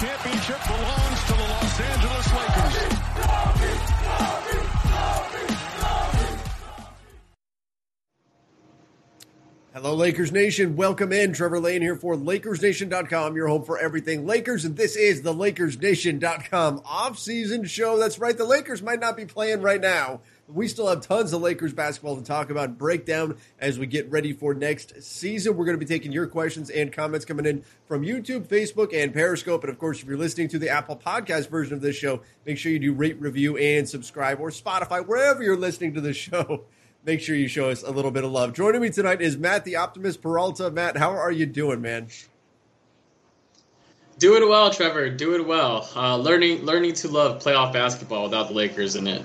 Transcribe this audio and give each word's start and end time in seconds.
championship 0.00 0.58
belongs 0.66 1.24
to 1.24 1.32
the 1.34 1.42
Los 1.42 1.80
Angeles 1.80 2.32
Lakers. 2.32 3.00
Hello, 9.74 9.94
Lakers 9.94 10.32
Nation. 10.32 10.74
Welcome 10.74 11.12
in. 11.12 11.34
Trevor 11.34 11.60
Lane 11.60 11.82
here 11.82 11.96
for 11.96 12.16
LakersNation.com, 12.16 13.36
your 13.36 13.48
home 13.48 13.64
for 13.64 13.78
everything 13.78 14.26
Lakers. 14.26 14.64
And 14.64 14.74
this 14.74 14.96
is 14.96 15.20
the 15.20 15.34
LakersNation.com 15.34 16.80
off-season 16.86 17.66
show. 17.66 17.98
That's 17.98 18.18
right. 18.18 18.36
The 18.36 18.44
Lakers 18.46 18.80
might 18.80 19.00
not 19.00 19.18
be 19.18 19.26
playing 19.26 19.60
right 19.60 19.82
now. 19.82 20.22
We 20.52 20.68
still 20.68 20.88
have 20.88 21.00
tons 21.00 21.32
of 21.32 21.42
Lakers 21.42 21.72
basketball 21.72 22.16
to 22.16 22.22
talk 22.22 22.50
about 22.50 22.70
and 22.70 22.78
break 22.78 23.06
down 23.06 23.36
as 23.58 23.78
we 23.78 23.86
get 23.86 24.10
ready 24.10 24.32
for 24.32 24.54
next 24.54 25.02
season. 25.02 25.56
We're 25.56 25.64
going 25.64 25.78
to 25.78 25.84
be 25.84 25.92
taking 25.92 26.12
your 26.12 26.26
questions 26.26 26.70
and 26.70 26.92
comments 26.92 27.24
coming 27.24 27.46
in 27.46 27.64
from 27.86 28.02
YouTube, 28.02 28.46
Facebook, 28.46 28.94
and 28.94 29.12
Periscope. 29.12 29.62
And 29.62 29.70
of 29.70 29.78
course, 29.78 30.02
if 30.02 30.08
you're 30.08 30.18
listening 30.18 30.48
to 30.48 30.58
the 30.58 30.68
Apple 30.68 30.96
podcast 30.96 31.48
version 31.48 31.74
of 31.74 31.80
this 31.80 31.96
show, 31.96 32.22
make 32.46 32.58
sure 32.58 32.72
you 32.72 32.78
do 32.78 32.92
rate, 32.92 33.20
review, 33.20 33.56
and 33.56 33.88
subscribe 33.88 34.40
or 34.40 34.50
Spotify, 34.50 35.06
wherever 35.06 35.42
you're 35.42 35.56
listening 35.56 35.94
to 35.94 36.00
the 36.00 36.12
show 36.12 36.64
make 37.04 37.20
sure 37.20 37.34
you 37.34 37.48
show 37.48 37.70
us 37.70 37.82
a 37.82 37.90
little 37.90 38.10
bit 38.10 38.24
of 38.24 38.30
love. 38.30 38.52
Joining 38.52 38.80
me 38.80 38.90
tonight 38.90 39.20
is 39.20 39.36
Matt 39.36 39.64
the 39.64 39.76
Optimist 39.76 40.20
Peralta. 40.22 40.70
Matt, 40.70 40.96
how 40.96 41.10
are 41.10 41.32
you 41.32 41.46
doing, 41.46 41.80
man? 41.80 42.08
Doing 44.18 44.46
well, 44.48 44.70
Trevor. 44.70 45.08
Doing 45.08 45.46
well. 45.46 45.88
Uh, 45.96 46.16
learning 46.16 46.64
learning 46.64 46.92
to 46.94 47.08
love 47.08 47.42
playoff 47.42 47.72
basketball 47.72 48.24
without 48.24 48.48
the 48.48 48.54
Lakers 48.54 48.96
in 48.96 49.06
it. 49.06 49.22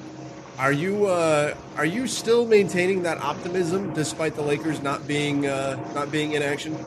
Are 0.58 0.72
you 0.72 1.08
uh, 1.08 1.54
are 1.76 1.86
you 1.86 2.08
still 2.08 2.46
maintaining 2.48 3.04
that 3.04 3.18
optimism 3.20 3.92
despite 3.94 4.36
the 4.36 4.42
Lakers 4.42 4.82
not 4.82 5.06
being 5.08 5.46
uh, 5.46 5.78
not 5.94 6.12
being 6.12 6.32
in 6.34 6.42
action? 6.42 6.86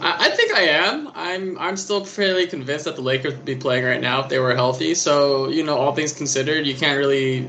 I, 0.00 0.26
I 0.26 0.30
think 0.30 0.52
I 0.54 0.62
am. 0.62 1.10
I'm 1.14 1.58
I'm 1.58 1.76
still 1.76 2.04
fairly 2.04 2.46
convinced 2.46 2.84
that 2.86 2.96
the 2.96 3.02
Lakers 3.02 3.34
would 3.34 3.44
be 3.44 3.56
playing 3.56 3.84
right 3.84 4.00
now 4.00 4.20
if 4.20 4.28
they 4.28 4.38
were 4.38 4.54
healthy. 4.54 4.94
So 4.94 5.48
you 5.48 5.62
know, 5.62 5.76
all 5.78 5.94
things 5.94 6.12
considered, 6.12 6.66
you 6.66 6.74
can't 6.76 6.98
really 6.98 7.48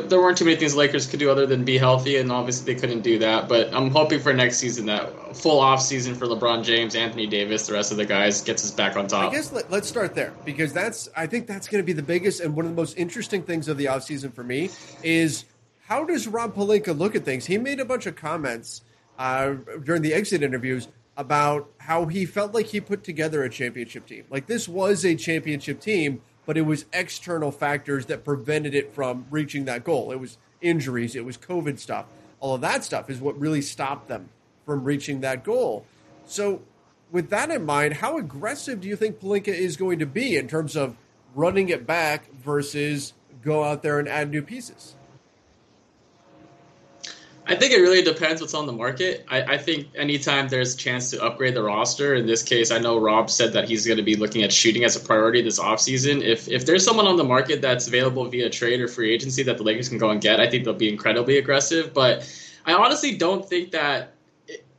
there 0.00 0.20
weren't 0.20 0.36
too 0.38 0.44
many 0.44 0.56
things 0.56 0.74
Lakers 0.74 1.06
could 1.06 1.20
do 1.20 1.30
other 1.30 1.46
than 1.46 1.64
be 1.64 1.78
healthy, 1.78 2.16
and 2.16 2.32
obviously 2.32 2.72
they 2.72 2.80
couldn't 2.80 3.02
do 3.02 3.18
that. 3.18 3.48
But 3.48 3.72
I'm 3.74 3.90
hoping 3.90 4.20
for 4.20 4.32
next 4.32 4.58
season 4.58 4.86
that 4.86 5.36
full 5.36 5.60
off 5.60 5.80
season 5.82 6.14
for 6.14 6.26
LeBron 6.26 6.64
James, 6.64 6.94
Anthony 6.94 7.26
Davis, 7.26 7.66
the 7.66 7.74
rest 7.74 7.92
of 7.92 7.98
the 7.98 8.06
guys 8.06 8.40
gets 8.40 8.64
us 8.64 8.70
back 8.70 8.96
on 8.96 9.06
top. 9.06 9.30
I 9.30 9.34
guess 9.34 9.52
let, 9.52 9.72
us 9.72 9.88
start 9.88 10.14
there 10.14 10.32
because 10.44 10.72
that's 10.72 11.08
I 11.16 11.26
think 11.26 11.46
that's 11.46 11.68
going 11.68 11.82
to 11.82 11.86
be 11.86 11.92
the 11.92 12.02
biggest 12.02 12.40
and 12.40 12.56
one 12.56 12.64
of 12.64 12.72
the 12.72 12.76
most 12.76 12.96
interesting 12.96 13.42
things 13.42 13.68
of 13.68 13.76
the 13.76 13.88
off 13.88 14.04
season 14.04 14.32
for 14.32 14.42
me 14.42 14.70
is 15.02 15.44
how 15.86 16.04
does 16.04 16.26
Rob 16.26 16.54
Pelinka 16.54 16.96
look 16.96 17.14
at 17.14 17.24
things? 17.24 17.46
He 17.46 17.58
made 17.58 17.80
a 17.80 17.84
bunch 17.84 18.06
of 18.06 18.16
comments 18.16 18.82
uh, 19.18 19.54
during 19.84 20.02
the 20.02 20.14
exit 20.14 20.42
interviews 20.42 20.88
about 21.16 21.70
how 21.78 22.06
he 22.06 22.24
felt 22.24 22.54
like 22.54 22.66
he 22.66 22.80
put 22.80 23.04
together 23.04 23.42
a 23.42 23.50
championship 23.50 24.06
team. 24.06 24.24
Like 24.30 24.46
this 24.46 24.68
was 24.68 25.04
a 25.04 25.14
championship 25.14 25.80
team 25.80 26.22
but 26.46 26.56
it 26.56 26.62
was 26.62 26.86
external 26.92 27.50
factors 27.50 28.06
that 28.06 28.24
prevented 28.24 28.74
it 28.74 28.94
from 28.94 29.26
reaching 29.30 29.64
that 29.66 29.84
goal. 29.84 30.12
It 30.12 30.20
was 30.20 30.38
injuries, 30.60 31.14
it 31.14 31.24
was 31.24 31.36
COVID 31.36 31.78
stuff. 31.78 32.06
All 32.40 32.54
of 32.54 32.60
that 32.62 32.84
stuff 32.84 33.08
is 33.08 33.20
what 33.20 33.38
really 33.38 33.62
stopped 33.62 34.08
them 34.08 34.28
from 34.66 34.84
reaching 34.84 35.20
that 35.20 35.44
goal. 35.44 35.86
So, 36.24 36.62
with 37.10 37.30
that 37.30 37.50
in 37.50 37.66
mind, 37.66 37.94
how 37.94 38.16
aggressive 38.16 38.80
do 38.80 38.88
you 38.88 38.96
think 38.96 39.20
Pelinka 39.20 39.48
is 39.48 39.76
going 39.76 39.98
to 39.98 40.06
be 40.06 40.36
in 40.36 40.48
terms 40.48 40.76
of 40.76 40.96
running 41.34 41.68
it 41.68 41.86
back 41.86 42.32
versus 42.32 43.12
go 43.42 43.64
out 43.64 43.82
there 43.82 43.98
and 43.98 44.08
add 44.08 44.30
new 44.30 44.42
pieces? 44.42 44.94
I 47.52 47.54
think 47.54 47.74
it 47.74 47.82
really 47.82 48.00
depends 48.00 48.40
what's 48.40 48.54
on 48.54 48.64
the 48.64 48.72
market. 48.72 49.26
I, 49.28 49.42
I, 49.42 49.58
think 49.58 49.88
anytime 49.94 50.48
there's 50.48 50.74
a 50.74 50.78
chance 50.78 51.10
to 51.10 51.22
upgrade 51.22 51.52
the 51.52 51.62
roster, 51.62 52.14
in 52.14 52.24
this 52.24 52.42
case, 52.42 52.70
I 52.70 52.78
know 52.78 52.98
Rob 52.98 53.28
said 53.28 53.52
that 53.52 53.68
he's 53.68 53.86
going 53.86 53.98
to 53.98 54.02
be 54.02 54.16
looking 54.16 54.42
at 54.42 54.50
shooting 54.50 54.84
as 54.84 54.96
a 54.96 55.00
priority 55.00 55.42
this 55.42 55.60
offseason. 55.60 56.22
If 56.22 56.48
if 56.48 56.64
there's 56.64 56.82
someone 56.82 57.06
on 57.06 57.18
the 57.18 57.24
market 57.24 57.60
that's 57.60 57.86
available 57.86 58.24
via 58.24 58.48
trade 58.48 58.80
or 58.80 58.88
free 58.88 59.12
agency 59.12 59.42
that 59.42 59.58
the 59.58 59.64
Lakers 59.64 59.90
can 59.90 59.98
go 59.98 60.08
and 60.08 60.18
get, 60.18 60.40
I 60.40 60.48
think 60.48 60.64
they'll 60.64 60.72
be 60.72 60.88
incredibly 60.88 61.36
aggressive. 61.36 61.92
But 61.92 62.26
I 62.64 62.72
honestly 62.72 63.18
don't 63.18 63.46
think 63.46 63.70
that 63.72 64.14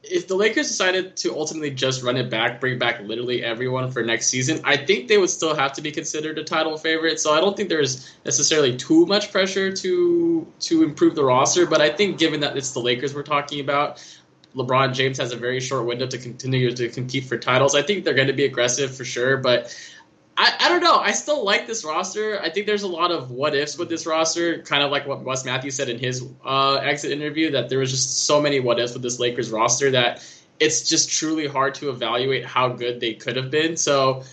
if 0.04 0.28
the 0.28 0.36
Lakers 0.36 0.68
decided 0.68 1.16
to 1.18 1.34
ultimately 1.34 1.72
just 1.72 2.04
run 2.04 2.18
it 2.18 2.30
back, 2.30 2.60
bring 2.60 2.78
back 2.78 3.02
literally 3.02 3.42
everyone 3.42 3.90
for 3.90 4.04
next 4.04 4.28
season, 4.28 4.60
I 4.66 4.76
think 4.76 5.08
they 5.08 5.18
would 5.18 5.30
still 5.30 5.56
have 5.56 5.74
to 5.74 5.82
be 5.82 5.92
considered 5.92 6.38
a 6.38 6.44
title 6.44 6.78
favorite. 6.78 7.22
So 7.22 7.34
I 7.34 7.40
don't 7.40 7.56
think 7.56 7.70
there's 7.70 8.14
necessarily 8.26 8.76
too 8.76 9.06
much 9.06 9.32
pressure 9.32 9.72
to 9.72 10.48
to 10.60 10.84
improve 10.84 11.16
the 11.16 11.24
roster. 11.24 11.66
But 11.66 11.82
I 11.82 11.90
think 11.90 12.20
given 12.20 12.42
that 12.42 12.58
it's 12.58 12.72
the 12.72 12.82
Lakers 12.82 13.16
we're 13.16 13.24
talking 13.24 13.62
about, 13.62 14.04
LeBron 14.56 14.94
James 14.94 15.18
has 15.18 15.32
a 15.32 15.38
very 15.38 15.60
short 15.60 15.86
window 15.86 16.06
to 16.06 16.18
continue 16.18 16.74
to 16.74 16.90
compete 16.90 17.26
for 17.26 17.38
titles. 17.38 17.74
I 17.74 17.82
think 17.82 18.04
they're 18.04 18.14
going 18.14 18.28
to 18.28 18.34
be 18.34 18.46
aggressive 18.46 18.96
for 18.96 19.06
sure, 19.06 19.38
but 19.38 19.74
I, 20.36 20.54
I 20.62 20.70
don't 20.70 20.82
know. 20.82 20.96
I 20.96 21.12
still 21.12 21.44
like 21.44 21.68
this 21.68 21.86
roster. 21.86 22.40
I 22.42 22.50
think 22.50 22.66
there's 22.66 22.84
a 22.84 22.88
lot 22.88 23.12
of 23.12 23.30
what 23.30 23.56
ifs 23.56 23.78
with 23.78 23.90
this 23.90 24.06
roster, 24.06 24.62
kind 24.64 24.84
of 24.84 24.92
like 24.92 25.06
what 25.06 25.24
Wes 25.24 25.46
Matthews 25.46 25.76
said 25.76 25.90
in 25.90 26.00
his 26.00 26.26
uh, 26.44 26.76
exit 26.76 27.12
interview, 27.12 27.52
that 27.52 27.70
there 27.70 27.80
was 27.80 27.92
just 27.92 28.26
so 28.26 28.42
many 28.42 28.60
what 28.60 28.80
ifs 28.80 28.94
with 28.94 29.04
this 29.04 29.20
Lakers 29.20 29.52
roster 29.52 29.92
that 29.92 30.26
it's 30.60 30.88
just 30.88 31.12
truly 31.12 31.48
hard 31.48 31.76
to 31.76 31.90
evaluate 31.90 32.46
how 32.46 32.70
good 32.70 33.00
they 33.00 33.14
could 33.14 33.36
have 33.36 33.52
been. 33.52 33.78
So 33.78 34.24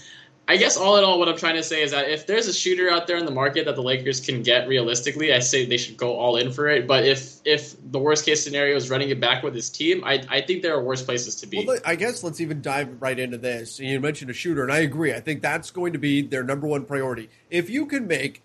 I 0.50 0.56
guess 0.56 0.76
all 0.76 0.96
in 0.96 1.04
all, 1.04 1.20
what 1.20 1.28
I'm 1.28 1.36
trying 1.36 1.54
to 1.54 1.62
say 1.62 1.80
is 1.80 1.92
that 1.92 2.10
if 2.10 2.26
there's 2.26 2.48
a 2.48 2.52
shooter 2.52 2.90
out 2.90 3.06
there 3.06 3.16
in 3.16 3.24
the 3.24 3.30
market 3.30 3.66
that 3.66 3.76
the 3.76 3.84
Lakers 3.84 4.18
can 4.18 4.42
get 4.42 4.66
realistically, 4.66 5.32
I 5.32 5.38
say 5.38 5.64
they 5.64 5.76
should 5.76 5.96
go 5.96 6.16
all 6.16 6.36
in 6.38 6.50
for 6.50 6.66
it. 6.66 6.88
But 6.88 7.04
if 7.04 7.36
if 7.44 7.76
the 7.92 8.00
worst 8.00 8.26
case 8.26 8.42
scenario 8.42 8.74
is 8.74 8.90
running 8.90 9.10
it 9.10 9.20
back 9.20 9.44
with 9.44 9.54
his 9.54 9.70
team, 9.70 10.02
I, 10.02 10.24
I 10.28 10.40
think 10.40 10.62
there 10.62 10.74
are 10.74 10.82
worse 10.82 11.04
places 11.04 11.36
to 11.36 11.46
be. 11.46 11.64
Well, 11.64 11.78
I 11.84 11.94
guess 11.94 12.24
let's 12.24 12.40
even 12.40 12.62
dive 12.62 13.00
right 13.00 13.16
into 13.16 13.38
this. 13.38 13.78
You 13.78 14.00
mentioned 14.00 14.28
a 14.28 14.34
shooter, 14.34 14.64
and 14.64 14.72
I 14.72 14.78
agree. 14.78 15.14
I 15.14 15.20
think 15.20 15.40
that's 15.40 15.70
going 15.70 15.92
to 15.92 16.00
be 16.00 16.20
their 16.20 16.42
number 16.42 16.66
one 16.66 16.84
priority. 16.84 17.30
If 17.48 17.70
you 17.70 17.86
can 17.86 18.08
make 18.08 18.42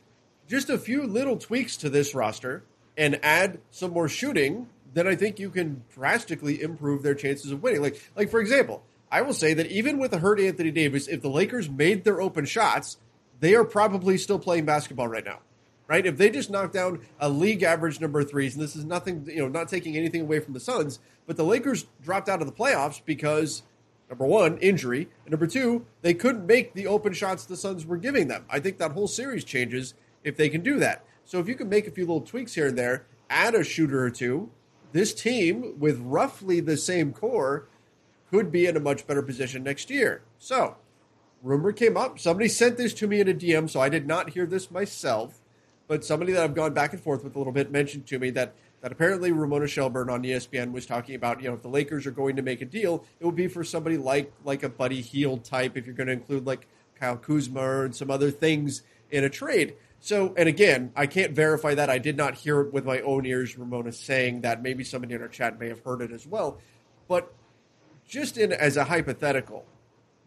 just 0.47 0.69
a 0.69 0.77
few 0.77 1.07
little 1.07 1.37
tweaks 1.37 1.75
to 1.77 1.89
this 1.89 2.13
roster 2.13 2.65
and 2.95 3.19
add 3.23 3.57
some 3.71 3.89
more 3.89 4.07
shooting, 4.07 4.67
then 4.93 5.07
I 5.07 5.15
think 5.15 5.39
you 5.39 5.49
can 5.49 5.83
drastically 5.91 6.61
improve 6.61 7.01
their 7.01 7.15
chances 7.15 7.51
of 7.51 7.63
winning. 7.63 7.81
Like 7.81 7.99
like 8.15 8.29
for 8.29 8.41
example 8.41 8.83
I 9.11 9.21
will 9.21 9.33
say 9.33 9.53
that 9.53 9.67
even 9.67 9.97
with 9.97 10.13
a 10.13 10.17
hurt 10.17 10.39
Anthony 10.39 10.71
Davis, 10.71 11.07
if 11.07 11.21
the 11.21 11.29
Lakers 11.29 11.69
made 11.69 12.03
their 12.03 12.21
open 12.21 12.45
shots, 12.45 12.97
they 13.39 13.55
are 13.55 13.63
probably 13.63 14.17
still 14.17 14.39
playing 14.39 14.65
basketball 14.65 15.07
right 15.07 15.25
now. 15.25 15.39
Right? 15.87 16.05
If 16.05 16.17
they 16.17 16.31
just 16.31 16.49
knock 16.49 16.73
down 16.73 17.01
a 17.19 17.29
league 17.29 17.61
average 17.61 18.01
number 18.01 18.19
of 18.19 18.29
threes, 18.29 18.55
and 18.55 18.63
this 18.63 18.75
is 18.75 18.85
nothing, 18.85 19.27
you 19.27 19.37
know, 19.37 19.47
not 19.47 19.69
taking 19.69 19.95
anything 19.95 20.21
away 20.21 20.39
from 20.39 20.53
the 20.53 20.59
Suns, 20.59 20.99
but 21.27 21.37
the 21.37 21.43
Lakers 21.43 21.85
dropped 22.01 22.27
out 22.27 22.41
of 22.41 22.47
the 22.47 22.53
playoffs 22.53 23.01
because 23.05 23.61
number 24.09 24.25
one, 24.25 24.57
injury, 24.57 25.09
and 25.25 25.31
number 25.31 25.45
two, 25.45 25.85
they 26.01 26.15
couldn't 26.15 26.47
make 26.47 26.73
the 26.73 26.87
open 26.87 27.13
shots 27.13 27.45
the 27.45 27.55
Suns 27.55 27.85
were 27.85 27.97
giving 27.97 28.27
them. 28.27 28.45
I 28.49 28.59
think 28.59 28.79
that 28.79 28.93
whole 28.93 29.07
series 29.07 29.43
changes 29.43 29.93
if 30.23 30.37
they 30.37 30.49
can 30.49 30.61
do 30.61 30.79
that. 30.79 31.05
So 31.23 31.39
if 31.39 31.47
you 31.47 31.55
can 31.55 31.69
make 31.69 31.87
a 31.87 31.91
few 31.91 32.05
little 32.05 32.21
tweaks 32.21 32.55
here 32.55 32.67
and 32.67 32.77
there, 32.77 33.05
add 33.29 33.53
a 33.53 33.63
shooter 33.63 34.03
or 34.03 34.09
two, 34.09 34.49
this 34.91 35.13
team 35.13 35.79
with 35.79 35.99
roughly 35.99 36.61
the 36.61 36.77
same 36.77 37.13
core 37.13 37.67
could 38.35 38.51
be 38.51 38.65
in 38.65 38.75
a 38.75 38.79
much 38.79 39.07
better 39.07 39.21
position 39.21 39.63
next 39.63 39.89
year. 39.89 40.21
So, 40.39 40.75
rumor 41.41 41.71
came 41.71 41.95
up. 41.95 42.19
Somebody 42.19 42.49
sent 42.49 42.75
this 42.77 42.93
to 42.95 43.07
me 43.07 43.21
in 43.21 43.29
a 43.29 43.33
DM, 43.33 43.69
so 43.69 43.79
I 43.79 43.87
did 43.87 44.05
not 44.05 44.31
hear 44.31 44.45
this 44.45 44.69
myself. 44.69 45.39
But 45.87 46.03
somebody 46.03 46.33
that 46.33 46.43
I've 46.43 46.55
gone 46.55 46.73
back 46.73 46.93
and 46.93 47.01
forth 47.01 47.23
with 47.23 47.35
a 47.35 47.37
little 47.37 47.53
bit 47.53 47.71
mentioned 47.71 48.07
to 48.07 48.19
me 48.19 48.29
that 48.31 48.53
that 48.81 48.91
apparently 48.91 49.31
Ramona 49.31 49.67
Shelburne 49.67 50.09
on 50.09 50.23
ESPN 50.23 50.71
was 50.71 50.85
talking 50.85 51.15
about, 51.15 51.41
you 51.41 51.47
know, 51.47 51.55
if 51.55 51.61
the 51.61 51.69
Lakers 51.69 52.05
are 52.05 52.11
going 52.11 52.35
to 52.35 52.41
make 52.41 52.61
a 52.61 52.65
deal, 52.65 53.03
it 53.19 53.25
would 53.25 53.35
be 53.35 53.47
for 53.47 53.63
somebody 53.63 53.97
like 53.97 54.31
like 54.43 54.63
a 54.63 54.69
Buddy 54.69 55.01
Hield 55.01 55.43
type, 55.43 55.77
if 55.77 55.85
you're 55.85 55.95
going 55.95 56.07
to 56.07 56.13
include 56.13 56.45
like 56.45 56.67
Kyle 56.99 57.17
Kuzma 57.17 57.85
and 57.85 57.95
some 57.95 58.11
other 58.11 58.31
things 58.31 58.81
in 59.11 59.23
a 59.23 59.29
trade. 59.29 59.75
So, 59.99 60.33
and 60.37 60.47
again, 60.47 60.91
I 60.95 61.07
can't 61.07 61.33
verify 61.33 61.73
that. 61.75 61.89
I 61.89 61.97
did 61.97 62.17
not 62.17 62.35
hear 62.35 62.61
it 62.61 62.73
with 62.73 62.85
my 62.85 62.99
own 63.01 63.25
ears, 63.25 63.57
Ramona 63.57 63.91
saying 63.91 64.41
that. 64.41 64.61
Maybe 64.61 64.83
somebody 64.83 65.15
in 65.15 65.21
our 65.21 65.27
chat 65.27 65.59
may 65.59 65.69
have 65.69 65.79
heard 65.79 66.01
it 66.01 66.11
as 66.11 66.27
well. 66.27 66.59
But 67.07 67.33
just 68.07 68.37
in 68.37 68.51
as 68.51 68.77
a 68.77 68.85
hypothetical, 68.85 69.65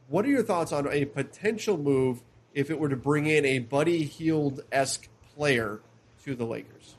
what 0.09 0.25
are 0.25 0.29
your 0.29 0.43
thoughts 0.43 0.73
on 0.73 0.89
a 0.91 1.05
potential 1.05 1.77
move 1.77 2.23
if 2.55 2.71
it 2.71 2.79
were 2.79 2.89
to 2.89 2.97
bring 2.97 3.27
in 3.27 3.45
a 3.45 3.59
Buddy 3.59 4.05
Hield 4.05 4.63
esque 4.73 5.09
player 5.35 5.81
to 6.25 6.35
the 6.35 6.45
Lakers? 6.45 6.97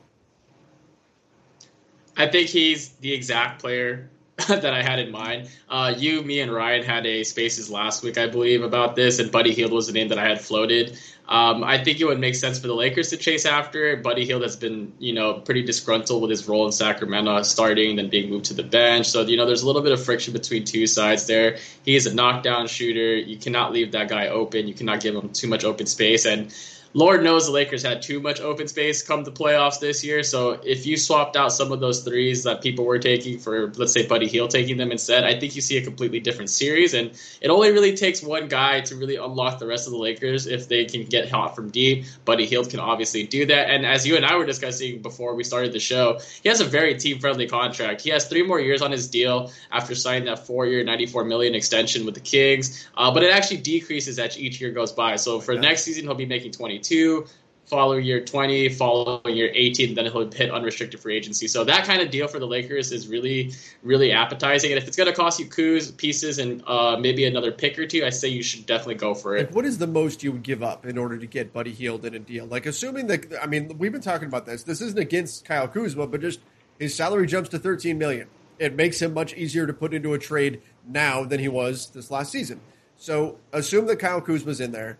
I 2.16 2.26
think 2.26 2.48
he's 2.48 2.90
the 2.90 3.12
exact 3.12 3.60
player 3.60 4.10
that 4.48 4.72
I 4.72 4.82
had 4.82 4.98
in 4.98 5.10
mind. 5.10 5.48
Uh, 5.68 5.94
you, 5.96 6.22
me, 6.22 6.40
and 6.40 6.52
Ryan 6.52 6.82
had 6.82 7.06
a 7.06 7.24
spaces 7.24 7.70
last 7.70 8.02
week, 8.02 8.18
I 8.18 8.26
believe, 8.26 8.62
about 8.62 8.96
this, 8.96 9.18
and 9.18 9.30
Buddy 9.30 9.52
Hield 9.52 9.72
was 9.72 9.86
the 9.86 9.92
name 9.92 10.08
that 10.08 10.18
I 10.18 10.28
had 10.28 10.40
floated. 10.40 10.98
Um, 11.30 11.62
I 11.62 11.82
think 11.82 12.00
it 12.00 12.06
would 12.06 12.18
make 12.18 12.34
sense 12.34 12.58
for 12.58 12.66
the 12.66 12.74
Lakers 12.74 13.10
to 13.10 13.16
chase 13.16 13.46
after 13.46 13.92
it. 13.92 14.02
Buddy 14.02 14.24
Hield 14.24 14.42
has 14.42 14.56
been, 14.56 14.92
you 14.98 15.12
know, 15.12 15.34
pretty 15.34 15.62
disgruntled 15.62 16.20
with 16.22 16.30
his 16.30 16.48
role 16.48 16.66
in 16.66 16.72
Sacramento, 16.72 17.42
starting 17.42 17.94
then 17.94 18.08
being 18.08 18.28
moved 18.28 18.46
to 18.46 18.54
the 18.54 18.64
bench. 18.64 19.08
So 19.08 19.22
you 19.22 19.36
know, 19.36 19.46
there's 19.46 19.62
a 19.62 19.66
little 19.66 19.82
bit 19.82 19.92
of 19.92 20.04
friction 20.04 20.32
between 20.32 20.64
two 20.64 20.88
sides 20.88 21.26
there. 21.26 21.58
He 21.84 21.94
is 21.94 22.06
a 22.06 22.14
knockdown 22.14 22.66
shooter. 22.66 23.16
You 23.16 23.36
cannot 23.36 23.72
leave 23.72 23.92
that 23.92 24.08
guy 24.08 24.26
open. 24.26 24.66
You 24.66 24.74
cannot 24.74 25.00
give 25.00 25.14
him 25.14 25.28
too 25.28 25.46
much 25.46 25.64
open 25.64 25.86
space. 25.86 26.26
And 26.26 26.52
Lord 26.92 27.22
knows 27.22 27.46
the 27.46 27.52
Lakers 27.52 27.84
had 27.84 28.02
too 28.02 28.18
much 28.18 28.40
open 28.40 28.66
space 28.66 29.00
come 29.00 29.22
the 29.22 29.30
playoffs 29.30 29.78
this 29.78 30.02
year. 30.02 30.24
So 30.24 30.58
if 30.64 30.86
you 30.86 30.96
swapped 30.96 31.36
out 31.36 31.52
some 31.52 31.70
of 31.70 31.78
those 31.78 32.02
threes 32.02 32.42
that 32.42 32.62
people 32.62 32.84
were 32.84 32.98
taking 32.98 33.38
for, 33.38 33.72
let's 33.76 33.92
say, 33.92 34.06
Buddy 34.06 34.26
Hield 34.26 34.50
taking 34.50 34.76
them 34.76 34.90
instead, 34.90 35.22
I 35.22 35.38
think 35.38 35.54
you 35.54 35.62
see 35.62 35.76
a 35.76 35.84
completely 35.84 36.18
different 36.18 36.50
series. 36.50 36.94
And 36.94 37.12
it 37.40 37.48
only 37.48 37.70
really 37.70 37.96
takes 37.96 38.24
one 38.24 38.48
guy 38.48 38.80
to 38.80 38.96
really 38.96 39.14
unlock 39.14 39.60
the 39.60 39.68
rest 39.68 39.86
of 39.86 39.92
the 39.92 40.00
Lakers 40.00 40.48
if 40.48 40.66
they 40.66 40.84
can 40.84 41.04
get 41.04 41.30
hot 41.30 41.54
from 41.54 41.70
deep. 41.70 42.06
Buddy 42.24 42.44
Hield 42.44 42.70
can 42.70 42.80
obviously 42.80 43.24
do 43.24 43.46
that. 43.46 43.70
And 43.70 43.86
as 43.86 44.04
you 44.04 44.16
and 44.16 44.26
I 44.26 44.36
were 44.36 44.46
discussing 44.46 45.00
before 45.00 45.36
we 45.36 45.44
started 45.44 45.72
the 45.72 45.78
show, 45.78 46.18
he 46.42 46.48
has 46.48 46.60
a 46.60 46.64
very 46.64 46.96
team 46.96 47.20
friendly 47.20 47.46
contract. 47.46 48.00
He 48.00 48.10
has 48.10 48.26
three 48.26 48.42
more 48.42 48.58
years 48.58 48.82
on 48.82 48.90
his 48.90 49.08
deal 49.08 49.52
after 49.70 49.94
signing 49.94 50.24
that 50.24 50.44
four 50.44 50.66
year, 50.66 50.82
94 50.82 51.22
million 51.22 51.54
extension 51.54 52.04
with 52.04 52.14
the 52.14 52.20
Kings. 52.20 52.88
Uh, 52.96 53.14
but 53.14 53.22
it 53.22 53.32
actually 53.32 53.58
decreases 53.58 54.18
as 54.18 54.36
each 54.36 54.60
year 54.60 54.72
goes 54.72 54.90
by. 54.90 55.14
So 55.14 55.38
for 55.38 55.54
next 55.54 55.84
season, 55.84 56.04
he'll 56.04 56.16
be 56.16 56.26
making 56.26 56.50
20. 56.50 56.79
22, 56.80 57.26
following 57.66 58.04
year 58.04 58.24
20, 58.24 58.68
following 58.70 59.36
year 59.36 59.50
18, 59.54 59.94
then 59.94 60.06
he'll 60.06 60.30
hit 60.30 60.50
unrestricted 60.50 60.98
free 60.98 61.16
agency. 61.16 61.46
So 61.46 61.62
that 61.64 61.86
kind 61.86 62.02
of 62.02 62.10
deal 62.10 62.26
for 62.26 62.38
the 62.40 62.46
Lakers 62.46 62.90
is 62.90 63.06
really, 63.06 63.52
really 63.82 64.10
appetizing. 64.10 64.72
And 64.72 64.78
if 64.78 64.88
it's 64.88 64.96
going 64.96 65.08
to 65.08 65.14
cost 65.14 65.38
you 65.38 65.46
Kuz 65.46 65.96
pieces 65.96 66.38
and 66.38 66.62
uh, 66.66 66.96
maybe 66.98 67.24
another 67.26 67.52
pick 67.52 67.78
or 67.78 67.86
two, 67.86 68.04
I 68.04 68.10
say 68.10 68.28
you 68.28 68.42
should 68.42 68.66
definitely 68.66 68.96
go 68.96 69.14
for 69.14 69.36
it. 69.36 69.46
Like 69.46 69.54
what 69.54 69.64
is 69.64 69.78
the 69.78 69.86
most 69.86 70.22
you 70.22 70.32
would 70.32 70.42
give 70.42 70.62
up 70.62 70.84
in 70.84 70.98
order 70.98 71.16
to 71.16 71.26
get 71.26 71.52
Buddy 71.52 71.72
Hield 71.72 72.04
in 72.04 72.14
a 72.14 72.18
deal? 72.18 72.46
Like 72.46 72.66
assuming 72.66 73.06
that, 73.06 73.32
I 73.40 73.46
mean, 73.46 73.78
we've 73.78 73.92
been 73.92 74.00
talking 74.00 74.26
about 74.26 74.46
this. 74.46 74.64
This 74.64 74.80
isn't 74.80 74.98
against 74.98 75.44
Kyle 75.44 75.68
Kuzma, 75.68 76.06
but 76.08 76.20
just 76.20 76.40
his 76.78 76.94
salary 76.94 77.26
jumps 77.26 77.50
to 77.50 77.58
13 77.58 77.96
million. 77.96 78.26
It 78.58 78.74
makes 78.74 79.00
him 79.00 79.14
much 79.14 79.32
easier 79.34 79.66
to 79.66 79.72
put 79.72 79.94
into 79.94 80.12
a 80.12 80.18
trade 80.18 80.60
now 80.86 81.24
than 81.24 81.40
he 81.40 81.48
was 81.48 81.90
this 81.90 82.10
last 82.10 82.32
season. 82.32 82.60
So 82.96 83.38
assume 83.52 83.86
that 83.86 83.98
Kyle 83.98 84.20
Kuzma's 84.20 84.60
in 84.60 84.72
there 84.72 84.98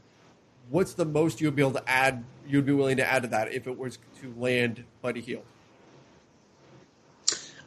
what's 0.70 0.94
the 0.94 1.04
most 1.04 1.40
you'd 1.40 1.56
be 1.56 1.62
able 1.62 1.72
to 1.72 1.88
add? 1.88 2.24
You'd 2.48 2.66
be 2.66 2.72
willing 2.72 2.96
to 2.96 3.04
add 3.04 3.22
to 3.22 3.28
that 3.28 3.52
if 3.52 3.66
it 3.66 3.78
was 3.78 3.98
to 4.20 4.34
land 4.36 4.84
Buddy 5.02 5.20
Hield. 5.20 5.44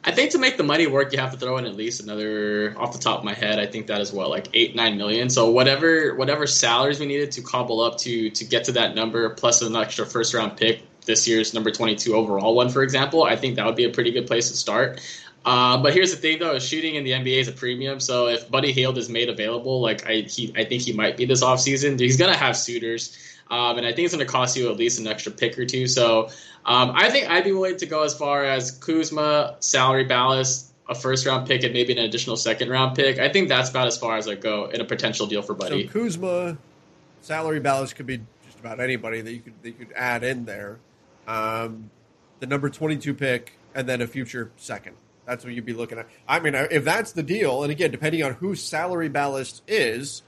I 0.06 0.10
think 0.10 0.32
to 0.32 0.38
make 0.38 0.58
the 0.58 0.62
money 0.62 0.86
work, 0.86 1.12
you 1.12 1.18
have 1.18 1.32
to 1.32 1.38
throw 1.38 1.56
in 1.56 1.64
at 1.64 1.76
least 1.76 2.02
another, 2.02 2.74
off 2.78 2.92
the 2.92 2.98
top 2.98 3.20
of 3.20 3.24
my 3.24 3.32
head, 3.32 3.58
I 3.58 3.66
think 3.66 3.86
that 3.86 4.02
is 4.02 4.12
what 4.12 4.28
like 4.28 4.48
eight 4.52 4.76
nine 4.76 4.98
million. 4.98 5.30
So 5.30 5.50
whatever 5.50 6.14
whatever 6.16 6.46
salaries 6.46 7.00
we 7.00 7.06
needed 7.06 7.32
to 7.32 7.42
cobble 7.42 7.80
up 7.80 7.96
to 7.98 8.28
to 8.28 8.44
get 8.44 8.64
to 8.64 8.72
that 8.72 8.94
number, 8.94 9.30
plus 9.30 9.62
an 9.62 9.74
extra 9.74 10.04
first 10.04 10.34
round 10.34 10.58
pick, 10.58 10.82
this 11.06 11.26
year's 11.26 11.54
number 11.54 11.70
twenty 11.70 11.94
two 11.94 12.14
overall 12.14 12.54
one, 12.54 12.68
for 12.68 12.82
example, 12.82 13.22
I 13.24 13.36
think 13.36 13.56
that 13.56 13.64
would 13.64 13.76
be 13.76 13.84
a 13.84 13.90
pretty 13.90 14.10
good 14.10 14.26
place 14.26 14.50
to 14.50 14.56
start. 14.56 15.00
Uh, 15.44 15.76
but 15.76 15.92
here's 15.92 16.10
the 16.10 16.16
thing, 16.16 16.38
though: 16.38 16.58
shooting 16.58 16.94
in 16.94 17.04
the 17.04 17.12
NBA 17.12 17.40
is 17.40 17.48
a 17.48 17.52
premium. 17.52 18.00
So 18.00 18.28
if 18.28 18.50
Buddy 18.50 18.72
Hield 18.72 18.96
is 18.96 19.08
made 19.08 19.28
available, 19.28 19.80
like 19.80 20.06
I, 20.06 20.22
he, 20.22 20.52
I 20.56 20.64
think 20.64 20.82
he 20.82 20.92
might 20.92 21.16
be 21.16 21.26
this 21.26 21.42
offseason, 21.42 22.00
he's 22.00 22.16
gonna 22.16 22.36
have 22.36 22.56
suitors, 22.56 23.18
um, 23.50 23.76
and 23.76 23.86
I 23.86 23.92
think 23.92 24.06
it's 24.06 24.14
gonna 24.14 24.24
cost 24.24 24.56
you 24.56 24.70
at 24.70 24.76
least 24.76 24.98
an 24.98 25.06
extra 25.06 25.30
pick 25.30 25.58
or 25.58 25.66
two. 25.66 25.86
So 25.86 26.30
um, 26.64 26.92
I 26.94 27.10
think 27.10 27.28
I'd 27.28 27.44
be 27.44 27.52
willing 27.52 27.76
to 27.76 27.86
go 27.86 28.04
as 28.04 28.14
far 28.14 28.44
as 28.44 28.70
Kuzma, 28.70 29.56
salary 29.60 30.04
ballast, 30.04 30.72
a 30.88 30.94
first 30.94 31.26
round 31.26 31.46
pick, 31.46 31.62
and 31.62 31.74
maybe 31.74 31.92
an 31.92 31.98
additional 31.98 32.36
second 32.36 32.70
round 32.70 32.96
pick. 32.96 33.18
I 33.18 33.28
think 33.28 33.48
that's 33.50 33.68
about 33.68 33.86
as 33.86 33.98
far 33.98 34.16
as 34.16 34.26
I 34.26 34.36
go 34.36 34.66
in 34.66 34.80
a 34.80 34.84
potential 34.84 35.26
deal 35.26 35.42
for 35.42 35.52
Buddy. 35.52 35.86
So 35.86 35.92
Kuzma, 35.92 36.56
salary 37.20 37.60
ballast 37.60 37.96
could 37.96 38.06
be 38.06 38.20
just 38.46 38.58
about 38.60 38.80
anybody 38.80 39.20
that 39.20 39.32
you 39.32 39.40
could 39.40 39.62
that 39.62 39.68
you 39.68 39.74
could 39.74 39.92
add 39.94 40.24
in 40.24 40.46
there. 40.46 40.78
Um, 41.26 41.90
the 42.40 42.46
number 42.46 42.70
twenty 42.70 42.96
two 42.96 43.12
pick, 43.12 43.52
and 43.74 43.86
then 43.86 44.00
a 44.00 44.06
future 44.06 44.50
second. 44.56 44.96
That's 45.26 45.44
what 45.44 45.54
you'd 45.54 45.64
be 45.64 45.72
looking 45.72 45.98
at. 45.98 46.08
I 46.28 46.40
mean, 46.40 46.54
if 46.54 46.84
that's 46.84 47.12
the 47.12 47.22
deal, 47.22 47.62
and 47.62 47.72
again, 47.72 47.90
depending 47.90 48.22
on 48.22 48.34
whose 48.34 48.62
salary 48.62 49.08
ballast 49.08 49.62
is, 49.66 50.22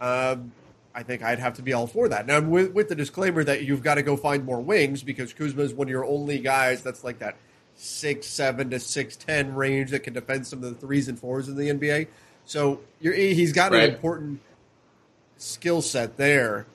um, 0.00 0.52
I 0.94 1.02
think 1.02 1.22
I'd 1.22 1.38
have 1.38 1.54
to 1.54 1.62
be 1.62 1.72
all 1.72 1.86
for 1.86 2.08
that. 2.08 2.26
Now, 2.26 2.40
with, 2.40 2.72
with 2.72 2.88
the 2.88 2.96
disclaimer 2.96 3.44
that 3.44 3.62
you've 3.62 3.82
got 3.82 3.94
to 3.94 4.02
go 4.02 4.16
find 4.16 4.44
more 4.44 4.60
wings 4.60 5.02
because 5.02 5.32
Kuzma 5.32 5.62
is 5.62 5.72
one 5.72 5.86
of 5.86 5.90
your 5.90 6.04
only 6.04 6.40
guys 6.40 6.82
that's 6.82 7.04
like 7.04 7.20
that 7.20 7.36
six 7.76 8.26
seven 8.26 8.70
to 8.70 8.80
six 8.80 9.16
ten 9.16 9.54
range 9.54 9.90
that 9.90 10.00
can 10.00 10.12
defend 10.12 10.46
some 10.46 10.62
of 10.62 10.70
the 10.70 10.86
threes 10.86 11.08
and 11.08 11.18
fours 11.18 11.48
in 11.48 11.56
the 11.56 11.70
NBA. 11.70 12.08
So 12.44 12.80
he's 13.00 13.52
got 13.52 13.72
right. 13.72 13.84
an 13.84 13.94
important 13.94 14.40
skill 15.36 15.80
set 15.80 16.16
there, 16.16 16.66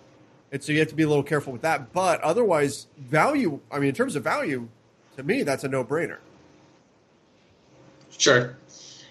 and 0.51 0.63
so 0.63 0.71
you 0.71 0.79
have 0.79 0.87
to 0.87 0.95
be 0.95 1.03
a 1.03 1.07
little 1.07 1.23
careful 1.23 1.51
with 1.51 1.63
that. 1.63 1.91
But 1.91 2.21
otherwise, 2.21 2.87
value. 2.97 3.59
I 3.69 3.79
mean, 3.79 3.89
in 3.89 3.95
terms 3.95 4.15
of 4.15 4.23
value, 4.23 4.69
to 5.17 5.23
me, 5.23 5.43
that's 5.43 5.65
a 5.65 5.67
no 5.67 5.83
brainer. 5.83 6.19
Sure. 8.17 8.55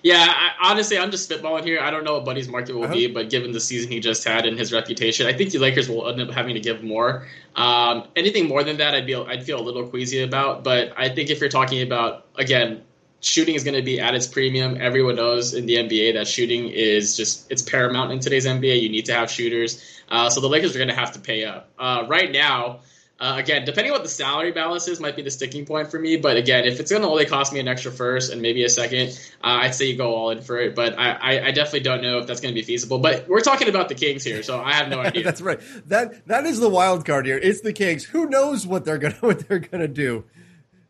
Yeah, 0.05 0.27
I, 0.29 0.71
honestly, 0.71 0.99
I'm 0.99 1.11
just 1.11 1.31
spitballing 1.31 1.65
here. 1.65 1.81
I 1.81 1.91
don't 1.91 2.05
know 2.05 2.13
what 2.13 2.27
Buddy's 2.27 2.47
market 2.47 2.75
will 2.75 2.85
uh-huh. 2.85 2.93
be, 2.93 3.07
but 3.07 3.31
given 3.31 3.53
the 3.53 3.61
season 3.61 3.91
he 3.91 4.01
just 4.01 4.23
had 4.23 4.45
and 4.45 4.59
his 4.59 4.71
reputation, 4.71 5.27
I 5.27 5.33
think 5.33 5.51
the 5.51 5.59
Lakers 5.59 5.89
will 5.89 6.07
end 6.07 6.21
up 6.21 6.31
having 6.31 6.55
to 6.55 6.61
give 6.61 6.83
more. 6.83 7.27
Um, 7.57 8.07
anything 8.15 8.47
more 8.47 8.63
than 8.63 8.77
that, 8.77 8.95
I'd 8.95 9.07
be 9.07 9.15
I'd 9.15 9.45
feel 9.45 9.59
a 9.59 9.65
little 9.65 9.89
queasy 9.89 10.23
about. 10.23 10.63
But 10.63 10.93
I 10.99 11.09
think 11.09 11.31
if 11.31 11.41
you're 11.41 11.49
talking 11.49 11.81
about 11.81 12.27
again, 12.37 12.83
shooting 13.21 13.55
is 13.55 13.65
going 13.65 13.77
to 13.77 13.83
be 13.83 13.99
at 13.99 14.15
its 14.15 14.27
premium. 14.27 14.77
Everyone 14.79 15.17
knows 15.17 15.55
in 15.55 15.65
the 15.65 15.77
NBA 15.77 16.13
that 16.13 16.29
shooting 16.29 16.69
is 16.69 17.17
just 17.17 17.51
it's 17.51 17.63
paramount 17.63 18.13
in 18.13 18.21
today's 18.21 18.45
NBA. 18.45 18.83
You 18.83 18.91
need 18.91 19.07
to 19.07 19.15
have 19.15 19.31
shooters, 19.31 20.03
uh, 20.11 20.29
so 20.29 20.43
the 20.43 20.51
Lakers 20.51 20.75
are 20.75 20.79
going 20.79 20.89
to 20.89 20.95
have 20.95 21.13
to 21.13 21.19
pay 21.19 21.47
up. 21.47 21.71
Uh, 21.79 22.05
right 22.09 22.31
now, 22.31 22.81
uh, 23.21 23.37
again, 23.39 23.65
depending 23.65 23.93
on 23.93 23.99
what 23.99 24.03
the 24.03 24.09
salary 24.09 24.51
balance 24.51 24.89
is, 24.89 24.99
might 24.99 25.15
be 25.15 25.23
the 25.23 25.31
sticking 25.31 25.65
point 25.65 25.91
for 25.91 26.01
me. 26.01 26.17
But 26.17 26.37
again, 26.37 26.65
if 26.65 26.81
it's 26.81 26.91
going 26.91 27.03
to 27.03 27.09
only 27.09 27.27
cost 27.27 27.53
me 27.53 27.61
an 27.61 27.69
extra 27.69 27.93
first 27.93 28.33
and 28.33 28.43
maybe 28.43 28.65
a 28.65 28.69
second, 28.69 29.11
uh, 29.43 29.63
I'd 29.63 29.75
say 29.75 29.87
you 29.87 29.97
go 29.97 30.15
all 30.15 30.31
in 30.31 30.43
for 30.43 30.59
it. 30.59 30.75
But 30.75 30.99
I, 30.99 31.13
I, 31.13 31.47
I 31.47 31.51
definitely 31.53 31.81
don't 31.81 32.03
know 32.03 32.19
if 32.19 32.27
that's 32.27 32.41
going 32.41 32.53
to 32.53 32.61
be 32.61 32.65
feasible. 32.65 32.99
But 32.99 33.29
we're 33.29 33.41
talking 33.41 33.69
about 33.69 33.89
the 33.89 33.95
Kings 33.95 34.25
here, 34.25 34.43
so 34.43 34.61
I 34.61 34.73
have 34.73 34.89
no 34.89 34.99
idea. 35.01 35.23
that's 35.23 35.41
right. 35.41 35.61
That 35.87 36.27
that 36.27 36.45
is 36.45 36.59
the 36.59 36.69
wild 36.69 37.05
card 37.05 37.27
here. 37.27 37.39
It's 37.39 37.61
the 37.61 37.73
Kings. 37.73 38.05
Who 38.05 38.27
knows 38.27 38.67
what 38.67 38.85
they're 38.85 38.99
gonna 38.99 39.15
what 39.21 39.49
they're 39.49 39.61
gonna 39.61 39.89
do? 39.89 40.25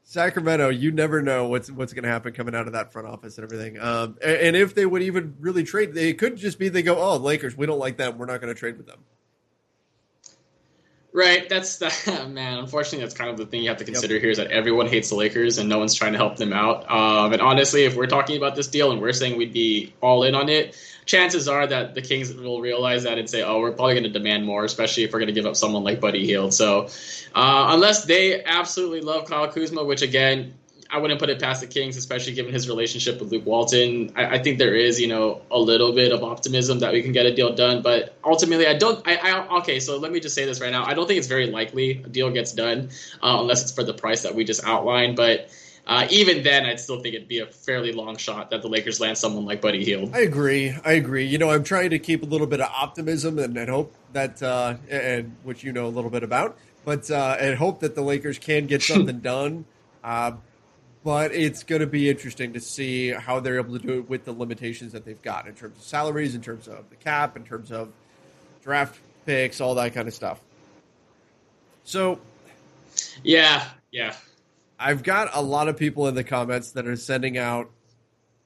Sacramento, 0.02 0.68
you 0.68 0.92
never 0.92 1.20
know 1.20 1.48
what's 1.48 1.70
what's 1.70 1.92
going 1.92 2.04
to 2.04 2.10
happen 2.10 2.32
coming 2.32 2.54
out 2.54 2.66
of 2.66 2.74
that 2.74 2.92
front 2.92 3.08
office 3.08 3.38
and 3.38 3.44
everything. 3.44 3.78
Um, 3.78 4.16
and, 4.22 4.36
and 4.36 4.56
if 4.56 4.74
they 4.74 4.86
would 4.86 5.02
even 5.02 5.36
really 5.40 5.64
trade, 5.64 5.94
they 5.94 6.12
could 6.12 6.36
just 6.36 6.58
be 6.58 6.68
they 6.68 6.82
go, 6.82 6.96
oh, 6.98 7.16
Lakers, 7.16 7.56
we 7.56 7.66
don't 7.66 7.78
like 7.78 7.96
them, 7.96 8.18
we're 8.18 8.26
not 8.26 8.40
going 8.40 8.52
to 8.52 8.58
trade 8.58 8.76
with 8.76 8.86
them. 8.86 9.00
Right, 11.14 11.48
that's 11.48 11.76
the 11.76 12.26
man. 12.28 12.58
Unfortunately, 12.58 12.98
that's 12.98 13.14
kind 13.14 13.30
of 13.30 13.36
the 13.36 13.46
thing 13.46 13.62
you 13.62 13.68
have 13.68 13.78
to 13.78 13.84
consider 13.84 14.14
yep. 14.14 14.22
here 14.22 14.30
is 14.32 14.38
that 14.38 14.50
everyone 14.50 14.88
hates 14.88 15.10
the 15.10 15.14
Lakers 15.14 15.58
and 15.58 15.68
no 15.68 15.78
one's 15.78 15.94
trying 15.94 16.10
to 16.10 16.18
help 16.18 16.36
them 16.36 16.52
out. 16.52 16.90
Um, 16.90 17.32
and 17.32 17.40
honestly, 17.40 17.84
if 17.84 17.94
we're 17.94 18.08
talking 18.08 18.36
about 18.36 18.56
this 18.56 18.66
deal 18.66 18.90
and 18.90 19.00
we're 19.00 19.12
saying 19.12 19.38
we'd 19.38 19.52
be 19.52 19.94
all 20.00 20.24
in 20.24 20.34
on 20.34 20.48
it, 20.48 20.76
chances 21.06 21.46
are 21.46 21.68
that 21.68 21.94
the 21.94 22.02
Kings 22.02 22.34
will 22.34 22.60
realize 22.60 23.04
that 23.04 23.16
and 23.16 23.30
say, 23.30 23.44
"Oh, 23.44 23.60
we're 23.60 23.70
probably 23.70 23.94
going 23.94 24.04
to 24.04 24.10
demand 24.10 24.44
more, 24.44 24.64
especially 24.64 25.04
if 25.04 25.12
we're 25.12 25.20
going 25.20 25.28
to 25.28 25.32
give 25.32 25.46
up 25.46 25.54
someone 25.54 25.84
like 25.84 26.00
Buddy 26.00 26.26
Hield." 26.26 26.52
So, 26.52 26.88
uh, 27.32 27.66
unless 27.70 28.06
they 28.06 28.42
absolutely 28.42 29.00
love 29.00 29.26
Kyle 29.26 29.46
Kuzma, 29.46 29.84
which 29.84 30.02
again, 30.02 30.54
I 30.94 30.98
wouldn't 30.98 31.18
put 31.18 31.28
it 31.28 31.40
past 31.40 31.60
the 31.60 31.66
Kings, 31.66 31.96
especially 31.96 32.34
given 32.34 32.52
his 32.52 32.68
relationship 32.68 33.18
with 33.18 33.32
Luke 33.32 33.44
Walton. 33.44 34.12
I, 34.14 34.36
I, 34.36 34.38
think 34.38 34.58
there 34.58 34.76
is, 34.76 35.00
you 35.00 35.08
know, 35.08 35.42
a 35.50 35.58
little 35.58 35.92
bit 35.92 36.12
of 36.12 36.22
optimism 36.22 36.78
that 36.78 36.92
we 36.92 37.02
can 37.02 37.10
get 37.10 37.26
a 37.26 37.34
deal 37.34 37.52
done. 37.52 37.82
But 37.82 38.16
ultimately, 38.22 38.68
I 38.68 38.74
don't. 38.74 39.04
I, 39.04 39.16
I 39.16 39.56
okay. 39.58 39.80
So 39.80 39.98
let 39.98 40.12
me 40.12 40.20
just 40.20 40.36
say 40.36 40.44
this 40.44 40.60
right 40.60 40.70
now. 40.70 40.84
I 40.84 40.94
don't 40.94 41.08
think 41.08 41.18
it's 41.18 41.26
very 41.26 41.48
likely 41.48 42.02
a 42.04 42.08
deal 42.08 42.30
gets 42.30 42.52
done 42.52 42.90
uh, 43.24 43.38
unless 43.40 43.62
it's 43.62 43.72
for 43.72 43.82
the 43.82 43.92
price 43.92 44.22
that 44.22 44.36
we 44.36 44.44
just 44.44 44.64
outlined. 44.64 45.16
But 45.16 45.50
uh, 45.84 46.06
even 46.10 46.44
then, 46.44 46.64
I'd 46.64 46.78
still 46.78 47.00
think 47.00 47.16
it'd 47.16 47.26
be 47.26 47.40
a 47.40 47.46
fairly 47.46 47.90
long 47.90 48.16
shot 48.16 48.50
that 48.50 48.62
the 48.62 48.68
Lakers 48.68 49.00
land 49.00 49.18
someone 49.18 49.44
like 49.44 49.60
Buddy 49.60 49.84
Hield. 49.84 50.14
I 50.14 50.20
agree. 50.20 50.76
I 50.84 50.92
agree. 50.92 51.26
You 51.26 51.38
know, 51.38 51.50
I'm 51.50 51.64
trying 51.64 51.90
to 51.90 51.98
keep 51.98 52.22
a 52.22 52.26
little 52.26 52.46
bit 52.46 52.60
of 52.60 52.70
optimism 52.70 53.40
and, 53.40 53.56
and 53.56 53.68
hope 53.68 53.92
that, 54.12 54.40
uh, 54.40 54.76
and 54.88 55.34
which 55.42 55.64
you 55.64 55.72
know 55.72 55.86
a 55.86 55.88
little 55.88 56.10
bit 56.10 56.22
about, 56.22 56.56
but 56.84 57.10
uh, 57.10 57.36
and 57.40 57.58
hope 57.58 57.80
that 57.80 57.96
the 57.96 58.02
Lakers 58.02 58.38
can 58.38 58.66
get 58.68 58.80
something 58.92 59.18
done. 59.18 59.64
But 61.04 61.34
it's 61.34 61.62
going 61.64 61.80
to 61.80 61.86
be 61.86 62.08
interesting 62.08 62.54
to 62.54 62.60
see 62.60 63.10
how 63.10 63.38
they're 63.38 63.58
able 63.58 63.78
to 63.78 63.86
do 63.86 63.98
it 63.98 64.08
with 64.08 64.24
the 64.24 64.32
limitations 64.32 64.92
that 64.92 65.04
they've 65.04 65.20
got 65.20 65.46
in 65.46 65.54
terms 65.54 65.76
of 65.76 65.84
salaries, 65.84 66.34
in 66.34 66.40
terms 66.40 66.66
of 66.66 66.88
the 66.88 66.96
cap, 66.96 67.36
in 67.36 67.44
terms 67.44 67.70
of 67.70 67.92
draft 68.62 68.98
picks, 69.26 69.60
all 69.60 69.74
that 69.74 69.92
kind 69.92 70.08
of 70.08 70.14
stuff. 70.14 70.40
So, 71.84 72.18
yeah, 73.22 73.68
yeah. 73.92 74.14
I've 74.78 75.02
got 75.02 75.28
a 75.34 75.42
lot 75.42 75.68
of 75.68 75.76
people 75.76 76.08
in 76.08 76.14
the 76.14 76.24
comments 76.24 76.72
that 76.72 76.86
are 76.88 76.96
sending 76.96 77.36
out 77.36 77.70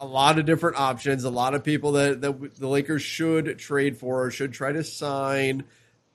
a 0.01 0.07
lot 0.07 0.39
of 0.39 0.45
different 0.45 0.79
options, 0.79 1.25
a 1.25 1.31
lot 1.31 1.55
of 1.55 1.65
people 1.65 1.93
that, 1.93 2.21
that 2.21 2.57
the 2.57 2.69
Lakers 2.69 3.03
should 3.03 3.59
trade 3.59 3.97
for 3.97 4.25
or 4.25 4.31
should 4.31 4.53
try 4.53 4.73
to 4.73 4.83
sign. 4.85 5.65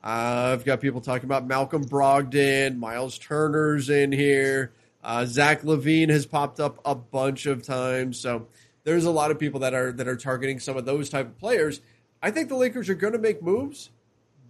Uh, 0.03 0.51
I've 0.53 0.65
got 0.65 0.81
people 0.81 0.99
talking 0.99 1.25
about 1.25 1.47
Malcolm 1.47 1.85
Brogdon, 1.85 2.77
Miles 2.77 3.17
Turner's 3.17 3.89
in 3.89 4.11
here. 4.11 4.73
Uh, 5.03 5.25
Zach 5.25 5.63
LaVine 5.63 6.09
has 6.09 6.25
popped 6.25 6.59
up 6.59 6.79
a 6.85 6.95
bunch 6.95 7.45
of 7.45 7.63
times, 7.63 8.19
so 8.19 8.47
there's 8.83 9.05
a 9.05 9.11
lot 9.11 9.31
of 9.31 9.39
people 9.39 9.59
that 9.61 9.73
are 9.73 9.91
that 9.91 10.07
are 10.07 10.15
targeting 10.15 10.59
some 10.59 10.77
of 10.77 10.85
those 10.85 11.09
type 11.09 11.27
of 11.27 11.37
players. 11.37 11.81
I 12.21 12.31
think 12.31 12.49
the 12.49 12.55
Lakers 12.55 12.89
are 12.89 12.95
going 12.95 13.13
to 13.13 13.19
make 13.19 13.41
moves, 13.43 13.89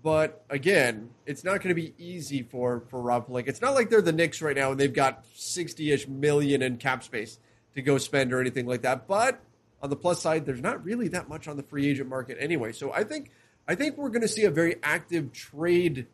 but 0.04 0.46
again, 0.50 1.10
it's 1.26 1.44
not 1.44 1.62
going 1.62 1.76
to 1.76 1.82
be 1.82 1.94
easy 1.98 2.44
for 2.44 2.84
for 2.90 3.02
Rob 3.02 3.28
Pelinka. 3.28 3.48
It's 3.48 3.62
not 3.62 3.74
like 3.74 3.90
they're 3.90 4.02
the 4.02 4.12
Knicks 4.12 4.42
right 4.42 4.56
now 4.56 4.72
and 4.72 4.80
they've 4.80 4.94
got 4.94 5.26
sixty 5.34 5.92
ish 5.92 6.08
million 6.08 6.62
in 6.62 6.78
cap 6.78 7.04
space 7.04 7.40
to 7.76 7.82
go 7.82 7.98
spend 7.98 8.32
or 8.32 8.40
anything 8.40 8.68
like 8.68 8.84
that. 8.84 9.08
But 9.08 9.42
on 9.82 9.90
the 9.90 9.96
plus 9.96 10.22
side, 10.22 10.46
there's 10.46 10.62
not 10.62 10.84
really 10.86 11.08
that 11.10 11.28
much 11.28 11.48
on 11.48 11.58
the 11.58 11.64
free 11.64 11.90
agent 11.90 12.10
market 12.10 12.38
anyway. 12.40 12.74
So 12.74 12.94
I 12.94 13.04
think 13.04 13.32
I 13.68 13.76
think 13.76 13.98
we're 13.98 14.10
going 14.10 14.22
to 14.22 14.28
see 14.28 14.44
a 14.44 14.52
very 14.52 14.76
active 14.84 15.32
trade 15.34 16.08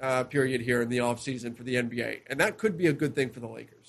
uh, 0.00 0.24
period 0.24 0.60
here 0.60 0.82
in 0.82 0.88
the 0.88 0.98
offseason 0.98 1.56
for 1.56 1.62
the 1.62 1.74
NBA, 1.74 2.20
and 2.26 2.40
that 2.40 2.58
could 2.58 2.76
be 2.76 2.86
a 2.86 2.92
good 2.92 3.14
thing 3.14 3.30
for 3.30 3.40
the 3.40 3.48
Lakers. 3.48 3.79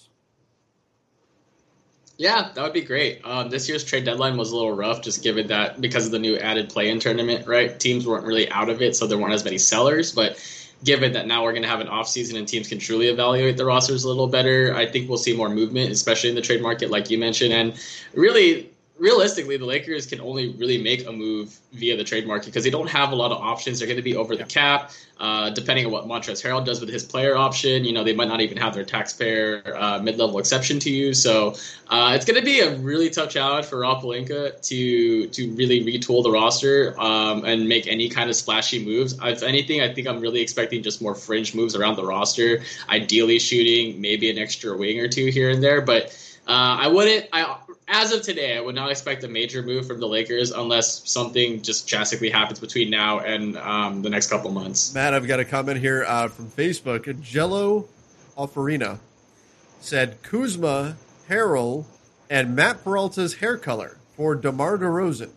Yeah, 2.22 2.52
that 2.54 2.62
would 2.62 2.72
be 2.72 2.84
great. 2.84 3.20
Um, 3.24 3.50
this 3.50 3.68
year's 3.68 3.84
trade 3.84 4.06
deadline 4.06 4.38
was 4.38 4.52
a 4.52 4.56
little 4.56 4.74
rough, 4.74 5.02
just 5.02 5.24
given 5.24 5.48
that 5.48 5.82
because 5.82 6.06
of 6.06 6.12
the 6.12 6.20
new 6.20 6.38
added 6.38 6.70
play-in 6.70 7.00
tournament, 7.00 7.48
right? 7.48 7.80
Teams 7.80 8.06
weren't 8.06 8.28
really 8.28 8.48
out 8.52 8.70
of 8.70 8.80
it, 8.80 8.96
so 8.96 9.08
there 9.08 9.18
weren't 9.18 9.34
as 9.34 9.44
many 9.44 9.58
sellers. 9.58 10.12
But 10.12 10.38
given 10.84 11.14
that 11.14 11.26
now 11.26 11.44
we're 11.44 11.52
going 11.52 11.64
to 11.64 11.68
have 11.68 11.80
an 11.80 11.88
offseason 11.88 12.38
and 12.38 12.48
teams 12.48 12.68
can 12.68 12.78
truly 12.78 13.08
evaluate 13.08 13.58
the 13.58 13.66
rosters 13.66 14.04
a 14.04 14.08
little 14.08 14.28
better, 14.28 14.76
I 14.76 14.86
think 14.86 15.10
we'll 15.10 15.18
see 15.18 15.36
more 15.36 15.50
movement, 15.50 15.92
especially 15.92 16.30
in 16.30 16.36
the 16.36 16.44
trade 16.44 16.62
market, 16.62 16.92
like 16.92 17.10
you 17.10 17.18
mentioned. 17.18 17.54
And 17.54 17.74
really, 18.14 18.71
realistically, 19.02 19.58
the 19.58 19.66
Lakers 19.66 20.06
can 20.06 20.22
only 20.22 20.50
really 20.54 20.78
make 20.78 21.08
a 21.08 21.12
move 21.12 21.58
via 21.74 21.98
the 21.98 22.04
trade 22.04 22.28
market 22.28 22.46
because 22.46 22.64
they 22.64 22.70
don't 22.70 22.90
have 22.90 23.12
a 23.12 23.16
lot 23.16 23.32
of 23.32 23.40
options. 23.40 23.80
They're 23.80 23.88
going 23.88 23.98
to 23.98 24.04
be 24.04 24.16
over 24.16 24.36
the 24.36 24.46
cap. 24.46 24.92
Uh, 25.20 25.52
depending 25.52 25.86
on 25.86 25.92
what 25.92 26.06
Montrezl 26.06 26.42
Harrell 26.44 26.66
does 26.66 26.80
with 26.80 26.90
his 26.90 27.04
player 27.04 27.36
option, 27.36 27.86
you 27.86 27.94
know, 27.94 28.04
they 28.04 28.14
might 28.14 28.28
not 28.28 28.42
even 28.42 28.58
have 28.58 28.74
their 28.74 28.84
taxpayer 28.84 29.62
uh, 29.78 30.00
mid-level 30.00 30.40
exception 30.40 30.80
to 30.80 30.90
use. 30.90 31.22
So 31.22 31.56
uh, 31.90 32.14
it's 32.16 32.26
going 32.26 32.40
to 32.40 32.46
be 32.46 32.62
a 32.62 32.76
really 32.78 33.10
tough 33.10 33.30
challenge 33.30 33.66
for 33.66 33.80
Rob 33.80 34.02
to 34.02 35.28
to 35.28 35.52
really 35.54 35.84
retool 35.84 36.24
the 36.24 36.32
roster 36.32 37.00
um, 37.00 37.46
and 37.46 37.68
make 37.68 37.86
any 37.88 38.10
kind 38.10 38.30
of 38.30 38.36
splashy 38.36 38.84
moves. 38.84 39.18
If 39.22 39.44
anything, 39.44 39.82
I 39.82 39.94
think 39.94 40.08
I'm 40.08 40.20
really 40.20 40.42
expecting 40.42 40.82
just 40.82 41.02
more 41.02 41.16
fringe 41.16 41.54
moves 41.54 41.76
around 41.76 41.98
the 41.98 42.06
roster. 42.06 42.64
Ideally, 42.90 43.40
shooting 43.40 44.02
maybe 44.02 44.30
an 44.32 44.38
extra 44.38 44.76
wing 44.76 45.00
or 45.00 45.08
two 45.08 45.28
here 45.28 45.50
and 45.50 45.62
there, 45.62 45.82
but. 45.82 46.18
Uh, 46.48 46.76
I 46.82 46.88
wouldn't. 46.88 47.28
I 47.32 47.56
as 47.92 48.14
of 48.14 48.22
today, 48.22 48.58
I 48.58 48.62
would 48.62 48.74
not 48.74 48.90
expect 48.90 49.24
a 49.24 49.28
major 49.28 49.62
move 49.62 49.86
from 49.86 50.00
the 50.00 50.08
Lakers 50.08 50.52
unless 50.52 51.08
something 51.10 51.62
just 51.62 51.88
drastically 51.88 52.30
happens 52.30 52.60
between 52.60 52.90
now 52.90 53.20
and 53.20 53.58
um, 53.58 54.02
the 54.02 54.10
next 54.10 54.30
couple 54.30 54.50
months. 54.52 54.94
Matt, 54.96 55.14
I've 55.14 55.28
got 55.28 55.40
a 55.42 55.46
comment 55.46 55.78
here 55.80 56.06
uh, 56.08 56.30
from 56.30 56.50
Facebook. 56.50 57.20
Jello 57.22 57.88
Alfarina 58.38 59.00
said 59.82 60.22
Kuzma, 60.24 60.96
Harrell, 61.28 61.86
and 62.30 62.56
Matt 62.56 62.84
Peralta's 62.84 63.36
hair 63.36 63.58
color 63.58 63.98
for 64.16 64.36
DeMar 64.36 64.78
DeRozan. 64.78 65.32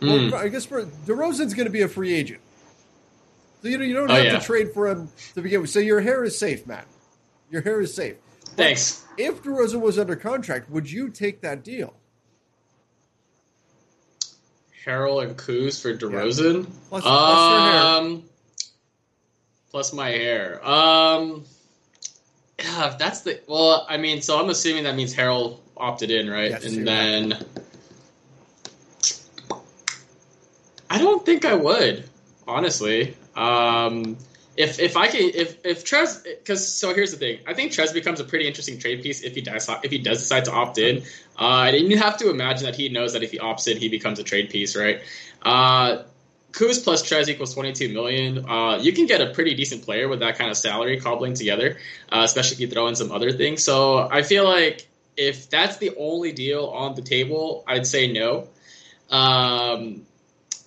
Mm. 0.00 0.30
Well, 0.32 0.40
I 0.42 0.48
guess 0.48 0.66
for 0.66 0.84
DeRozan's 0.84 1.54
going 1.54 1.66
to 1.66 1.72
be 1.72 1.80
a 1.82 1.88
free 1.88 2.12
agent. 2.12 2.40
So 3.62 3.68
you 3.68 3.78
know 3.78 3.84
you 3.84 3.94
don't 3.94 4.10
Oh, 4.10 4.14
have 4.14 4.24
yeah. 4.24 4.38
to 4.38 4.44
trade 4.44 4.72
for 4.74 4.88
him 4.88 5.08
to 5.34 5.40
begin 5.40 5.62
with. 5.62 5.70
So 5.70 5.78
your 5.78 6.00
hair 6.00 6.22
is 6.22 6.38
safe, 6.38 6.66
Matt. 6.66 6.86
Your 7.50 7.62
hair 7.62 7.80
is 7.80 7.94
safe. 7.94 8.16
Thanks. 8.56 9.04
If 9.18 9.42
DeRozan 9.42 9.80
was 9.80 9.98
under 9.98 10.16
contract, 10.16 10.70
would 10.70 10.90
you 10.90 11.10
take 11.10 11.40
that 11.42 11.62
deal? 11.62 11.94
Harrell 14.84 15.22
and 15.24 15.36
Kuz 15.36 15.80
for 15.80 15.94
DeRozan. 15.96 16.66
Plus- 16.88 17.02
plus 17.02 17.50
your 17.50 17.60
hair. 17.60 17.80
um, 17.80 18.22
plus 19.70 19.92
my 19.92 20.08
hair. 20.10 20.66
Um, 20.66 21.44
yeah, 22.58 22.96
that's 22.98 23.20
the 23.22 23.40
well. 23.48 23.84
I 23.88 23.96
mean, 23.96 24.22
so 24.22 24.40
I'm 24.40 24.48
assuming 24.48 24.84
that 24.84 24.94
means 24.94 25.14
Harrell 25.14 25.58
opted 25.76 26.10
in, 26.10 26.30
right? 26.30 26.52
Yes, 26.52 26.64
and 26.64 26.86
then 26.86 27.44
I 30.88 30.98
don't 30.98 31.24
think 31.26 31.44
I 31.44 31.54
would, 31.54 32.08
honestly. 32.46 33.16
Um, 33.34 34.16
if 34.56 34.80
if 34.80 34.96
I 34.96 35.08
can 35.08 35.30
if 35.34 35.64
if 35.64 35.84
Trez 35.84 36.24
because 36.24 36.66
so 36.66 36.94
here's 36.94 37.10
the 37.10 37.18
thing. 37.18 37.40
I 37.46 37.54
think 37.54 37.72
Trez 37.72 37.92
becomes 37.92 38.20
a 38.20 38.24
pretty 38.24 38.46
interesting 38.46 38.78
trade 38.78 39.02
piece 39.02 39.22
if 39.22 39.34
he 39.34 39.42
does 39.42 39.68
if 39.82 39.90
he 39.90 39.98
does 39.98 40.18
decide 40.18 40.46
to 40.46 40.52
opt 40.52 40.78
in. 40.78 41.02
Uh, 41.38 41.70
and 41.72 41.90
you 41.90 41.98
have 41.98 42.16
to 42.18 42.30
imagine 42.30 42.64
that 42.64 42.74
he 42.74 42.88
knows 42.88 43.12
that 43.12 43.22
if 43.22 43.30
he 43.30 43.38
opts 43.38 43.70
in 43.70 43.76
he 43.76 43.88
becomes 43.88 44.18
a 44.18 44.22
trade 44.22 44.50
piece 44.50 44.76
right? 44.76 45.00
Uh, 45.42 46.02
Kuz 46.52 46.82
plus 46.82 47.02
Trez 47.02 47.28
equals 47.28 47.52
22 47.54 47.92
million. 47.92 48.48
Uh, 48.48 48.78
you 48.78 48.92
can 48.92 49.04
get 49.04 49.20
a 49.20 49.34
pretty 49.34 49.54
decent 49.54 49.84
player 49.84 50.08
with 50.08 50.20
that 50.20 50.38
kind 50.38 50.50
of 50.50 50.56
salary 50.56 50.98
cobbling 50.98 51.34
together 51.34 51.76
uh, 52.10 52.22
especially 52.24 52.54
if 52.54 52.60
you 52.60 52.68
throw 52.68 52.88
in 52.88 52.94
some 52.94 53.12
other 53.12 53.32
things. 53.32 53.62
So 53.62 54.08
I 54.10 54.22
feel 54.22 54.44
like 54.44 54.86
if 55.18 55.50
that's 55.50 55.76
the 55.76 55.94
only 55.98 56.32
deal 56.32 56.66
on 56.66 56.94
the 56.94 57.02
table 57.02 57.62
I'd 57.66 57.86
say 57.86 58.10
no. 58.10 58.48
Um, 59.10 60.06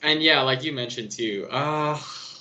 and 0.04 0.22
yeah 0.22 0.42
like 0.42 0.64
you 0.64 0.74
mentioned 0.74 1.12
too 1.12 1.48
uh, 1.50 2.00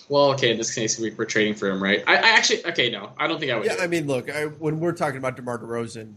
well, 0.09 0.33
okay, 0.33 0.51
in 0.51 0.57
this 0.59 0.75
case, 0.75 0.99
we- 0.99 1.11
we're 1.11 1.25
trading 1.25 1.55
for 1.55 1.69
him, 1.69 1.83
right? 1.83 2.03
I, 2.07 2.17
I 2.17 2.29
actually, 2.31 2.65
okay, 2.67 2.91
no, 2.91 3.13
I 3.19 3.27
don't 3.27 3.39
think 3.39 3.53
I 3.53 3.57
would. 3.57 3.67
Yeah. 3.67 3.77
I 3.79 3.87
mean, 3.87 4.07
look, 4.07 4.31
I, 4.31 4.47
when 4.47 4.81
we're 4.81 4.93
talking 4.93 5.19
about 5.19 5.37
DeMar 5.37 5.59
DeRozan, 5.59 6.15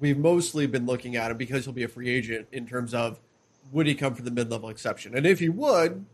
we've 0.00 0.18
mostly 0.18 0.66
been 0.66 0.86
looking 0.86 1.16
at 1.16 1.30
him 1.30 1.36
because 1.36 1.64
he'll 1.64 1.74
be 1.74 1.82
a 1.84 1.88
free 1.88 2.08
agent 2.08 2.48
in 2.52 2.66
terms 2.66 2.94
of 2.94 3.20
would 3.72 3.86
he 3.86 3.94
come 3.94 4.14
for 4.14 4.22
the 4.22 4.30
mid-level 4.30 4.68
exception, 4.68 5.16
and 5.16 5.26
if 5.26 5.38
he 5.38 5.48
would, 5.48 6.04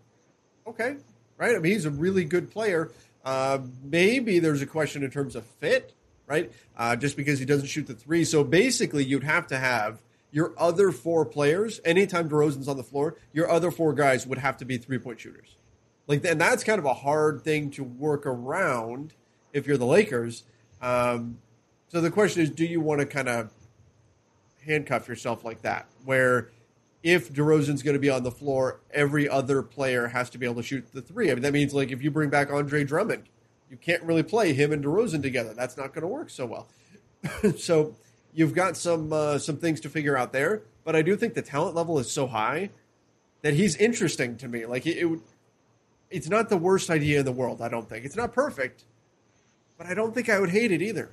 okay, 0.66 0.96
right? 1.36 1.56
I 1.56 1.58
mean, 1.58 1.72
he's 1.72 1.84
a 1.86 1.90
really 1.90 2.24
good 2.24 2.50
player. 2.50 2.90
Uh, 3.24 3.58
maybe 3.82 4.38
there's 4.38 4.62
a 4.62 4.66
question 4.66 5.02
in 5.02 5.10
terms 5.10 5.34
of 5.36 5.44
fit, 5.44 5.92
right? 6.26 6.52
Uh, 6.76 6.94
just 6.96 7.16
because 7.16 7.38
he 7.38 7.44
doesn't 7.44 7.66
shoot 7.66 7.86
the 7.86 7.94
three, 7.94 8.24
so 8.24 8.44
basically, 8.44 9.04
you'd 9.04 9.24
have 9.24 9.46
to 9.48 9.58
have 9.58 10.00
your 10.30 10.52
other 10.58 10.92
four 10.92 11.24
players. 11.24 11.80
Anytime 11.84 12.28
DeRozan's 12.28 12.68
on 12.68 12.76
the 12.76 12.82
floor, 12.84 13.16
your 13.32 13.50
other 13.50 13.70
four 13.70 13.92
guys 13.94 14.26
would 14.26 14.38
have 14.38 14.56
to 14.58 14.64
be 14.64 14.76
three-point 14.78 15.18
shooters. 15.20 15.56
Like, 16.08 16.24
and 16.24 16.40
that's 16.40 16.64
kind 16.64 16.78
of 16.78 16.86
a 16.86 16.94
hard 16.94 17.42
thing 17.42 17.70
to 17.72 17.84
work 17.84 18.26
around 18.26 19.12
if 19.52 19.66
you're 19.66 19.76
the 19.76 19.86
Lakers. 19.86 20.42
Um, 20.80 21.38
so 21.88 22.00
the 22.00 22.10
question 22.10 22.42
is, 22.42 22.50
do 22.50 22.64
you 22.64 22.80
want 22.80 23.00
to 23.00 23.06
kind 23.06 23.28
of 23.28 23.52
handcuff 24.66 25.06
yourself 25.06 25.44
like 25.44 25.62
that, 25.62 25.86
where 26.04 26.50
if 27.02 27.32
DeRozan's 27.32 27.82
going 27.82 27.94
to 27.94 28.00
be 28.00 28.10
on 28.10 28.22
the 28.22 28.30
floor, 28.30 28.80
every 28.90 29.28
other 29.28 29.62
player 29.62 30.08
has 30.08 30.30
to 30.30 30.38
be 30.38 30.46
able 30.46 30.56
to 30.56 30.62
shoot 30.62 30.92
the 30.92 31.02
three? 31.02 31.30
I 31.30 31.34
mean, 31.34 31.42
that 31.42 31.52
means 31.52 31.74
like 31.74 31.92
if 31.92 32.02
you 32.02 32.10
bring 32.10 32.30
back 32.30 32.50
Andre 32.50 32.84
Drummond, 32.84 33.24
you 33.70 33.76
can't 33.76 34.02
really 34.02 34.22
play 34.22 34.54
him 34.54 34.72
and 34.72 34.82
DeRozan 34.82 35.22
together. 35.22 35.52
That's 35.54 35.76
not 35.76 35.92
going 35.92 36.02
to 36.02 36.08
work 36.08 36.30
so 36.30 36.46
well. 36.46 36.68
so 37.58 37.94
you've 38.32 38.54
got 38.54 38.76
some 38.76 39.12
uh, 39.12 39.38
some 39.38 39.58
things 39.58 39.80
to 39.80 39.90
figure 39.90 40.16
out 40.16 40.32
there, 40.32 40.62
but 40.84 40.96
I 40.96 41.02
do 41.02 41.16
think 41.16 41.34
the 41.34 41.42
talent 41.42 41.74
level 41.74 41.98
is 41.98 42.10
so 42.10 42.26
high 42.26 42.70
that 43.42 43.54
he's 43.54 43.76
interesting 43.76 44.36
to 44.38 44.48
me. 44.48 44.66
Like 44.66 44.86
it, 44.86 44.96
it 44.98 45.04
would, 45.04 45.20
it's 46.10 46.28
not 46.28 46.48
the 46.48 46.56
worst 46.56 46.90
idea 46.90 47.20
in 47.20 47.24
the 47.24 47.32
world. 47.32 47.60
I 47.60 47.68
don't 47.68 47.88
think 47.88 48.04
it's 48.04 48.16
not 48.16 48.32
perfect, 48.32 48.84
but 49.76 49.86
I 49.86 49.94
don't 49.94 50.14
think 50.14 50.28
I 50.28 50.40
would 50.40 50.50
hate 50.50 50.72
it 50.72 50.82
either. 50.82 51.10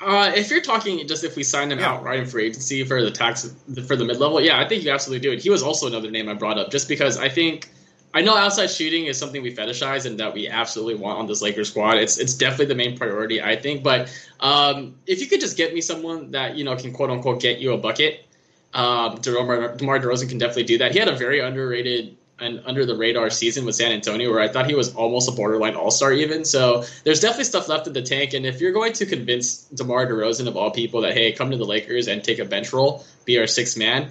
Uh, 0.00 0.32
if 0.34 0.50
you're 0.50 0.60
talking 0.60 1.06
just 1.06 1.22
if 1.22 1.36
we 1.36 1.44
sign 1.44 1.70
him 1.70 1.78
Yeah. 1.78 1.92
outright 1.92 2.18
in 2.18 2.26
free 2.26 2.46
agency 2.46 2.82
for 2.84 3.02
the 3.02 3.10
tax 3.10 3.54
for 3.86 3.94
the 3.94 4.04
mid 4.04 4.16
level, 4.18 4.40
yeah, 4.40 4.60
I 4.60 4.68
think 4.68 4.82
you 4.82 4.90
absolutely 4.90 5.26
do 5.28 5.32
it. 5.32 5.40
He 5.40 5.50
was 5.50 5.62
also 5.62 5.86
another 5.86 6.10
name 6.10 6.28
I 6.28 6.34
brought 6.34 6.58
up 6.58 6.70
just 6.72 6.88
because 6.88 7.18
I 7.18 7.28
think 7.28 7.68
I 8.14 8.20
know 8.20 8.36
outside 8.36 8.66
shooting 8.66 9.06
is 9.06 9.16
something 9.16 9.42
we 9.42 9.54
fetishize 9.54 10.04
and 10.04 10.18
that 10.18 10.34
we 10.34 10.48
absolutely 10.48 10.96
want 10.96 11.18
on 11.20 11.26
this 11.26 11.40
Lakers 11.40 11.68
squad. 11.70 11.98
It's 11.98 12.18
it's 12.18 12.34
definitely 12.34 12.66
the 12.66 12.74
main 12.74 12.96
priority, 12.96 13.40
I 13.40 13.54
think. 13.54 13.84
But 13.84 14.12
um, 14.40 14.96
if 15.06 15.20
you 15.20 15.28
could 15.28 15.40
just 15.40 15.56
get 15.56 15.72
me 15.72 15.80
someone 15.80 16.32
that 16.32 16.56
you 16.56 16.64
know 16.64 16.74
can 16.74 16.92
quote 16.92 17.10
unquote 17.10 17.40
get 17.40 17.58
you 17.60 17.72
a 17.72 17.78
bucket, 17.78 18.26
um, 18.74 19.16
DeMar, 19.20 19.76
DeMar 19.76 20.00
DeRozan 20.00 20.28
can 20.28 20.38
definitely 20.38 20.64
do 20.64 20.78
that. 20.78 20.92
He 20.92 20.98
had 20.98 21.08
a 21.08 21.16
very 21.16 21.38
underrated 21.38 22.16
and 22.42 22.62
under 22.66 22.84
the 22.84 22.96
radar 22.96 23.30
season 23.30 23.64
with 23.64 23.74
San 23.74 23.92
Antonio, 23.92 24.30
where 24.30 24.40
I 24.40 24.48
thought 24.48 24.66
he 24.66 24.74
was 24.74 24.94
almost 24.94 25.28
a 25.28 25.32
borderline 25.32 25.76
All 25.76 25.90
Star 25.90 26.12
even. 26.12 26.44
So 26.44 26.84
there's 27.04 27.20
definitely 27.20 27.44
stuff 27.44 27.68
left 27.68 27.86
in 27.86 27.92
the 27.92 28.02
tank. 28.02 28.34
And 28.34 28.44
if 28.44 28.60
you're 28.60 28.72
going 28.72 28.92
to 28.94 29.06
convince 29.06 29.62
DeMar 29.64 30.06
DeRozan 30.06 30.48
of 30.48 30.56
all 30.56 30.70
people 30.70 31.02
that 31.02 31.14
hey, 31.14 31.32
come 31.32 31.50
to 31.50 31.56
the 31.56 31.64
Lakers 31.64 32.08
and 32.08 32.22
take 32.22 32.38
a 32.38 32.44
bench 32.44 32.72
role, 32.72 33.04
be 33.24 33.38
our 33.38 33.46
sixth 33.46 33.78
man 33.78 34.10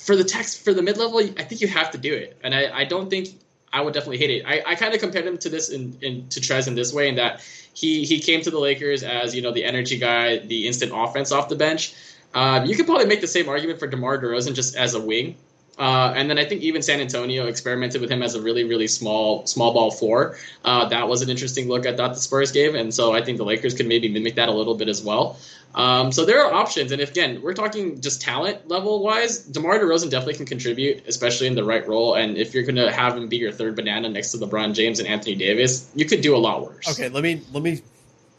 for 0.00 0.16
the 0.16 0.24
text 0.24 0.64
for 0.64 0.74
the 0.74 0.82
mid 0.82 0.96
level, 0.96 1.18
I 1.18 1.44
think 1.44 1.60
you 1.60 1.68
have 1.68 1.90
to 1.92 1.98
do 1.98 2.12
it. 2.12 2.38
And 2.42 2.54
I, 2.54 2.80
I 2.80 2.84
don't 2.84 3.10
think 3.10 3.28
I 3.72 3.80
would 3.80 3.94
definitely 3.94 4.18
hate 4.18 4.30
it. 4.30 4.44
I, 4.46 4.72
I 4.72 4.74
kind 4.74 4.94
of 4.94 5.00
compared 5.00 5.26
him 5.26 5.38
to 5.38 5.48
this 5.48 5.68
in, 5.68 5.96
in 6.00 6.28
to 6.30 6.40
Trez 6.40 6.66
in 6.66 6.74
this 6.74 6.92
way, 6.92 7.08
in 7.08 7.16
that 7.16 7.40
he 7.74 8.04
he 8.04 8.20
came 8.20 8.40
to 8.42 8.50
the 8.50 8.58
Lakers 8.58 9.02
as 9.02 9.34
you 9.34 9.42
know 9.42 9.52
the 9.52 9.64
energy 9.64 9.98
guy, 9.98 10.38
the 10.38 10.66
instant 10.66 10.92
offense 10.94 11.32
off 11.32 11.48
the 11.48 11.56
bench. 11.56 11.94
Um, 12.32 12.66
you 12.66 12.76
could 12.76 12.86
probably 12.86 13.06
make 13.06 13.20
the 13.20 13.26
same 13.26 13.48
argument 13.48 13.78
for 13.80 13.88
DeMar 13.88 14.18
DeRozan 14.18 14.54
just 14.54 14.76
as 14.76 14.94
a 14.94 15.00
wing. 15.00 15.36
Uh, 15.78 16.12
and 16.14 16.28
then 16.28 16.38
I 16.38 16.44
think 16.44 16.60
even 16.60 16.82
San 16.82 17.00
Antonio 17.00 17.46
experimented 17.46 18.02
with 18.02 18.10
him 18.10 18.22
as 18.22 18.34
a 18.34 18.42
really, 18.42 18.64
really 18.64 18.86
small, 18.86 19.46
small 19.46 19.72
ball 19.72 19.90
four. 19.90 20.36
Uh, 20.64 20.86
that 20.88 21.08
was 21.08 21.22
an 21.22 21.30
interesting 21.30 21.68
look 21.68 21.86
I 21.86 21.96
thought 21.96 22.12
the 22.12 22.20
Spurs 22.20 22.52
gave, 22.52 22.74
and 22.74 22.92
so 22.92 23.14
I 23.14 23.22
think 23.24 23.38
the 23.38 23.44
Lakers 23.44 23.72
could 23.72 23.86
maybe 23.86 24.08
mimic 24.08 24.34
that 24.34 24.48
a 24.48 24.52
little 24.52 24.74
bit 24.74 24.88
as 24.88 25.02
well. 25.02 25.38
Um, 25.74 26.10
so 26.10 26.24
there 26.24 26.44
are 26.44 26.52
options, 26.52 26.90
and 26.92 27.00
if, 27.00 27.12
again, 27.12 27.40
we're 27.42 27.54
talking 27.54 28.00
just 28.00 28.20
talent 28.20 28.68
level 28.68 29.02
wise, 29.02 29.38
DeMar 29.38 29.78
DeRozan 29.78 30.10
definitely 30.10 30.34
can 30.34 30.46
contribute, 30.46 31.06
especially 31.06 31.46
in 31.46 31.54
the 31.54 31.64
right 31.64 31.86
role. 31.86 32.14
And 32.16 32.36
if 32.36 32.52
you're 32.52 32.64
going 32.64 32.76
to 32.76 32.90
have 32.90 33.16
him 33.16 33.28
be 33.28 33.36
your 33.36 33.52
third 33.52 33.76
banana 33.76 34.08
next 34.08 34.32
to 34.32 34.38
LeBron 34.38 34.74
James 34.74 34.98
and 34.98 35.08
Anthony 35.08 35.36
Davis, 35.36 35.90
you 35.94 36.04
could 36.04 36.22
do 36.22 36.34
a 36.34 36.38
lot 36.38 36.66
worse. 36.66 36.88
Okay, 36.90 37.08
let 37.08 37.22
me 37.22 37.42
let 37.52 37.62
me 37.62 37.80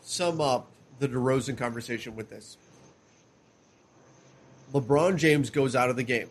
sum 0.04 0.42
up 0.42 0.68
the 1.00 1.08
DeRozan 1.08 1.58
conversation 1.58 2.16
with 2.16 2.30
this. 2.30 2.58
LeBron 4.74 5.16
James 5.16 5.50
goes 5.50 5.76
out 5.76 5.90
of 5.90 5.96
the 5.96 6.04
game. 6.04 6.30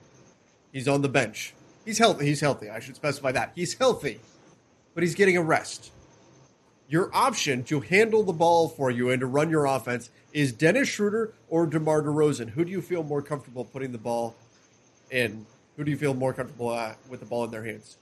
He's 0.72 0.88
on 0.88 1.02
the 1.02 1.08
bench. 1.08 1.54
He's 1.84 1.98
healthy. 1.98 2.26
He's 2.26 2.40
healthy. 2.40 2.70
I 2.70 2.80
should 2.80 2.96
specify 2.96 3.32
that. 3.32 3.52
He's 3.54 3.74
healthy, 3.74 4.20
but 4.94 5.02
he's 5.02 5.14
getting 5.14 5.36
a 5.36 5.42
rest. 5.42 5.90
Your 6.88 7.10
option 7.14 7.62
to 7.64 7.80
handle 7.80 8.22
the 8.22 8.32
ball 8.32 8.68
for 8.68 8.90
you 8.90 9.10
and 9.10 9.20
to 9.20 9.26
run 9.26 9.50
your 9.50 9.64
offense 9.64 10.10
is 10.32 10.52
Dennis 10.52 10.88
Schroeder 10.88 11.32
or 11.48 11.66
DeMar 11.66 12.02
DeRozan. 12.02 12.50
Who 12.50 12.64
do 12.64 12.70
you 12.70 12.82
feel 12.82 13.02
more 13.02 13.22
comfortable 13.22 13.64
putting 13.64 13.92
the 13.92 13.98
ball 13.98 14.34
in? 15.10 15.46
Who 15.76 15.84
do 15.84 15.90
you 15.90 15.96
feel 15.96 16.14
more 16.14 16.32
comfortable 16.32 16.68
uh, 16.68 16.94
with 17.08 17.20
the 17.20 17.26
ball 17.26 17.44
in 17.44 17.50
their 17.50 17.64
hands? 17.64 17.96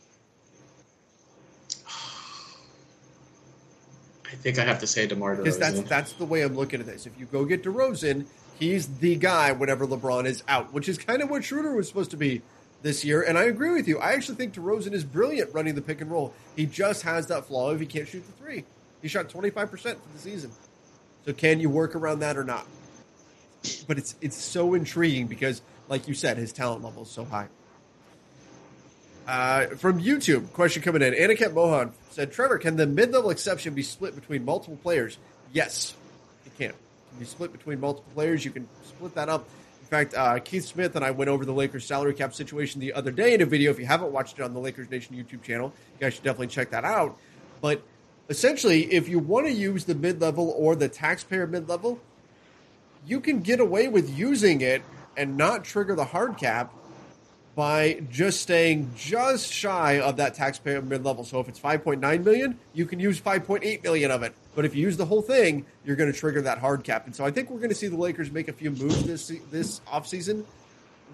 I 4.31 4.35
think 4.37 4.59
I 4.59 4.65
have 4.65 4.81
to 4.81 4.87
say 4.87 5.07
DeMar 5.07 5.37
DeRozan. 5.37 5.45
Because 5.45 5.59
that's 5.59 5.81
that's 5.83 6.13
the 6.13 6.25
way 6.25 6.43
I'm 6.43 6.55
looking 6.55 6.81
at 6.81 6.87
this. 6.87 7.07
If 7.07 7.19
you 7.19 7.27
go 7.27 7.45
get 7.45 7.63
DeRozan, 7.63 8.27
he's 8.59 8.87
the 8.99 9.17
guy 9.17 9.53
whenever 9.53 9.87
LeBron 9.87 10.27
is 10.27 10.43
out, 10.49 10.73
which 10.73 10.89
is 10.89 10.99
kind 10.99 11.23
of 11.23 11.31
what 11.31 11.45
Schroeder 11.45 11.75
was 11.75 11.89
supposed 11.89 12.11
to 12.11 12.17
be 12.17 12.43
this 12.83 13.05
year. 13.05 13.23
And 13.23 13.37
I 13.37 13.45
agree 13.45 13.71
with 13.71 13.89
you. 13.89 13.99
I 13.99 14.13
actually 14.13 14.37
think 14.37 14.55
DeRozan 14.55 14.93
is 14.93 15.05
brilliant 15.05 15.53
running 15.55 15.75
the 15.75 15.83
pick 15.83 16.01
and 16.01 16.11
roll. 16.11 16.33
He 16.57 16.67
just 16.67 17.03
has 17.03 17.27
that 17.29 17.47
flaw 17.47 17.73
if 17.73 17.81
he 17.81 17.87
can't 17.87 18.09
shoot 18.09 18.25
the 18.27 18.33
three. 18.33 18.65
He 19.03 19.09
shot 19.09 19.29
25% 19.29 19.53
for 19.53 19.79
the 19.81 20.19
season. 20.19 20.51
So 21.25 21.33
can 21.33 21.61
you 21.61 21.71
work 21.71 21.95
around 21.95 22.21
that 22.21 22.37
or 22.37 22.45
not? 22.45 22.67
But 23.87 23.99
it's 23.99 24.15
it's 24.21 24.37
so 24.37 24.75
intriguing 24.75 25.27
because, 25.27 25.63
like 25.89 26.07
you 26.07 26.15
said, 26.15 26.37
his 26.37 26.53
talent 26.53 26.83
level 26.83 27.03
is 27.03 27.11
so 27.11 27.25
high. 27.25 27.49
Uh, 29.27 29.67
from 29.77 30.01
YouTube, 30.01 30.51
question 30.55 30.83
coming 30.83 31.03
in. 31.03 31.13
Aniket 31.13 31.53
Mohan 31.53 31.93
said, 32.11 32.33
Trevor, 32.33 32.57
can 32.57 32.77
the 32.77 32.87
mid 32.87 33.13
level 33.13 33.29
exception 33.29 33.75
be 33.75 33.83
split 33.83 34.15
between 34.15 34.45
multiple 34.45 34.79
players? 34.83 35.19
Yes, 35.53 35.95
it 36.47 36.57
can. 36.57 36.71
Can 36.71 37.19
be 37.19 37.27
split 37.27 37.53
between 37.53 37.79
multiple 37.79 38.11
players. 38.15 38.45
You 38.45 38.53
can 38.53 38.67
split 38.85 39.15
that 39.17 39.29
up. 39.29 39.47
In 39.89 39.91
fact, 39.91 40.15
uh, 40.15 40.39
Keith 40.41 40.67
Smith 40.67 40.97
and 40.97 41.05
I 41.05 41.11
went 41.11 41.31
over 41.31 41.47
the 41.47 41.53
Lakers 41.53 41.87
salary 41.87 42.13
cap 42.13 42.35
situation 42.35 42.79
the 42.79 42.93
other 42.93 43.11
day 43.11 43.33
in 43.33 43.41
a 43.41 43.47
video. 43.47 43.71
If 43.71 43.79
you 43.79 43.87
haven't 43.87 44.13
watched 44.13 44.39
it 44.39 44.43
on 44.43 44.53
the 44.53 44.61
Lakers 44.61 44.91
Nation 44.91 45.17
YouTube 45.17 45.43
channel, 45.43 45.73
you 45.95 46.01
guys 46.01 46.13
should 46.13 46.25
definitely 46.25 46.49
check 46.49 46.69
that 46.73 46.85
out. 46.85 47.17
But 47.63 47.83
essentially, 48.29 48.93
if 48.93 49.09
you 49.09 49.19
want 49.19 49.47
to 49.47 49.53
use 49.53 49.87
the 49.87 49.95
mid 49.95 50.21
level 50.21 50.53
or 50.59 50.77
the 50.77 50.91
taxpayer 50.91 51.47
mid 51.47 51.71
level, 51.71 51.99
you 53.07 53.19
can 53.19 53.41
get 53.41 53.61
away 53.61 53.89
with 53.89 54.15
using 54.15 54.61
it 54.61 54.83
and 55.17 55.39
not 55.39 55.65
trigger 55.65 55.95
the 55.95 56.05
hard 56.05 56.37
cap 56.37 56.71
by 57.55 58.03
just 58.11 58.43
staying 58.43 58.93
just 58.95 59.51
shy 59.51 60.01
of 60.01 60.19
that 60.19 60.35
taxpayer 60.35 60.83
mid 60.83 61.03
level. 61.03 61.25
So 61.25 61.41
if 61.41 61.49
it's 61.49 61.59
5.9 61.59 62.23
million, 62.23 62.59
you 62.75 62.85
can 62.85 63.01
use 63.01 63.19
5.8 63.19 63.83
million 63.83 64.11
of 64.11 64.23
it. 64.23 64.35
But 64.59 64.65
if 64.65 64.75
you 64.75 64.83
use 64.83 64.97
the 64.97 65.07
whole 65.07 65.23
thing, 65.23 65.65
you're 65.85 65.95
going 65.95 66.13
to 66.13 66.19
trigger 66.19 66.43
that 66.43 66.59
hard 66.59 66.83
cap. 66.83 67.07
And 67.07 67.15
so 67.15 67.25
I 67.25 67.31
think 67.31 67.49
we're 67.49 67.61
going 67.61 67.69
to 67.69 67.77
see 67.77 67.87
the 67.87 67.97
Lakers 67.97 68.33
make 68.33 68.49
a 68.49 68.53
few 68.53 68.73
moves 68.73 69.05
this 69.05 69.29
this 69.53 69.81
offseason 69.87 70.45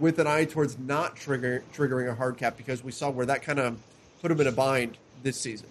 with 0.01 0.19
an 0.19 0.27
eye 0.27 0.47
towards 0.47 0.79
not 0.79 1.15
trigger, 1.15 1.63
triggering 1.75 2.11
a 2.11 2.15
hard 2.15 2.39
cap 2.39 2.57
because 2.57 2.83
we 2.83 2.91
saw 2.91 3.11
where 3.11 3.27
that 3.27 3.43
kind 3.43 3.59
of 3.59 3.77
put 4.23 4.29
them 4.29 4.41
in 4.41 4.47
a 4.47 4.51
bind 4.51 4.97
this 5.23 5.39
season. 5.39 5.67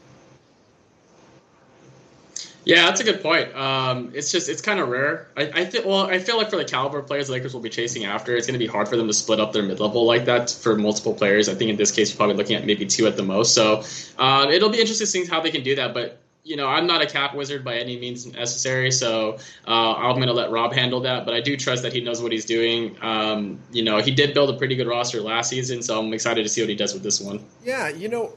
Yeah, 2.64 2.86
that's 2.86 3.02
a 3.02 3.04
good 3.04 3.24
point. 3.24 3.56
Um, 3.56 4.12
it's 4.14 4.32
just 4.32 4.50
it's 4.50 4.62
kind 4.62 4.80
of 4.80 4.90
rare. 4.90 5.30
I, 5.36 5.52
I 5.56 5.66
think. 5.66 5.88
Well, 5.88 6.06
I 6.06 6.20
feel 6.20 6.38
like 6.38 6.52
for 6.52 6.58
the 6.58 6.66
caliber 6.66 7.00
of 7.00 7.08
players 7.08 7.26
the 7.26 7.34
Lakers 7.34 7.56
will 7.56 7.62
be 7.62 7.70
chasing 7.70 8.06
after, 8.06 8.36
it's 8.36 8.46
going 8.46 8.54
to 8.54 8.64
be 8.64 8.72
hard 8.72 8.88
for 8.88 8.98
them 8.98 9.08
to 9.08 9.14
split 9.16 9.40
up 9.40 9.52
their 9.52 9.64
mid 9.64 9.80
level 9.80 10.06
like 10.06 10.26
that 10.26 10.52
for 10.52 10.76
multiple 10.78 11.16
players. 11.16 11.50
I 11.50 11.56
think 11.56 11.72
in 11.72 11.78
this 11.78 11.92
case, 11.92 12.12
you're 12.12 12.18
probably 12.18 12.36
looking 12.36 12.56
at 12.56 12.68
maybe 12.68 12.86
two 12.86 13.08
at 13.08 13.18
the 13.18 13.24
most. 13.24 13.56
So 13.56 13.84
um, 14.20 14.52
it'll 14.52 14.70
be 14.70 14.80
interesting 14.80 15.08
to 15.08 15.12
see 15.12 15.26
how 15.26 15.42
they 15.42 15.50
can 15.50 15.64
do 15.64 15.76
that. 15.76 15.96
But 15.96 16.23
you 16.44 16.56
know, 16.56 16.68
I'm 16.68 16.86
not 16.86 17.02
a 17.02 17.06
cap 17.06 17.36
wizard 17.36 17.64
by 17.64 17.78
any 17.78 17.98
means 17.98 18.26
necessary, 18.26 18.92
so 18.92 19.38
uh, 19.68 19.94
I'm 19.94 20.16
going 20.16 20.28
to 20.28 20.34
let 20.34 20.52
Rob 20.52 20.74
handle 20.74 21.00
that. 21.02 21.26
But 21.26 21.34
I 21.34 21.42
do 21.42 21.56
trust 21.56 21.84
that 21.84 21.94
he 21.94 22.02
knows 22.02 22.22
what 22.22 22.32
he's 22.32 22.46
doing. 22.46 22.98
Um, 23.02 23.60
you 23.72 23.84
know, 23.84 24.00
he 24.00 24.12
did 24.12 24.34
build 24.34 24.50
a 24.50 24.58
pretty 24.58 24.76
good 24.76 24.88
roster 24.88 25.22
last 25.22 25.50
season, 25.50 25.82
so 25.82 26.00
I'm 26.00 26.14
excited 26.14 26.44
to 26.44 26.50
see 26.50 26.62
what 26.62 26.70
he 26.70 26.76
does 26.76 26.94
with 26.94 27.04
this 27.04 27.22
one. 27.22 27.44
Yeah, 27.64 27.88
you 27.88 28.10
know, 28.10 28.34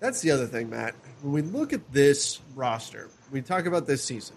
that's 0.00 0.20
the 0.20 0.30
other 0.30 0.46
thing, 0.46 0.68
Matt 0.68 0.94
when 1.22 1.32
we 1.32 1.42
look 1.42 1.72
at 1.72 1.92
this 1.92 2.40
roster, 2.54 3.08
we 3.30 3.40
talk 3.40 3.66
about 3.66 3.86
this 3.86 4.04
season. 4.04 4.36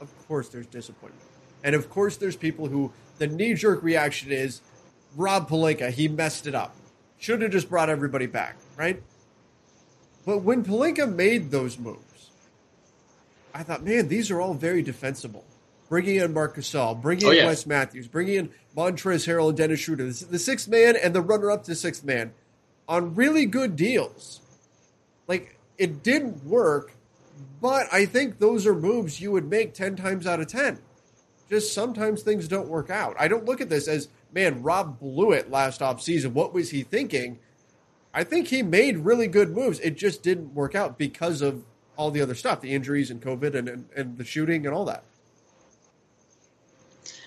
Of 0.00 0.16
course, 0.26 0.48
there's 0.48 0.66
disappointment, 0.66 1.22
and 1.62 1.74
of 1.74 1.90
course, 1.90 2.16
there's 2.16 2.36
people 2.36 2.68
who 2.68 2.92
the 3.18 3.26
knee 3.26 3.54
jerk 3.54 3.82
reaction 3.82 4.32
is 4.32 4.62
Rob 5.16 5.48
Pelinka. 5.48 5.90
He 5.90 6.08
messed 6.08 6.46
it 6.46 6.54
up. 6.54 6.74
Should 7.18 7.42
have 7.42 7.50
just 7.50 7.68
brought 7.68 7.90
everybody 7.90 8.26
back, 8.26 8.56
right? 8.76 9.02
But 10.24 10.38
when 10.38 10.64
Pelinka 10.64 11.12
made 11.12 11.50
those 11.50 11.78
moves, 11.78 12.30
I 13.54 13.62
thought, 13.62 13.82
man, 13.82 14.08
these 14.08 14.30
are 14.30 14.40
all 14.40 14.54
very 14.54 14.82
defensible. 14.82 15.44
Bringing 15.88 16.16
in 16.16 16.32
Marc 16.32 16.56
Gasol, 16.56 17.00
bringing 17.00 17.26
oh, 17.26 17.30
in 17.32 17.46
Wes 17.46 17.66
Matthews, 17.66 18.06
bringing 18.06 18.34
in 18.34 18.50
Montrezl 18.76 19.26
Harrell 19.26 19.48
and 19.48 19.58
Dennis 19.58 19.80
Schroeder, 19.80 20.04
the 20.04 20.38
sixth 20.38 20.68
man 20.68 20.94
and 20.96 21.14
the 21.14 21.20
runner 21.20 21.50
up 21.50 21.64
to 21.64 21.74
sixth 21.74 22.04
man 22.04 22.32
on 22.88 23.14
really 23.14 23.46
good 23.46 23.74
deals. 23.74 24.40
Like 25.26 25.58
it 25.78 26.02
didn't 26.02 26.44
work, 26.44 26.92
but 27.60 27.92
I 27.92 28.04
think 28.06 28.38
those 28.38 28.66
are 28.66 28.74
moves 28.74 29.20
you 29.20 29.32
would 29.32 29.48
make 29.48 29.74
10 29.74 29.96
times 29.96 30.26
out 30.26 30.40
of 30.40 30.46
10. 30.46 30.78
Just 31.48 31.74
sometimes 31.74 32.22
things 32.22 32.46
don't 32.46 32.68
work 32.68 32.90
out. 32.90 33.16
I 33.18 33.26
don't 33.26 33.44
look 33.44 33.60
at 33.60 33.68
this 33.68 33.88
as, 33.88 34.08
man, 34.32 34.62
Rob 34.62 35.00
blew 35.00 35.32
it 35.32 35.50
last 35.50 35.82
off 35.82 36.00
season. 36.00 36.34
What 36.34 36.54
was 36.54 36.70
he 36.70 36.84
thinking? 36.84 37.40
I 38.12 38.24
think 38.24 38.48
he 38.48 38.62
made 38.62 38.98
really 38.98 39.26
good 39.26 39.54
moves. 39.54 39.78
It 39.80 39.96
just 39.96 40.22
didn't 40.22 40.54
work 40.54 40.74
out 40.74 40.98
because 40.98 41.42
of 41.42 41.62
all 41.96 42.10
the 42.10 42.20
other 42.20 42.34
stuff, 42.34 42.60
the 42.60 42.72
injuries 42.74 43.10
and 43.10 43.20
COVID 43.20 43.54
and, 43.54 43.68
and, 43.68 43.88
and 43.94 44.18
the 44.18 44.24
shooting 44.24 44.66
and 44.66 44.74
all 44.74 44.84
that. 44.86 45.04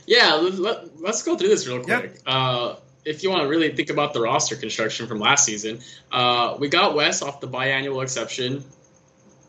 Yeah, 0.05 0.33
let, 0.33 0.89
us 1.05 1.23
go 1.23 1.37
through 1.37 1.49
this 1.49 1.67
real 1.67 1.81
quick. 1.81 2.19
Yeah. 2.25 2.33
Uh, 2.33 2.79
if 3.05 3.23
you 3.23 3.29
want 3.29 3.43
to 3.43 3.47
really 3.47 3.73
think 3.75 3.89
about 3.89 4.13
the 4.13 4.21
roster 4.21 4.55
construction 4.55 5.07
from 5.07 5.19
last 5.19 5.45
season, 5.45 5.79
uh, 6.11 6.55
we 6.59 6.69
got 6.69 6.95
Wes 6.95 7.21
off 7.21 7.39
the 7.39 7.47
biannual 7.47 8.01
exception. 8.01 8.63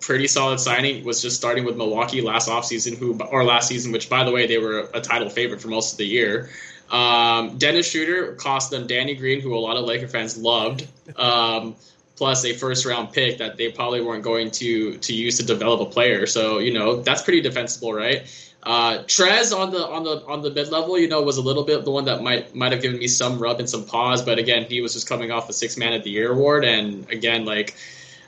Pretty 0.00 0.26
solid 0.26 0.58
signing. 0.60 1.04
Was 1.04 1.22
just 1.22 1.36
starting 1.36 1.64
with 1.64 1.76
Milwaukee 1.76 2.20
last 2.20 2.48
offseason, 2.48 2.96
who 2.96 3.18
or 3.18 3.44
last 3.44 3.68
season, 3.68 3.92
which 3.92 4.10
by 4.10 4.24
the 4.24 4.30
way 4.30 4.46
they 4.46 4.58
were 4.58 4.90
a 4.92 5.00
title 5.00 5.30
favorite 5.30 5.60
for 5.60 5.68
most 5.68 5.92
of 5.92 5.98
the 5.98 6.06
year. 6.06 6.50
Um, 6.90 7.58
Dennis 7.58 7.90
Schroeder 7.90 8.34
cost 8.34 8.70
them 8.70 8.86
Danny 8.86 9.14
Green, 9.14 9.40
who 9.40 9.54
a 9.54 9.58
lot 9.58 9.76
of 9.76 9.84
Laker 9.84 10.08
fans 10.08 10.36
loved, 10.36 10.86
um, 11.16 11.74
plus 12.16 12.44
a 12.44 12.52
first 12.54 12.84
round 12.84 13.12
pick 13.12 13.38
that 13.38 13.56
they 13.56 13.70
probably 13.72 14.00
weren't 14.00 14.22
going 14.22 14.50
to 14.52 14.96
to 14.98 15.14
use 15.14 15.38
to 15.38 15.44
develop 15.44 15.80
a 15.80 15.90
player. 15.90 16.26
So 16.26 16.58
you 16.58 16.72
know 16.72 17.02
that's 17.02 17.22
pretty 17.22 17.40
defensible, 17.40 17.92
right? 17.92 18.22
Uh, 18.64 19.02
Trez 19.04 19.54
on 19.54 19.70
the 19.70 19.86
on 19.86 20.04
the 20.04 20.24
on 20.26 20.40
the 20.40 20.50
mid 20.50 20.68
level, 20.68 20.98
you 20.98 21.08
know, 21.08 21.22
was 21.22 21.36
a 21.36 21.42
little 21.42 21.64
bit 21.64 21.84
the 21.84 21.90
one 21.90 22.06
that 22.06 22.22
might 22.22 22.54
might 22.54 22.72
have 22.72 22.80
given 22.80 22.98
me 22.98 23.08
some 23.08 23.38
rub 23.38 23.58
and 23.60 23.68
some 23.68 23.84
pause, 23.84 24.22
but 24.22 24.38
again, 24.38 24.64
he 24.64 24.80
was 24.80 24.94
just 24.94 25.06
coming 25.06 25.30
off 25.30 25.46
the 25.46 25.52
six 25.52 25.76
man 25.76 25.92
of 25.92 26.02
the 26.02 26.10
year 26.10 26.32
award, 26.32 26.64
and 26.64 27.08
again, 27.10 27.44
like 27.44 27.74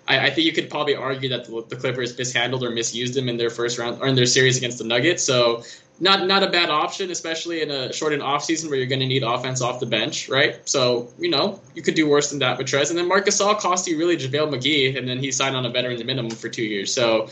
I, 0.09 0.27
I 0.27 0.31
think 0.31 0.47
you 0.47 0.53
could 0.53 0.71
probably 0.71 0.95
argue 0.95 1.29
that 1.31 1.45
the, 1.45 1.64
the, 1.69 1.77
Clippers 1.77 2.16
mishandled 2.16 2.62
or 2.62 2.71
misused 2.71 3.16
him 3.16 3.29
in 3.29 3.37
their 3.37 3.51
first 3.51 3.79
round 3.79 4.01
or 4.01 4.07
in 4.07 4.14
their 4.14 4.27
series 4.27 4.57
against 4.57 4.79
the 4.79 4.85
Nuggets. 4.85 5.23
So 5.23 5.62
not 5.99 6.27
not 6.27 6.42
a 6.42 6.51
bad 6.51 6.69
option, 6.69 7.11
especially 7.11 7.62
in 7.62 7.71
a 7.71 7.92
shortened 7.92 8.23
off 8.23 8.45
season 8.45 8.69
where 8.69 8.79
you're 8.79 8.88
going 8.88 9.01
to 9.01 9.07
need 9.07 9.23
offense 9.23 9.62
off 9.62 9.81
the 9.81 9.87
bench, 9.87 10.29
right? 10.29 10.61
So 10.69 11.09
you 11.19 11.31
know 11.31 11.61
you 11.75 11.83
could 11.83 11.95
do 11.95 12.09
worse 12.09 12.31
than 12.31 12.38
that 12.40 12.59
with 12.59 12.66
Trez, 12.66 12.90
and 12.90 12.99
then 12.99 13.09
Marcus 13.09 13.40
Gasol 13.40 13.59
cost 13.59 13.87
you 13.88 13.99
really 13.99 14.16
JaVale 14.16 14.55
McGee, 14.55 14.97
and 14.97 15.09
then 15.09 15.19
he 15.19 15.33
signed 15.33 15.57
on 15.57 15.64
a 15.64 15.71
veteran's 15.71 16.05
minimum 16.05 16.31
for 16.31 16.49
two 16.49 16.64
years. 16.64 16.92
So 16.92 17.29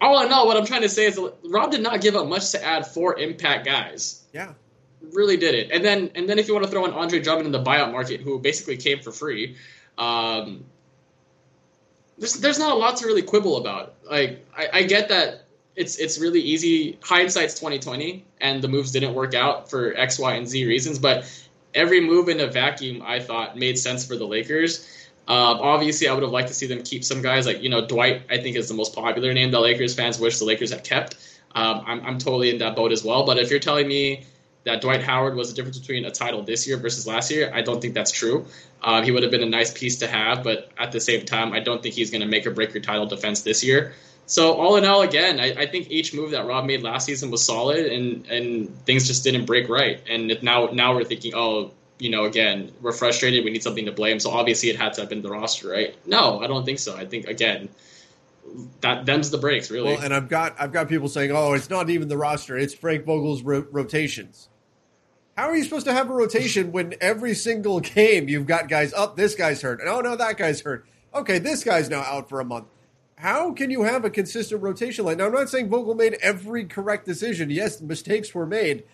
all 0.00 0.24
in 0.24 0.32
all, 0.32 0.46
what 0.46 0.56
I'm 0.56 0.66
trying 0.66 0.82
to 0.82 0.88
say 0.88 1.06
is 1.06 1.18
Rob 1.44 1.70
did 1.70 1.80
not 1.80 2.00
give 2.00 2.16
up 2.16 2.26
much 2.26 2.50
to 2.50 2.64
add 2.64 2.86
four 2.86 3.18
impact 3.18 3.64
guys. 3.64 4.24
Yeah, 4.32 4.52
really 5.12 5.36
did 5.36 5.54
it. 5.54 5.70
And 5.70 5.84
then 5.84 6.10
and 6.14 6.28
then 6.28 6.38
if 6.38 6.48
you 6.48 6.54
want 6.54 6.64
to 6.66 6.70
throw 6.70 6.84
in 6.84 6.92
Andre 6.92 7.20
Drummond 7.20 7.46
in 7.46 7.52
the 7.52 7.62
buyout 7.62 7.92
market, 7.92 8.20
who 8.20 8.38
basically 8.40 8.76
came 8.76 9.00
for 9.00 9.12
free, 9.12 9.56
um, 9.96 10.64
there's 12.20 12.34
there's 12.34 12.58
not 12.58 12.72
a 12.72 12.76
lot 12.76 12.98
to 12.98 13.06
really 13.06 13.22
quibble 13.22 13.56
about. 13.56 13.94
Like 14.08 14.46
I, 14.56 14.68
I 14.72 14.82
get 14.84 15.08
that 15.08 15.46
it's 15.74 15.96
it's 15.96 16.20
really 16.20 16.40
easy. 16.40 16.98
Hindsight's 17.02 17.54
2020, 17.54 18.24
and 18.40 18.62
the 18.62 18.68
moves 18.68 18.92
didn't 18.92 19.14
work 19.14 19.34
out 19.34 19.70
for 19.70 19.96
X, 19.96 20.18
Y, 20.18 20.34
and 20.34 20.46
Z 20.46 20.64
reasons. 20.66 20.98
But 20.98 21.24
every 21.74 22.00
move 22.00 22.28
in 22.28 22.38
a 22.40 22.46
vacuum, 22.46 23.02
I 23.04 23.20
thought, 23.20 23.56
made 23.56 23.78
sense 23.78 24.06
for 24.06 24.16
the 24.16 24.26
Lakers. 24.26 24.86
Um, 25.28 25.58
obviously, 25.60 26.08
I 26.08 26.12
would 26.12 26.22
have 26.22 26.32
liked 26.32 26.48
to 26.48 26.54
see 26.54 26.66
them 26.66 26.82
keep 26.82 27.04
some 27.04 27.22
guys 27.22 27.46
like 27.46 27.62
you 27.62 27.70
know 27.70 27.86
Dwight. 27.86 28.22
I 28.28 28.36
think 28.38 28.56
is 28.56 28.68
the 28.68 28.74
most 28.74 28.94
popular 28.94 29.32
name 29.32 29.50
that 29.52 29.60
Lakers 29.60 29.94
fans 29.94 30.20
wish 30.20 30.38
the 30.38 30.44
Lakers 30.44 30.70
had 30.70 30.84
kept. 30.84 31.16
Um, 31.54 31.82
I'm, 31.86 32.00
I'm 32.06 32.18
totally 32.18 32.50
in 32.50 32.58
that 32.58 32.76
boat 32.76 32.92
as 32.92 33.02
well. 33.02 33.24
But 33.24 33.38
if 33.38 33.50
you're 33.50 33.58
telling 33.58 33.88
me 33.88 34.24
that 34.64 34.80
Dwight 34.80 35.02
Howard 35.02 35.34
was 35.34 35.50
the 35.50 35.54
difference 35.54 35.78
between 35.78 36.04
a 36.04 36.10
title 36.10 36.42
this 36.42 36.66
year 36.66 36.76
versus 36.76 37.06
last 37.06 37.30
year, 37.30 37.50
I 37.52 37.62
don't 37.62 37.80
think 37.80 37.94
that's 37.94 38.10
true. 38.10 38.46
Uh, 38.82 39.02
he 39.02 39.10
would 39.10 39.22
have 39.22 39.32
been 39.32 39.42
a 39.42 39.48
nice 39.48 39.72
piece 39.72 39.98
to 39.98 40.06
have, 40.06 40.44
but 40.44 40.70
at 40.78 40.92
the 40.92 41.00
same 41.00 41.24
time, 41.24 41.52
I 41.52 41.60
don't 41.60 41.82
think 41.82 41.94
he's 41.94 42.10
going 42.10 42.20
to 42.20 42.26
make 42.26 42.46
or 42.46 42.50
break 42.50 42.74
your 42.74 42.82
title 42.82 43.06
defense 43.06 43.42
this 43.42 43.64
year. 43.64 43.94
So 44.26 44.52
all 44.52 44.76
in 44.76 44.84
all, 44.84 45.02
again, 45.02 45.40
I, 45.40 45.62
I, 45.62 45.66
think 45.66 45.90
each 45.90 46.14
move 46.14 46.30
that 46.30 46.46
Rob 46.46 46.64
made 46.64 46.82
last 46.82 47.04
season 47.04 47.32
was 47.32 47.44
solid, 47.44 47.86
and 47.86 48.24
and 48.28 48.84
things 48.86 49.08
just 49.08 49.24
didn't 49.24 49.44
break 49.44 49.68
right. 49.68 50.00
And 50.08 50.38
now 50.40 50.66
now 50.66 50.94
we're 50.94 51.02
thinking, 51.02 51.32
oh, 51.34 51.72
you 51.98 52.10
know, 52.10 52.26
again, 52.26 52.70
we're 52.80 52.92
frustrated. 52.92 53.44
We 53.44 53.50
need 53.50 53.64
something 53.64 53.86
to 53.86 53.92
blame. 53.92 54.20
So 54.20 54.30
obviously, 54.30 54.70
it 54.70 54.76
had 54.76 54.92
to 54.94 55.00
have 55.00 55.10
been 55.10 55.22
the 55.22 55.30
roster, 55.30 55.68
right? 55.68 55.96
No, 56.06 56.38
I 56.40 56.46
don't 56.46 56.64
think 56.64 56.78
so. 56.78 56.96
I 56.96 57.06
think 57.06 57.26
again, 57.26 57.70
that 58.80 59.06
them's 59.06 59.30
the 59.30 59.38
breaks, 59.38 59.70
really. 59.70 59.94
Well, 59.94 60.02
and 60.02 60.14
I've 60.14 60.28
got 60.28 60.56
I've 60.58 60.72
got 60.72 60.88
people 60.88 61.08
saying, 61.08 61.30
"Oh, 61.32 61.52
it's 61.52 61.70
not 61.70 61.90
even 61.90 62.08
the 62.08 62.16
roster; 62.16 62.56
it's 62.56 62.74
Frank 62.74 63.04
Vogel's 63.04 63.42
ro- 63.42 63.66
rotations." 63.70 64.48
How 65.36 65.48
are 65.48 65.56
you 65.56 65.64
supposed 65.64 65.86
to 65.86 65.92
have 65.92 66.10
a 66.10 66.12
rotation 66.12 66.72
when 66.72 66.94
every 67.00 67.34
single 67.34 67.80
game 67.80 68.28
you've 68.28 68.46
got 68.46 68.68
guys 68.68 68.92
up? 68.92 69.16
This 69.16 69.34
guy's 69.34 69.62
hurt, 69.62 69.80
and 69.80 69.88
oh 69.88 70.00
no, 70.00 70.16
that 70.16 70.36
guy's 70.36 70.60
hurt. 70.62 70.86
Okay, 71.14 71.38
this 71.38 71.64
guy's 71.64 71.90
now 71.90 72.00
out 72.00 72.28
for 72.28 72.40
a 72.40 72.44
month. 72.44 72.66
How 73.16 73.52
can 73.52 73.70
you 73.70 73.82
have 73.82 74.04
a 74.04 74.10
consistent 74.10 74.62
rotation 74.62 75.04
like? 75.04 75.18
Now, 75.18 75.26
I'm 75.26 75.32
not 75.32 75.50
saying 75.50 75.68
Vogel 75.68 75.94
made 75.94 76.14
every 76.22 76.64
correct 76.64 77.04
decision. 77.04 77.50
Yes, 77.50 77.80
mistakes 77.80 78.34
were 78.34 78.46
made, 78.46 78.84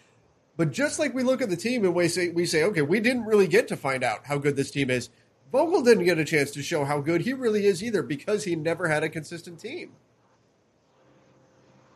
but 0.57 0.73
just 0.73 0.99
like 0.99 1.15
we 1.15 1.23
look 1.23 1.43
at 1.43 1.49
the 1.49 1.57
team 1.57 1.85
and 1.85 1.95
we 1.95 2.09
say, 2.09 2.31
we 2.31 2.45
say, 2.47 2.65
okay, 2.65 2.83
we 2.83 2.99
didn't 2.99 3.25
really 3.25 3.47
get 3.47 3.69
to 3.69 3.77
find 3.77 4.03
out 4.03 4.27
how 4.27 4.39
good 4.39 4.57
this 4.57 4.71
team 4.71 4.91
is. 4.91 5.11
Vogel 5.53 5.83
didn't 5.83 6.05
get 6.05 6.19
a 6.19 6.25
chance 6.25 6.51
to 6.53 6.63
show 6.63 6.85
how 6.85 7.01
good 7.01 7.23
he 7.23 7.33
really 7.33 7.67
is 7.67 7.83
either 7.83 8.03
because 8.03 8.45
he 8.45 8.57
never 8.57 8.89
had 8.89 9.03
a 9.03 9.09
consistent 9.09 9.61
team. 9.61 9.93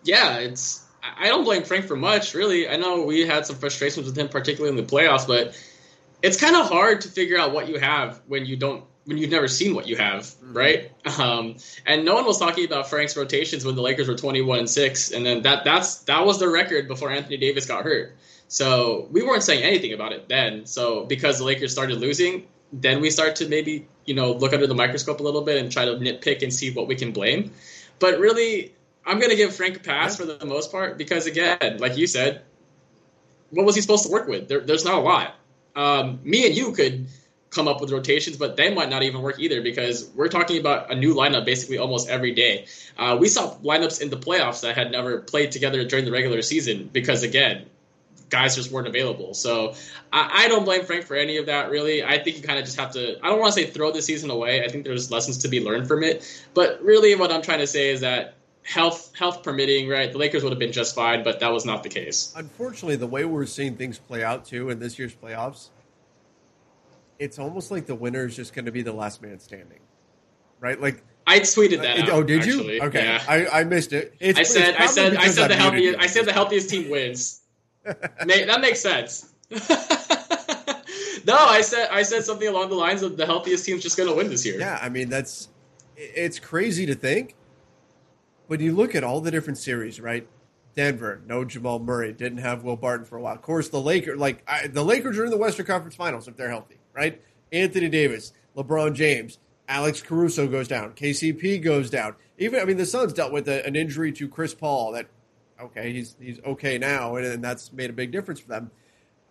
Yeah, 0.04 0.38
it's 0.38 0.86
I 1.02 1.28
don't 1.28 1.44
blame 1.44 1.62
Frank 1.64 1.86
for 1.86 1.96
much, 1.96 2.34
really. 2.34 2.68
I 2.68 2.76
know 2.76 3.02
we 3.02 3.26
had 3.26 3.46
some 3.46 3.56
frustrations 3.56 4.06
with 4.06 4.16
him, 4.16 4.28
particularly 4.28 4.78
in 4.78 4.84
the 4.84 4.90
playoffs, 4.90 5.26
but 5.26 5.58
it's 6.22 6.38
kind 6.38 6.56
of 6.56 6.68
hard 6.68 7.00
to 7.02 7.08
figure 7.08 7.38
out 7.38 7.52
what 7.52 7.68
you 7.68 7.78
have 7.78 8.20
when 8.26 8.46
you 8.46 8.56
don't 8.56 8.84
when 9.04 9.18
you've 9.18 9.30
never 9.30 9.48
seen 9.48 9.74
what 9.74 9.88
you 9.88 9.96
have, 9.96 10.22
mm-hmm. 10.22 10.56
right? 10.56 10.92
Um, 11.18 11.56
and 11.86 12.04
no 12.04 12.14
one 12.14 12.26
was 12.26 12.38
talking 12.38 12.64
about 12.64 12.88
Frank's 12.88 13.16
rotations 13.16 13.64
when 13.64 13.74
the 13.74 13.82
Lakers 13.82 14.08
were 14.08 14.16
twenty 14.16 14.42
one 14.42 14.60
and 14.60 14.70
six, 14.70 15.10
and 15.10 15.24
then 15.24 15.42
that 15.42 15.64
that's 15.64 15.98
that 16.02 16.24
was 16.24 16.38
the 16.38 16.48
record 16.48 16.88
before 16.88 17.10
Anthony 17.10 17.36
Davis 17.36 17.66
got 17.66 17.84
hurt. 17.84 18.16
So 18.48 19.08
we 19.10 19.22
weren't 19.22 19.42
saying 19.42 19.62
anything 19.62 19.92
about 19.92 20.12
it 20.12 20.28
then. 20.28 20.66
So 20.66 21.04
because 21.04 21.38
the 21.38 21.44
Lakers 21.44 21.72
started 21.72 21.98
losing, 21.98 22.46
then 22.72 23.00
we 23.00 23.11
start 23.11 23.37
to 23.37 23.48
maybe 23.48 23.87
you 24.04 24.14
know 24.14 24.33
look 24.33 24.52
under 24.52 24.66
the 24.66 24.74
microscope 24.74 25.20
a 25.20 25.22
little 25.22 25.42
bit 25.42 25.59
and 25.59 25.70
try 25.70 25.85
to 25.85 25.92
nitpick 25.92 26.42
and 26.42 26.52
see 26.52 26.72
what 26.72 26.87
we 26.87 26.94
can 26.94 27.12
blame. 27.12 27.52
But 27.98 28.18
really, 28.18 28.74
I'm 29.04 29.18
going 29.18 29.30
to 29.30 29.37
give 29.37 29.54
Frank 29.54 29.76
a 29.76 29.80
pass 29.80 30.16
for 30.16 30.24
the 30.24 30.44
most 30.46 30.70
part 30.70 30.98
because 30.98 31.26
again, 31.26 31.78
like 31.78 31.96
you 31.96 32.06
said, 32.06 32.42
what 33.50 33.66
was 33.66 33.74
he 33.74 33.80
supposed 33.80 34.04
to 34.04 34.11
work 34.11 34.28
with? 34.28 34.48
There, 34.48 34.61
there's 34.61 34.85
not 34.85 34.94
a 34.94 35.00
lot. 35.00 35.35
Um, 35.76 36.20
me 36.22 36.46
and 36.46 36.56
you 36.56 36.72
could 36.72 37.06
come 37.50 37.66
up 37.66 37.80
with 37.80 37.90
rotations, 37.90 38.37
but 38.37 38.56
they 38.56 38.72
might 38.72 38.88
not 38.88 39.02
even 39.02 39.22
work 39.22 39.38
either 39.38 39.61
because 39.61 40.09
we're 40.14 40.28
talking 40.28 40.59
about 40.59 40.90
a 40.90 40.94
new 40.94 41.14
lineup 41.14 41.44
basically 41.44 41.78
almost 41.78 42.09
every 42.09 42.33
day. 42.33 42.66
Uh, 42.96 43.16
we 43.20 43.28
saw 43.28 43.54
lineups 43.56 44.00
in 44.00 44.09
the 44.09 44.16
playoffs 44.16 44.62
that 44.62 44.76
had 44.76 44.92
never 44.92 45.20
played 45.20 45.50
together 45.50 45.85
during 45.85 46.04
the 46.04 46.12
regular 46.12 46.42
season 46.42 46.88
because 46.92 47.22
again, 47.22 47.66
guys 48.31 48.55
just 48.55 48.71
weren't 48.71 48.87
available. 48.87 49.35
So 49.35 49.75
I, 50.12 50.45
I, 50.45 50.49
don't 50.49 50.64
blame 50.64 50.85
Frank 50.85 51.05
for 51.05 51.16
any 51.16 51.37
of 51.37 51.47
that, 51.47 51.71
really. 51.71 52.03
I 52.03 52.23
think 52.23 52.37
you 52.37 52.43
kind 52.43 52.59
of 52.59 52.64
just 52.64 52.79
have 52.79 52.93
to, 52.93 53.19
I 53.23 53.29
don't 53.29 53.40
want 53.40 53.53
to 53.55 53.61
say 53.61 53.66
throw 53.66 53.93
the 53.93 54.01
season 54.01 54.31
away. 54.31 54.64
I 54.64 54.69
think 54.69 54.85
there's 54.85 55.11
lessons 55.11 55.38
to 55.38 55.49
be 55.49 55.62
learned 55.62 55.88
from 55.88 56.03
it. 56.03 56.43
But 56.55 56.83
really, 56.83 57.14
what 57.16 57.31
I'm 57.33 57.43
trying 57.43 57.59
to 57.59 57.66
say 57.66 57.90
is 57.90 58.01
that 58.01 58.35
health 58.62 59.12
health 59.16 59.43
permitting, 59.43 59.88
right, 59.88 60.12
the 60.12 60.19
Lakers 60.19 60.43
would 60.43 60.53
have 60.53 60.59
been 60.59 60.73
just 60.73 60.95
fine, 60.95 61.25
but 61.25 61.40
that 61.40 61.53
was 61.53 61.66
not 61.66 61.83
the 61.83 61.88
case. 61.88 62.33
Unfortunately, 62.37 62.97
the 62.97 63.07
way 63.07 63.25
we're 63.25 63.47
seeing 63.47 63.77
things 63.77 63.99
play 63.99 64.25
out, 64.25 64.45
too, 64.45 64.71
in 64.71 64.79
this 64.79 64.99
year's 64.99 65.14
playoffs, 65.14 65.69
it's 67.19 67.38
almost 67.38 67.71
like 67.71 67.87
the 67.87 67.95
winner 67.95 68.27
is 68.27 68.37
just 68.37 68.55
going 68.55 68.64
to 68.64 68.73
be 68.73 68.83
the 68.83 68.93
last 68.93 69.21
man 69.21 69.38
standing, 69.40 69.81
right? 70.61 70.81
Like, 70.81 71.03
I 71.27 71.40
tweeted 71.40 71.83
that. 71.83 71.99
Uh, 71.99 72.03
out, 72.03 72.11
oh, 72.11 72.23
did 72.23 72.40
actually. 72.40 72.77
you? 72.77 72.83
Okay, 72.83 73.05
yeah. 73.05 73.23
I, 73.29 73.61
I 73.61 73.64
missed 73.64 73.93
it. 73.93 74.14
It's, 74.21 74.38
I 74.38 74.43
said, 74.45 74.77
I 74.77 74.87
said, 74.87 75.16
I 75.16 75.29
said 75.29 75.51
the 75.51 75.57
healthiest. 75.57 75.99
I 75.99 76.07
said 76.07 76.27
the 76.27 76.33
healthiest 76.33 76.71
team 76.71 76.88
wins 76.90 77.39
that 77.96 78.61
makes 78.61 78.81
sense. 78.81 79.33
no, 79.50 81.37
I 81.37 81.61
said 81.61 81.88
I 81.90 82.03
said 82.03 82.24
something 82.24 82.48
along 82.48 82.70
the 82.70 82.76
lines 82.76 83.03
of 83.03 83.16
the 83.16 83.26
healthiest 83.26 83.64
team's 83.64 83.83
just 83.83 83.96
going 83.96 84.09
to 84.09 84.14
win 84.14 84.29
this 84.29 84.46
year. 84.46 84.59
Yeah, 84.59 84.79
I 84.81 84.88
mean 84.88 85.09
that's 85.09 85.48
it's 85.96 86.38
crazy 86.38 86.87
to 86.87 86.94
think, 86.94 87.35
but 88.48 88.61
you 88.61 88.74
look 88.74 88.94
at 88.94 89.05
all 89.05 89.20
the 89.20 89.31
different 89.31 89.59
series, 89.59 90.00
right? 90.00 90.26
Denver, 90.74 91.20
no 91.26 91.44
Jamal 91.44 91.79
Murray, 91.79 92.12
didn't 92.12 92.38
have 92.38 92.62
Will 92.62 92.76
Barton 92.76 93.05
for 93.05 93.16
a 93.16 93.20
while. 93.20 93.35
Of 93.35 93.42
course, 93.42 93.68
the 93.68 93.81
Lakers, 93.81 94.18
like 94.18 94.42
I, 94.46 94.68
the 94.68 94.85
Lakers 94.85 95.18
are 95.18 95.24
in 95.24 95.31
the 95.31 95.37
Western 95.37 95.66
Conference 95.66 95.96
Finals 95.96 96.29
if 96.29 96.37
they're 96.37 96.48
healthy, 96.48 96.79
right? 96.94 97.20
Anthony 97.53 97.88
Davis, 97.88 98.33
LeBron 98.57 98.94
James, 98.94 99.38
Alex 99.68 100.00
Caruso 100.00 100.46
goes 100.46 100.68
down, 100.68 100.92
KCP 100.92 101.62
goes 101.62 101.90
down. 101.90 102.14
Even 102.38 102.61
I 102.61 102.64
mean, 102.64 102.76
the 102.76 102.87
Suns 102.87 103.12
dealt 103.12 103.33
with 103.33 103.48
a, 103.48 103.66
an 103.66 103.76
injury 103.76 104.12
to 104.12 104.29
Chris 104.29 104.55
Paul 104.55 104.92
that 104.92 105.09
okay, 105.64 105.92
he's 105.92 106.16
he's 106.20 106.40
okay 106.44 106.79
now, 106.79 107.16
and, 107.16 107.27
and 107.27 107.44
that's 107.44 107.73
made 107.73 107.90
a 107.90 107.92
big 107.92 108.12
difference 108.12 108.40
for 108.40 108.49
them. 108.49 108.70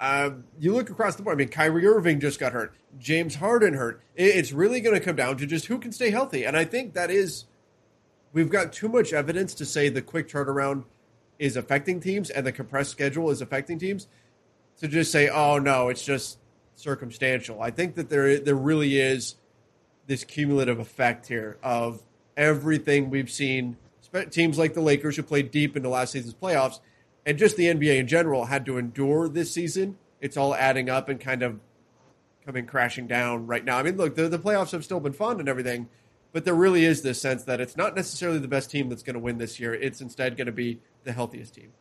Um, 0.02 0.46
you 0.58 0.74
look 0.74 0.90
across 0.90 1.16
the 1.16 1.24
board. 1.24 1.36
I 1.36 1.38
mean, 1.38 1.50
Kyrie 1.50 1.86
Irving 1.86 2.20
just 2.20 2.40
got 2.40 2.54
hurt. 2.54 2.74
James 2.98 3.36
Harden 3.36 3.74
hurt. 3.74 4.02
It, 4.16 4.36
it's 4.36 4.52
really 4.54 4.80
going 4.80 4.96
to 4.98 5.04
come 5.04 5.16
down 5.16 5.38
to 5.38 5.46
just 5.46 5.66
who 5.66 5.78
can 5.78 5.92
stay 5.92 6.10
healthy, 6.10 6.46
and 6.46 6.56
I 6.56 6.66
think 6.66 6.94
that 6.94 7.12
is 7.12 7.46
we've 8.32 8.50
got 8.50 8.74
too 8.74 8.88
much 8.88 9.14
evidence 9.14 9.54
to 9.56 9.66
say 9.66 9.90
the 9.90 10.02
quick 10.02 10.30
turnaround 10.30 10.86
is 11.38 11.56
affecting 11.56 12.00
teams 12.00 12.30
and 12.30 12.46
the 12.46 12.52
compressed 12.52 12.92
schedule 12.92 13.30
is 13.30 13.42
affecting 13.42 13.80
teams 13.80 14.08
to 14.78 14.88
just 14.88 15.12
say, 15.12 15.30
oh 15.30 15.58
no, 15.58 15.90
it's 15.90 16.04
just 16.04 16.38
circumstantial. 16.76 17.62
I 17.62 17.72
think 17.72 17.96
that 17.96 18.10
there 18.10 18.40
there 18.40 18.56
really 18.56 19.00
is 19.00 19.36
this 20.08 20.24
cumulative 20.24 20.80
effect 20.80 21.28
here 21.28 21.58
of 21.62 22.04
everything 22.36 23.10
we've 23.10 23.30
seen 23.30 23.78
teams 24.32 24.58
like 24.58 24.74
the 24.74 24.82
Lakers 24.82 25.16
who 25.16 25.24
played 25.24 25.52
deep 25.52 25.76
into 25.76 25.90
last 25.90 26.12
season's 26.12 26.34
playoffs 26.34 26.80
and 27.26 27.38
just 27.38 27.58
the 27.58 27.66
NBA 27.66 27.98
in 27.98 28.08
general 28.08 28.46
had 28.46 28.66
to 28.66 28.78
endure 28.78 29.28
this 29.28 29.52
season. 29.52 29.98
It's 30.22 30.38
all 30.38 30.56
adding 30.56 30.90
up 30.90 31.10
and 31.10 31.20
kind 31.20 31.44
of 31.44 31.60
coming 32.46 32.66
crashing 32.66 33.08
down 33.08 33.46
right 33.48 33.64
now. 33.64 33.78
I 33.78 33.84
mean, 33.84 33.98
look, 33.98 34.16
the, 34.16 34.28
the 34.28 34.40
playoffs 34.40 34.72
have 34.72 34.84
still 34.84 35.00
been 35.00 35.14
fun 35.14 35.40
and 35.40 35.48
everything, 35.48 35.90
but 36.32 36.46
there 36.46 36.56
really 36.56 36.86
is 36.86 37.02
this 37.02 37.22
sense 37.22 37.44
that 37.44 37.62
it's 37.62 37.78
not 37.78 37.96
necessarily 37.96 38.40
the 38.40 38.48
best 38.48 38.72
team 38.72 38.90
that's 38.90 39.04
going 39.04 39.14
to 39.14 39.20
win 39.20 39.38
this 39.38 39.60
year. 39.60 39.74
It's 39.74 40.02
instead 40.02 40.38
going 40.38 40.48
to 40.48 40.52
be 40.52 40.80
the 41.04 41.12
healthiest 41.12 41.54
team. 41.54 41.72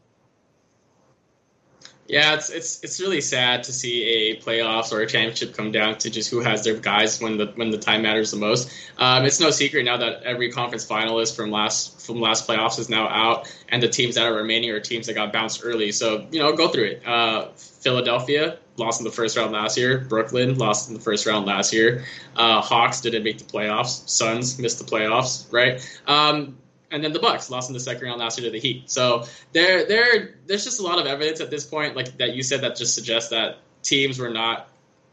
Yeah, 2.08 2.34
it's 2.34 2.48
it's 2.48 2.82
it's 2.82 3.00
really 3.00 3.20
sad 3.20 3.62
to 3.64 3.72
see 3.72 4.02
a 4.02 4.40
playoffs 4.40 4.92
or 4.92 5.02
a 5.02 5.06
championship 5.06 5.54
come 5.54 5.70
down 5.70 5.98
to 5.98 6.08
just 6.08 6.30
who 6.30 6.40
has 6.40 6.64
their 6.64 6.78
guys 6.78 7.20
when 7.20 7.36
the 7.36 7.52
when 7.56 7.70
the 7.70 7.76
time 7.76 8.00
matters 8.00 8.30
the 8.30 8.38
most. 8.38 8.70
Um, 8.96 9.26
it's 9.26 9.40
no 9.40 9.50
secret 9.50 9.84
now 9.84 9.98
that 9.98 10.22
every 10.22 10.50
conference 10.50 10.86
finalist 10.86 11.36
from 11.36 11.50
last 11.50 12.00
from 12.00 12.18
last 12.18 12.48
playoffs 12.48 12.78
is 12.78 12.88
now 12.88 13.08
out, 13.08 13.54
and 13.68 13.82
the 13.82 13.88
teams 13.88 14.14
that 14.14 14.24
are 14.24 14.32
remaining 14.32 14.70
are 14.70 14.80
teams 14.80 15.06
that 15.06 15.14
got 15.14 15.34
bounced 15.34 15.60
early. 15.62 15.92
So 15.92 16.26
you 16.30 16.38
know, 16.38 16.56
go 16.56 16.68
through 16.68 16.84
it. 16.84 17.06
Uh, 17.06 17.48
Philadelphia 17.56 18.56
lost 18.78 19.00
in 19.00 19.04
the 19.04 19.12
first 19.12 19.36
round 19.36 19.52
last 19.52 19.76
year. 19.76 19.98
Brooklyn 19.98 20.56
lost 20.56 20.88
in 20.88 20.94
the 20.94 21.00
first 21.00 21.26
round 21.26 21.44
last 21.44 21.74
year. 21.74 22.06
Uh, 22.34 22.62
Hawks 22.62 23.02
didn't 23.02 23.22
make 23.22 23.36
the 23.36 23.44
playoffs. 23.44 24.08
Suns 24.08 24.58
missed 24.58 24.78
the 24.78 24.84
playoffs. 24.84 25.52
Right. 25.52 25.86
Um, 26.06 26.56
and 26.90 27.02
then 27.02 27.12
the 27.12 27.18
Bucks 27.18 27.50
lost 27.50 27.68
in 27.68 27.74
the 27.74 27.80
second 27.80 28.06
round 28.06 28.20
last 28.20 28.38
year 28.38 28.48
to 28.48 28.52
the 28.52 28.60
Heat. 28.60 28.90
So 28.90 29.24
there, 29.52 29.84
there, 29.86 30.36
there's 30.46 30.64
just 30.64 30.80
a 30.80 30.82
lot 30.82 30.98
of 30.98 31.06
evidence 31.06 31.40
at 31.40 31.50
this 31.50 31.64
point, 31.64 31.96
like 31.96 32.16
that 32.18 32.34
you 32.34 32.42
said, 32.42 32.62
that 32.62 32.76
just 32.76 32.94
suggests 32.94 33.30
that 33.30 33.58
teams 33.82 34.18
were 34.18 34.30
not 34.30 34.68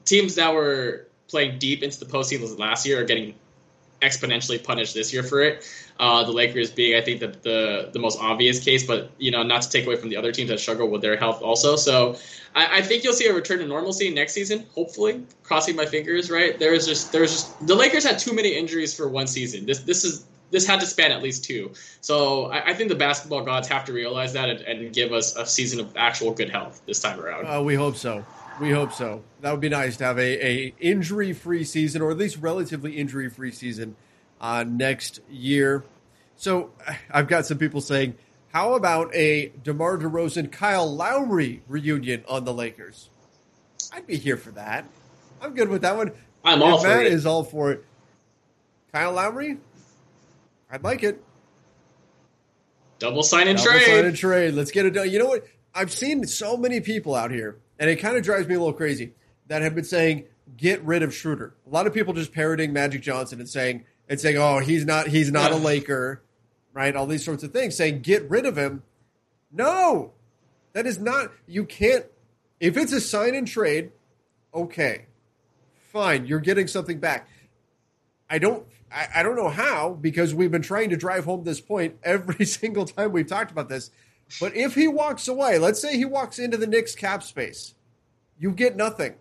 teams 0.05 0.35
that 0.35 0.53
were 0.53 1.07
playing 1.27 1.59
deep 1.59 1.83
into 1.83 1.99
the 1.99 2.05
postseason 2.05 2.57
last 2.59 2.85
year 2.85 3.01
are 3.01 3.05
getting 3.05 3.35
exponentially 4.01 4.63
punished 4.63 4.93
this 4.93 5.11
year 5.13 5.23
for 5.23 5.41
it. 5.41 5.67
Uh, 5.99 6.23
the 6.23 6.31
Lakers 6.31 6.69
being, 6.69 6.95
I 6.95 7.01
think, 7.01 7.21
the, 7.21 7.27
the 7.27 7.89
the 7.93 7.99
most 7.99 8.19
obvious 8.19 8.63
case, 8.63 8.85
but 8.85 9.09
you 9.17 9.31
know, 9.31 9.43
not 9.43 9.61
to 9.63 9.69
take 9.69 9.85
away 9.85 9.95
from 9.95 10.09
the 10.09 10.17
other 10.17 10.31
teams 10.31 10.49
that 10.49 10.59
struggle 10.59 10.89
with 10.89 11.01
their 11.01 11.15
health 11.15 11.41
also. 11.41 11.75
So 11.75 12.17
I, 12.53 12.79
I 12.79 12.81
think 12.81 13.03
you'll 13.03 13.13
see 13.13 13.27
a 13.27 13.33
return 13.33 13.59
to 13.59 13.65
normalcy 13.65 14.13
next 14.13 14.33
season. 14.33 14.65
Hopefully, 14.75 15.25
crossing 15.43 15.75
my 15.75 15.85
fingers. 15.85 16.29
Right 16.29 16.59
there's 16.59 16.85
just 16.85 17.11
there's 17.11 17.31
just 17.31 17.67
the 17.67 17.75
Lakers 17.75 18.03
had 18.03 18.19
too 18.19 18.33
many 18.33 18.49
injuries 18.49 18.93
for 18.93 19.07
one 19.07 19.27
season. 19.27 19.65
This 19.65 19.79
this 19.79 20.03
is 20.03 20.25
this 20.51 20.67
had 20.67 20.79
to 20.79 20.85
span 20.85 21.11
at 21.11 21.21
least 21.21 21.43
two. 21.43 21.73
So 22.01 22.45
I, 22.51 22.69
I, 22.69 22.73
think 22.73 22.89
the 22.89 22.95
basketball 22.95 23.43
gods 23.43 23.67
have 23.67 23.85
to 23.85 23.93
realize 23.93 24.33
that 24.33 24.49
and, 24.49 24.61
and, 24.61 24.93
give 24.93 25.11
us 25.11 25.35
a 25.35 25.45
season 25.45 25.79
of 25.79 25.95
actual 25.97 26.33
good 26.33 26.49
health 26.49 26.81
this 26.85 26.99
time 26.99 27.19
around. 27.19 27.45
Uh, 27.45 27.61
we 27.61 27.75
hope 27.75 27.95
so. 27.95 28.25
We 28.61 28.71
hope 28.71 28.93
so. 28.93 29.23
That 29.41 29.51
would 29.51 29.59
be 29.59 29.69
nice 29.69 29.97
to 29.97 30.05
have 30.05 30.17
a, 30.17 30.47
a 30.47 30.73
injury 30.79 31.33
free 31.33 31.63
season, 31.63 32.01
or 32.01 32.11
at 32.11 32.17
least 32.17 32.37
relatively 32.37 32.97
injury 32.97 33.29
free 33.29 33.51
season 33.51 33.95
uh, 34.39 34.63
next 34.67 35.19
year. 35.29 35.83
So 36.37 36.71
I've 37.11 37.27
got 37.27 37.45
some 37.45 37.57
people 37.57 37.81
saying, 37.81 38.15
how 38.53 38.75
about 38.75 39.13
a 39.13 39.51
DeMar 39.63 39.97
DeRozan 39.97 40.51
Kyle 40.51 40.93
Lowry 40.93 41.61
reunion 41.67 42.23
on 42.29 42.45
the 42.45 42.53
Lakers? 42.53 43.09
I'd 43.91 44.07
be 44.07 44.17
here 44.17 44.37
for 44.37 44.51
that. 44.51 44.85
I'm 45.41 45.53
good 45.53 45.67
with 45.67 45.81
that 45.81 45.97
one. 45.97 46.11
I'm 46.43 46.63
all 46.63 46.79
for 46.79 46.87
Matt 46.87 47.05
it. 47.05 47.11
is 47.11 47.25
all 47.25 47.43
for 47.43 47.71
it. 47.71 47.85
Kyle 48.93 49.11
Lowry, 49.11 49.57
I'd 50.75 50.83
like 50.83 51.03
it. 51.03 51.23
Double 52.99 53.23
sign 53.23 53.47
and 53.47 53.57
Double 53.57 53.71
trade. 53.71 53.85
Sign 53.85 54.05
and 54.05 54.15
trade. 54.15 54.53
Let's 54.55 54.71
get 54.71 54.85
it 54.85 54.89
done. 54.89 55.09
You 55.09 55.19
know 55.19 55.27
what? 55.27 55.45
I've 55.73 55.89
seen 55.89 56.27
so 56.27 56.57
many 56.57 56.81
people 56.81 57.15
out 57.15 57.31
here, 57.31 57.61
and 57.79 57.89
it 57.89 57.95
kind 57.95 58.17
of 58.17 58.23
drives 58.23 58.45
me 58.45 58.55
a 58.55 58.59
little 58.59 58.73
crazy 58.73 59.13
that 59.47 59.61
have 59.61 59.73
been 59.73 59.85
saying 59.85 60.25
get 60.57 60.83
rid 60.83 61.01
of 61.01 61.15
Schroeder. 61.15 61.55
A 61.65 61.69
lot 61.69 61.87
of 61.87 61.93
people 61.93 62.13
just 62.13 62.33
parroting 62.33 62.73
Magic 62.73 63.01
Johnson 63.01 63.39
and 63.39 63.47
saying 63.47 63.85
and 64.09 64.19
saying, 64.19 64.35
"Oh, 64.35 64.59
he's 64.59 64.85
not 64.85 65.07
he's 65.07 65.31
not 65.31 65.51
yeah. 65.51 65.57
a 65.57 65.59
Laker," 65.59 66.21
right? 66.73 66.93
All 66.93 67.07
these 67.07 67.23
sorts 67.23 67.43
of 67.43 67.53
things, 67.53 67.77
saying 67.77 68.01
get 68.01 68.29
rid 68.29 68.45
of 68.45 68.57
him. 68.57 68.83
No, 69.53 70.11
that 70.73 70.85
is 70.85 70.99
not. 70.99 71.31
You 71.47 71.63
can't. 71.63 72.05
If 72.59 72.75
it's 72.75 72.91
a 72.91 72.99
sign 72.99 73.33
and 73.33 73.47
trade, 73.47 73.93
okay, 74.53 75.05
fine. 75.93 76.25
You're 76.25 76.41
getting 76.41 76.67
something 76.67 76.99
back. 76.99 77.29
I 78.29 78.39
don't 78.39 78.65
I, 78.91 79.07
I 79.15 79.23
don't 79.23 79.35
know 79.35 79.49
how 79.49 79.93
because 79.93 80.33
we've 80.33 80.51
been 80.51 80.61
trying 80.61 80.89
to 80.91 80.97
drive 80.97 81.25
home 81.25 81.43
this 81.43 81.61
point 81.61 81.97
every 82.03 82.45
single 82.45 82.85
time 82.85 83.11
we've 83.11 83.27
talked 83.27 83.51
about 83.51 83.69
this. 83.69 83.91
But 84.39 84.55
if 84.55 84.75
he 84.75 84.87
walks 84.87 85.27
away, 85.27 85.59
let's 85.59 85.81
say 85.81 85.97
he 85.97 86.05
walks 86.05 86.39
into 86.39 86.57
the 86.57 86.67
Knicks 86.67 86.95
cap 86.95 87.23
space, 87.23 87.75
you 88.39 88.51
get 88.51 88.75
nothing. 88.75 89.15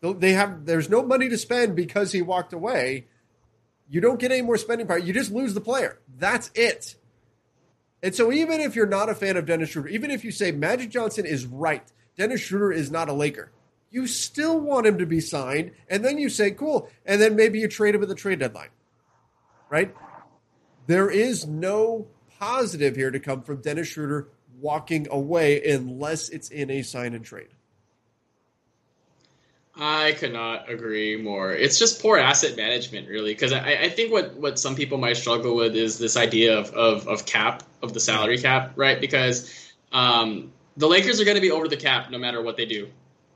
They 0.00 0.32
have 0.34 0.64
there's 0.64 0.88
no 0.88 1.02
money 1.02 1.28
to 1.28 1.36
spend 1.36 1.74
because 1.74 2.12
he 2.12 2.22
walked 2.22 2.52
away. 2.52 3.06
You 3.90 4.00
don't 4.00 4.20
get 4.20 4.30
any 4.30 4.42
more 4.42 4.56
spending 4.56 4.86
power. 4.86 4.98
You 4.98 5.12
just 5.12 5.32
lose 5.32 5.54
the 5.54 5.60
player. 5.60 5.98
That's 6.18 6.50
it. 6.54 6.94
And 8.00 8.14
so 8.14 8.30
even 8.30 8.60
if 8.60 8.76
you're 8.76 8.86
not 8.86 9.08
a 9.08 9.14
fan 9.14 9.36
of 9.36 9.46
Dennis 9.46 9.70
Schroeder, 9.70 9.88
even 9.88 10.12
if 10.12 10.24
you 10.24 10.30
say 10.30 10.52
Magic 10.52 10.90
Johnson 10.90 11.26
is 11.26 11.46
right, 11.46 11.82
Dennis 12.16 12.42
Schroeder 12.42 12.70
is 12.70 12.92
not 12.92 13.08
a 13.08 13.12
Laker, 13.12 13.50
you 13.90 14.06
still 14.06 14.60
want 14.60 14.86
him 14.86 14.98
to 14.98 15.06
be 15.06 15.20
signed, 15.20 15.72
and 15.88 16.04
then 16.04 16.18
you 16.18 16.28
say, 16.28 16.52
cool, 16.52 16.88
and 17.04 17.20
then 17.20 17.34
maybe 17.34 17.58
you 17.58 17.66
trade 17.66 17.96
him 17.96 18.02
at 18.02 18.08
the 18.08 18.14
trade 18.14 18.38
deadline 18.38 18.68
right? 19.70 19.94
There 20.86 21.10
is 21.10 21.46
no 21.46 22.06
positive 22.38 22.96
here 22.96 23.10
to 23.10 23.20
come 23.20 23.42
from 23.42 23.60
Dennis 23.60 23.88
Schroeder 23.88 24.28
walking 24.60 25.06
away 25.10 25.62
unless 25.64 26.28
it's 26.28 26.48
in 26.48 26.70
a 26.70 26.82
sign 26.82 27.14
and 27.14 27.24
trade. 27.24 27.48
I 29.80 30.12
could 30.12 30.32
not 30.32 30.68
agree 30.68 31.16
more. 31.16 31.52
It's 31.52 31.78
just 31.78 32.02
poor 32.02 32.18
asset 32.18 32.56
management, 32.56 33.08
really, 33.08 33.32
because 33.32 33.52
I, 33.52 33.74
I 33.82 33.88
think 33.88 34.10
what, 34.10 34.34
what 34.34 34.58
some 34.58 34.74
people 34.74 34.98
might 34.98 35.16
struggle 35.16 35.54
with 35.54 35.76
is 35.76 35.98
this 35.98 36.16
idea 36.16 36.58
of, 36.58 36.70
of, 36.72 37.06
of 37.06 37.26
cap, 37.26 37.62
of 37.80 37.94
the 37.94 38.00
salary 38.00 38.38
cap, 38.38 38.72
right? 38.74 39.00
Because 39.00 39.72
um, 39.92 40.52
the 40.76 40.88
Lakers 40.88 41.20
are 41.20 41.24
going 41.24 41.36
to 41.36 41.40
be 41.40 41.52
over 41.52 41.68
the 41.68 41.76
cap 41.76 42.10
no 42.10 42.18
matter 42.18 42.42
what 42.42 42.56
they 42.56 42.66
do. 42.66 42.88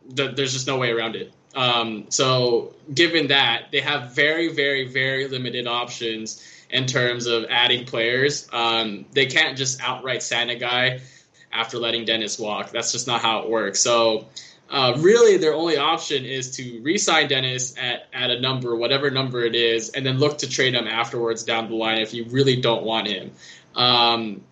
There's 0.08 0.52
just 0.52 0.66
no 0.66 0.78
way 0.78 0.90
around 0.90 1.14
it. 1.14 1.32
Um, 1.54 2.06
so, 2.08 2.74
given 2.92 3.28
that, 3.28 3.66
they 3.72 3.80
have 3.80 4.14
very, 4.14 4.48
very, 4.48 4.88
very 4.88 5.28
limited 5.28 5.66
options 5.66 6.46
in 6.70 6.86
terms 6.86 7.26
of 7.26 7.44
adding 7.50 7.84
players. 7.84 8.48
Um, 8.52 9.04
they 9.12 9.26
can't 9.26 9.56
just 9.56 9.80
outright 9.82 10.22
sign 10.22 10.48
a 10.50 10.56
guy 10.56 11.00
after 11.52 11.78
letting 11.78 12.06
Dennis 12.06 12.38
walk. 12.38 12.70
That's 12.70 12.92
just 12.92 13.06
not 13.06 13.20
how 13.20 13.40
it 13.40 13.50
works. 13.50 13.80
So, 13.80 14.28
uh, 14.70 14.94
really 14.98 15.36
their 15.36 15.52
only 15.52 15.76
option 15.76 16.24
is 16.24 16.52
to 16.56 16.80
re-sign 16.80 17.28
Dennis 17.28 17.76
at, 17.76 18.08
at 18.14 18.30
a 18.30 18.40
number, 18.40 18.74
whatever 18.74 19.10
number 19.10 19.44
it 19.44 19.54
is, 19.54 19.90
and 19.90 20.04
then 20.04 20.18
look 20.18 20.38
to 20.38 20.48
trade 20.48 20.74
him 20.74 20.86
afterwards 20.86 21.42
down 21.42 21.68
the 21.68 21.76
line 21.76 21.98
if 21.98 22.14
you 22.14 22.24
really 22.24 22.56
don't 22.56 22.82
want 22.82 23.06
him. 23.06 23.32
Um, 23.74 24.42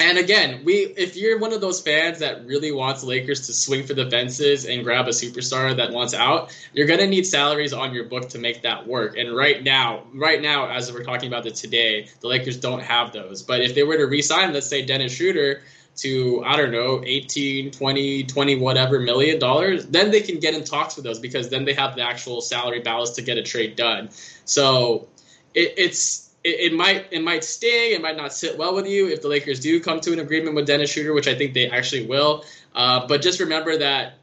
and 0.00 0.18
again, 0.18 0.62
we 0.64 0.74
if 0.74 1.16
you're 1.16 1.38
one 1.38 1.52
of 1.52 1.60
those 1.60 1.80
fans 1.80 2.20
that 2.20 2.46
really 2.46 2.72
wants 2.72 3.04
Lakers 3.04 3.46
to 3.46 3.52
swing 3.52 3.86
for 3.86 3.94
the 3.94 4.08
fences 4.10 4.64
and 4.64 4.82
grab 4.82 5.06
a 5.06 5.10
superstar 5.10 5.76
that 5.76 5.92
wants 5.92 6.14
out, 6.14 6.56
you're 6.72 6.86
gonna 6.86 7.06
need 7.06 7.26
salaries 7.26 7.72
on 7.72 7.92
your 7.92 8.04
book 8.04 8.28
to 8.30 8.38
make 8.38 8.62
that 8.62 8.86
work. 8.86 9.16
And 9.16 9.36
right 9.36 9.62
now, 9.62 10.04
right 10.14 10.40
now, 10.40 10.70
as 10.70 10.92
we're 10.92 11.04
talking 11.04 11.28
about 11.28 11.46
it 11.46 11.54
today, 11.54 12.08
the 12.20 12.28
Lakers 12.28 12.58
don't 12.58 12.82
have 12.82 13.12
those. 13.12 13.42
But 13.42 13.60
if 13.60 13.74
they 13.74 13.82
were 13.82 13.96
to 13.96 14.06
re-sign, 14.06 14.52
let's 14.52 14.66
say 14.66 14.84
Dennis 14.84 15.12
Schroeder, 15.12 15.62
to 15.96 16.42
I 16.46 16.56
don't 16.56 16.70
know 16.70 17.02
18 17.04 17.72
20 17.72 18.24
20 18.24 18.56
whatever 18.56 19.00
million 19.00 19.38
dollars 19.38 19.86
then 19.86 20.10
they 20.10 20.20
can 20.20 20.38
get 20.38 20.54
in 20.54 20.64
talks 20.64 20.96
with 20.96 21.04
us 21.04 21.18
because 21.18 21.50
then 21.50 21.64
they 21.64 21.74
have 21.74 21.96
the 21.96 22.02
actual 22.02 22.40
salary 22.40 22.80
balance 22.80 23.10
to 23.10 23.22
get 23.22 23.38
a 23.38 23.42
trade 23.42 23.76
done 23.76 24.08
so 24.44 25.08
it, 25.52 25.74
it's 25.76 26.29
it, 26.42 26.72
it, 26.72 26.72
might 26.72 27.06
it 27.10 27.22
might 27.22 27.44
sting 27.44 27.92
it 27.92 28.00
might 28.00 28.16
not 28.16 28.32
sit 28.32 28.56
well 28.56 28.74
with 28.74 28.86
you 28.86 29.08
if 29.08 29.22
the 29.22 29.28
Lakers 29.28 29.60
do 29.60 29.80
come 29.80 30.00
to 30.00 30.12
an 30.12 30.20
agreement 30.20 30.54
with 30.54 30.66
Dennis 30.66 30.90
Schroeder 30.90 31.12
which 31.12 31.28
I 31.28 31.34
think 31.34 31.54
they 31.54 31.68
actually 31.68 32.06
will. 32.06 32.44
Uh, 32.74 33.06
but 33.06 33.22
just 33.22 33.40
remember 33.40 33.76
that 33.78 34.14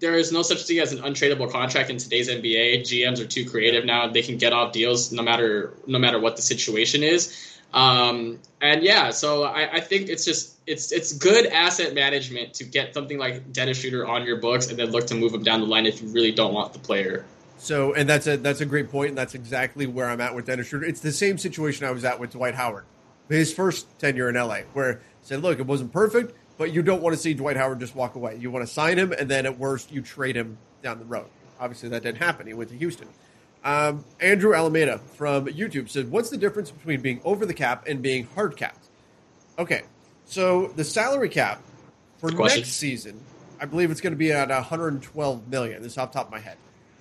there 0.00 0.14
is 0.14 0.30
no 0.32 0.42
such 0.42 0.62
thing 0.64 0.78
as 0.78 0.92
an 0.92 0.98
untradeable 0.98 1.50
contract 1.50 1.90
in 1.90 1.98
today's 1.98 2.28
NBA 2.28 2.82
GMs 2.82 3.20
are 3.20 3.26
too 3.26 3.48
creative 3.48 3.84
now. 3.84 4.08
They 4.08 4.22
can 4.22 4.36
get 4.36 4.52
off 4.52 4.72
deals 4.72 5.12
no 5.12 5.22
matter 5.22 5.74
no 5.86 5.98
matter 5.98 6.18
what 6.18 6.36
the 6.36 6.42
situation 6.42 7.02
is. 7.02 7.56
Um, 7.72 8.38
and 8.62 8.82
yeah, 8.82 9.10
so 9.10 9.44
I, 9.44 9.74
I, 9.74 9.80
think 9.80 10.08
it's 10.08 10.24
just 10.24 10.54
it's 10.66 10.90
it's 10.90 11.12
good 11.12 11.46
asset 11.46 11.92
management 11.92 12.54
to 12.54 12.64
get 12.64 12.94
something 12.94 13.18
like 13.18 13.52
Dennis 13.52 13.78
Schroeder 13.78 14.06
on 14.06 14.24
your 14.24 14.36
books 14.36 14.68
and 14.68 14.78
then 14.78 14.90
look 14.90 15.06
to 15.08 15.14
move 15.14 15.34
him 15.34 15.42
down 15.42 15.60
the 15.60 15.66
line 15.66 15.84
if 15.84 16.00
you 16.00 16.08
really 16.08 16.32
don't 16.32 16.54
want 16.54 16.72
the 16.72 16.78
player. 16.78 17.26
So, 17.58 17.92
and 17.92 18.08
that's 18.08 18.26
a 18.26 18.36
that's 18.36 18.60
a 18.60 18.66
great 18.66 18.90
point, 18.90 19.10
and 19.10 19.18
that's 19.18 19.34
exactly 19.34 19.86
where 19.86 20.08
I'm 20.08 20.20
at 20.20 20.34
with 20.34 20.46
Dennis 20.46 20.68
Schroeder. 20.68 20.86
It's 20.86 21.00
the 21.00 21.12
same 21.12 21.38
situation 21.38 21.86
I 21.86 21.90
was 21.90 22.04
at 22.04 22.20
with 22.20 22.30
Dwight 22.30 22.54
Howard, 22.54 22.84
his 23.28 23.52
first 23.52 23.86
tenure 23.98 24.28
in 24.28 24.36
LA, 24.36 24.60
where 24.72 24.98
I 24.98 24.98
said, 25.22 25.42
"Look, 25.42 25.58
it 25.58 25.66
wasn't 25.66 25.92
perfect, 25.92 26.34
but 26.56 26.72
you 26.72 26.82
don't 26.82 27.02
want 27.02 27.16
to 27.16 27.20
see 27.20 27.34
Dwight 27.34 27.56
Howard 27.56 27.80
just 27.80 27.96
walk 27.96 28.14
away. 28.14 28.36
You 28.36 28.50
want 28.50 28.66
to 28.66 28.72
sign 28.72 28.96
him, 28.96 29.12
and 29.12 29.28
then 29.28 29.44
at 29.44 29.58
worst, 29.58 29.90
you 29.90 30.02
trade 30.02 30.36
him 30.36 30.56
down 30.82 31.00
the 31.00 31.04
road." 31.04 31.26
Obviously, 31.60 31.88
that 31.88 32.04
didn't 32.04 32.18
happen. 32.18 32.46
He 32.46 32.54
went 32.54 32.70
to 32.70 32.76
Houston. 32.76 33.08
Um, 33.64 34.04
Andrew 34.20 34.54
Alameda 34.54 34.98
from 35.16 35.46
YouTube 35.46 35.88
said, 35.88 36.12
"What's 36.12 36.30
the 36.30 36.36
difference 36.36 36.70
between 36.70 37.00
being 37.00 37.20
over 37.24 37.44
the 37.44 37.54
cap 37.54 37.88
and 37.88 38.00
being 38.00 38.28
hard 38.36 38.56
capped?" 38.56 38.86
Okay, 39.58 39.82
so 40.26 40.68
the 40.76 40.84
salary 40.84 41.28
cap 41.28 41.60
for 42.18 42.30
next 42.30 42.70
season, 42.74 43.20
I 43.60 43.64
believe 43.64 43.90
it's 43.90 44.00
going 44.00 44.12
to 44.12 44.16
be 44.16 44.30
at 44.30 44.48
112 44.48 45.48
million. 45.48 45.82
This 45.82 45.92
is 45.92 45.98
off 45.98 46.12
top 46.12 46.26
of 46.26 46.32
my 46.32 46.38
head. 46.38 46.56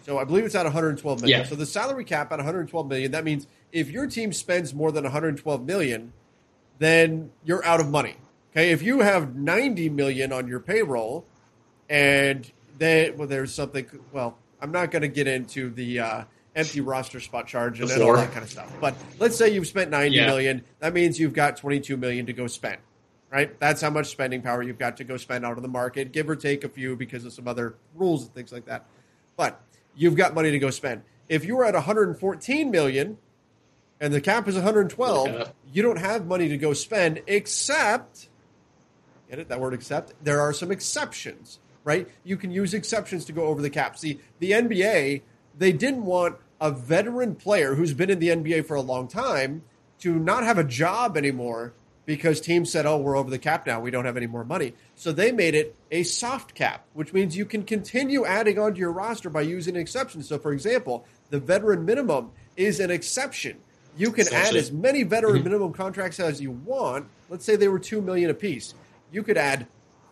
So 0.08 0.18
I 0.18 0.24
believe 0.24 0.46
it's 0.46 0.56
at 0.56 0.64
112 0.64 1.22
million. 1.22 1.42
Yeah. 1.42 1.46
So 1.46 1.56
the 1.56 1.66
salary 1.66 2.06
cap 2.06 2.32
at 2.32 2.38
112 2.38 2.88
million. 2.88 3.12
That 3.12 3.26
means 3.26 3.46
if 3.74 3.92
your 3.92 4.08
team 4.08 4.32
spends 4.32 4.74
more 4.74 4.90
than 4.90 5.04
112 5.04 5.66
million, 5.66 6.14
then 6.80 7.32
you're 7.44 7.64
out 7.66 7.82
of 7.82 7.90
money. 7.90 8.16
Okay, 8.52 8.72
if 8.72 8.82
you 8.82 9.02
have 9.02 9.36
90 9.36 9.90
million 9.90 10.32
on 10.32 10.48
your 10.48 10.62
payroll, 10.62 11.26
and 11.90 12.50
then 12.78 13.18
well, 13.18 13.28
there's 13.28 13.54
something. 13.54 13.86
Well, 14.14 14.38
I'm 14.62 14.72
not 14.72 14.92
going 14.92 15.02
to 15.04 15.10
get 15.10 15.28
into 15.28 15.70
the. 15.70 16.00
Uh, 16.00 16.24
empty 16.56 16.82
roster 16.82 17.20
spot 17.20 17.46
charge 17.46 17.80
and, 17.80 18.02
all 18.02 18.16
that 18.16 18.32
kind 18.32 18.44
of 18.44 18.50
stuff. 18.50 18.74
But 18.82 18.96
let's 19.20 19.38
say 19.38 19.54
you've 19.54 19.68
spent 19.68 19.92
ninety 19.92 20.16
yeah. 20.16 20.26
million. 20.26 20.64
That 20.80 20.92
means 20.92 21.20
you've 21.20 21.34
got 21.34 21.58
22 21.58 21.98
million 21.98 22.26
to 22.26 22.34
go 22.34 22.48
spend. 22.48 22.80
Right? 23.32 23.60
That's 23.60 23.80
how 23.80 23.92
much 23.92 24.08
spending 24.08 24.42
power 24.42 24.64
you've 24.64 24.80
got 24.80 24.98
to 24.98 25.04
go 25.04 25.18
spend 25.18 25.46
out 25.46 25.58
of 25.58 25.62
the 25.62 25.70
market, 25.70 26.12
give 26.12 26.28
or 26.28 26.36
take 26.36 26.64
a 26.64 26.70
few 26.70 26.96
because 26.96 27.26
of 27.26 27.34
some 27.34 27.48
other 27.48 27.76
rules 27.94 28.24
and 28.24 28.34
things 28.34 28.52
like 28.52 28.66
that. 28.66 28.88
But 29.36 29.62
you've 29.98 30.16
got 30.16 30.34
money 30.34 30.52
to 30.52 30.60
go 30.60 30.70
spend. 30.70 31.02
If 31.28 31.44
you 31.44 31.58
were 31.58 31.66
at 31.66 31.74
114 31.74 32.72
million 32.72 33.18
and 34.00 34.14
the 34.14 34.22
cap 34.22 34.48
is 34.48 34.56
112, 34.56 35.28
yeah. 35.28 35.44
you 35.74 35.82
don't 35.82 36.00
have 36.00 36.26
money 36.26 36.48
to 36.48 36.58
go 36.58 36.74
spend 36.74 37.22
except 37.28 38.30
get 39.30 39.40
it 39.40 39.50
that 39.50 39.60
word 39.60 39.74
except 39.74 40.14
there 40.24 40.40
are 40.40 40.54
some 40.54 40.72
exceptions, 40.72 41.60
right? 41.84 42.08
You 42.24 42.38
can 42.38 42.52
use 42.52 42.74
exceptions 42.74 43.26
to 43.26 43.34
go 43.34 43.44
over 43.44 43.62
the 43.62 43.70
cap. 43.70 43.98
See, 43.98 44.20
the 44.40 44.52
NBA 44.52 45.22
they 45.58 45.72
didn't 45.72 46.06
want 46.06 46.38
a 46.62 46.72
veteran 46.72 47.36
player 47.36 47.76
who's 47.76 47.94
been 47.94 48.10
in 48.10 48.20
the 48.20 48.30
NBA 48.30 48.66
for 48.66 48.76
a 48.76 48.82
long 48.82 49.08
time 49.08 49.64
to 50.00 50.20
not 50.20 50.44
have 50.44 50.58
a 50.58 50.64
job 50.64 51.18
anymore 51.18 51.74
because 52.08 52.42
teams 52.42 52.72
said, 52.72 52.88
"Oh, 52.88 52.98
we're 52.98 53.18
over 53.18 53.30
the 53.30 53.38
cap 53.38 53.68
now. 53.68 53.80
We 53.80 53.92
don't 53.92 54.06
have 54.06 54.18
any 54.18 54.26
more 54.26 54.44
money." 54.44 54.74
So 54.96 55.12
they 55.12 55.32
made 55.32 55.54
it 55.54 55.76
a 55.92 56.02
soft 56.02 56.56
cap, 56.56 56.88
which 56.94 57.14
means 57.14 57.38
you 57.38 57.46
can 57.46 57.64
continue 57.64 58.26
adding 58.26 58.58
onto 58.58 58.80
your 58.80 58.92
roster 58.92 59.30
by 59.30 59.42
using 59.42 59.76
exceptions. 59.76 60.28
So, 60.28 60.40
for 60.40 60.54
example, 60.54 61.06
the 61.30 61.40
veteran 61.40 61.86
minimum 61.86 62.32
is 62.56 62.80
an 62.80 62.90
exception. 62.90 63.58
You 63.98 64.12
can 64.12 64.28
add 64.34 64.56
as 64.56 64.72
many 64.72 65.04
veteran 65.04 65.36
mm-hmm. 65.36 65.44
minimum 65.44 65.74
contracts 65.74 66.20
as 66.20 66.42
you 66.42 66.52
want. 66.52 67.08
Let's 67.30 67.46
say 67.46 67.56
they 67.58 67.68
were 67.68 67.80
two 67.80 68.02
million 68.02 68.30
apiece. 68.30 68.74
You 69.12 69.22
could 69.22 69.38
add 69.38 69.68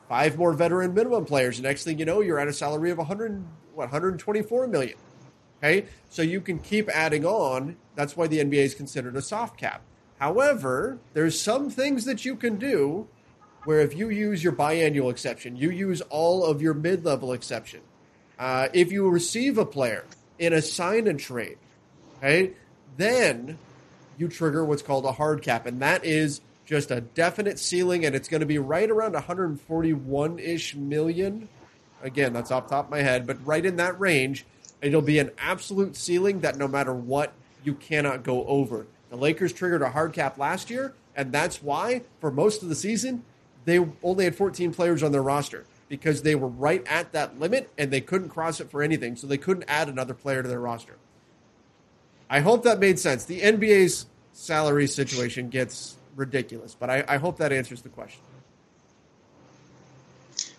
five 0.09 0.37
more 0.37 0.53
veteran 0.53 0.93
minimum 0.93 1.25
players. 1.25 1.61
Next 1.61 1.85
thing 1.85 1.97
you 1.97 2.05
know, 2.05 2.19
you're 2.19 2.39
at 2.39 2.47
a 2.47 2.53
salary 2.53 2.91
of 2.91 2.97
100, 2.97 3.43
what, 3.73 3.85
124 3.85 4.67
million. 4.67 4.97
Okay, 5.63 5.87
so 6.09 6.21
you 6.21 6.41
can 6.41 6.59
keep 6.59 6.89
adding 6.89 7.25
on. 7.25 7.77
That's 7.95 8.17
why 8.17 8.27
the 8.27 8.39
NBA 8.39 8.65
is 8.65 8.75
considered 8.75 9.15
a 9.15 9.21
soft 9.21 9.57
cap. 9.57 9.81
However, 10.19 10.97
there's 11.13 11.39
some 11.39 11.69
things 11.69 12.05
that 12.05 12.25
you 12.25 12.35
can 12.35 12.57
do 12.57 13.07
where 13.65 13.79
if 13.79 13.95
you 13.95 14.09
use 14.09 14.43
your 14.43 14.53
biannual 14.53 15.11
exception, 15.11 15.55
you 15.55 15.71
use 15.71 16.01
all 16.01 16.45
of 16.45 16.61
your 16.61 16.73
mid-level 16.73 17.33
exception. 17.33 17.81
Uh, 18.37 18.69
if 18.73 18.91
you 18.91 19.09
receive 19.09 19.57
a 19.57 19.65
player 19.65 20.05
in 20.37 20.53
a 20.53 20.61
sign 20.61 21.07
and 21.07 21.19
trade, 21.19 21.57
okay, 22.17 22.53
then 22.97 23.57
you 24.17 24.27
trigger 24.27 24.63
what's 24.63 24.81
called 24.81 25.05
a 25.05 25.11
hard 25.11 25.41
cap, 25.41 25.65
and 25.65 25.81
that 25.81 26.05
is 26.05 26.41
just 26.65 26.91
a 26.91 27.01
definite 27.01 27.59
ceiling, 27.59 28.05
and 28.05 28.15
it's 28.15 28.27
going 28.27 28.41
to 28.41 28.45
be 28.45 28.57
right 28.57 28.89
around 28.89 29.13
141 29.13 30.39
ish 30.39 30.75
million. 30.75 31.49
Again, 32.01 32.33
that's 32.33 32.51
off 32.51 32.69
top 32.69 32.85
of 32.85 32.91
my 32.91 33.01
head, 33.01 33.25
but 33.25 33.37
right 33.45 33.65
in 33.65 33.77
that 33.77 33.99
range 33.99 34.45
It'll 34.85 35.01
be 35.01 35.17
an 35.17 35.31
absolute 35.39 35.95
ceiling 35.95 36.41
that 36.41 36.57
no 36.57 36.67
matter 36.67 36.93
what, 36.93 37.33
you 37.63 37.73
cannot 37.73 38.21
go 38.21 38.45
over. 38.45 38.85
The 39.15 39.21
Lakers 39.21 39.53
triggered 39.53 39.81
a 39.81 39.91
hard 39.91 40.11
cap 40.11 40.37
last 40.37 40.69
year, 40.69 40.93
and 41.15 41.31
that's 41.31 41.63
why, 41.63 42.01
for 42.19 42.29
most 42.29 42.61
of 42.63 42.67
the 42.67 42.75
season, 42.75 43.23
they 43.63 43.79
only 44.03 44.25
had 44.25 44.35
14 44.35 44.73
players 44.73 45.03
on 45.03 45.13
their 45.13 45.23
roster 45.23 45.65
because 45.87 46.23
they 46.23 46.35
were 46.35 46.49
right 46.49 46.85
at 46.85 47.13
that 47.13 47.39
limit 47.39 47.69
and 47.77 47.91
they 47.91 48.01
couldn't 48.01 48.27
cross 48.27 48.59
it 48.59 48.69
for 48.69 48.83
anything, 48.83 49.15
so 49.15 49.25
they 49.25 49.37
couldn't 49.37 49.63
add 49.69 49.87
another 49.87 50.13
player 50.13 50.43
to 50.43 50.49
their 50.49 50.59
roster. 50.59 50.97
I 52.29 52.41
hope 52.41 52.63
that 52.63 52.79
made 52.79 52.99
sense. 52.99 53.23
The 53.23 53.39
NBA's 53.39 54.07
salary 54.33 54.85
situation 54.85 55.47
gets 55.47 55.95
ridiculous, 56.17 56.75
but 56.77 56.89
I, 56.89 57.05
I 57.07 57.15
hope 57.15 57.37
that 57.37 57.53
answers 57.53 57.83
the 57.83 57.89
question. 57.89 58.19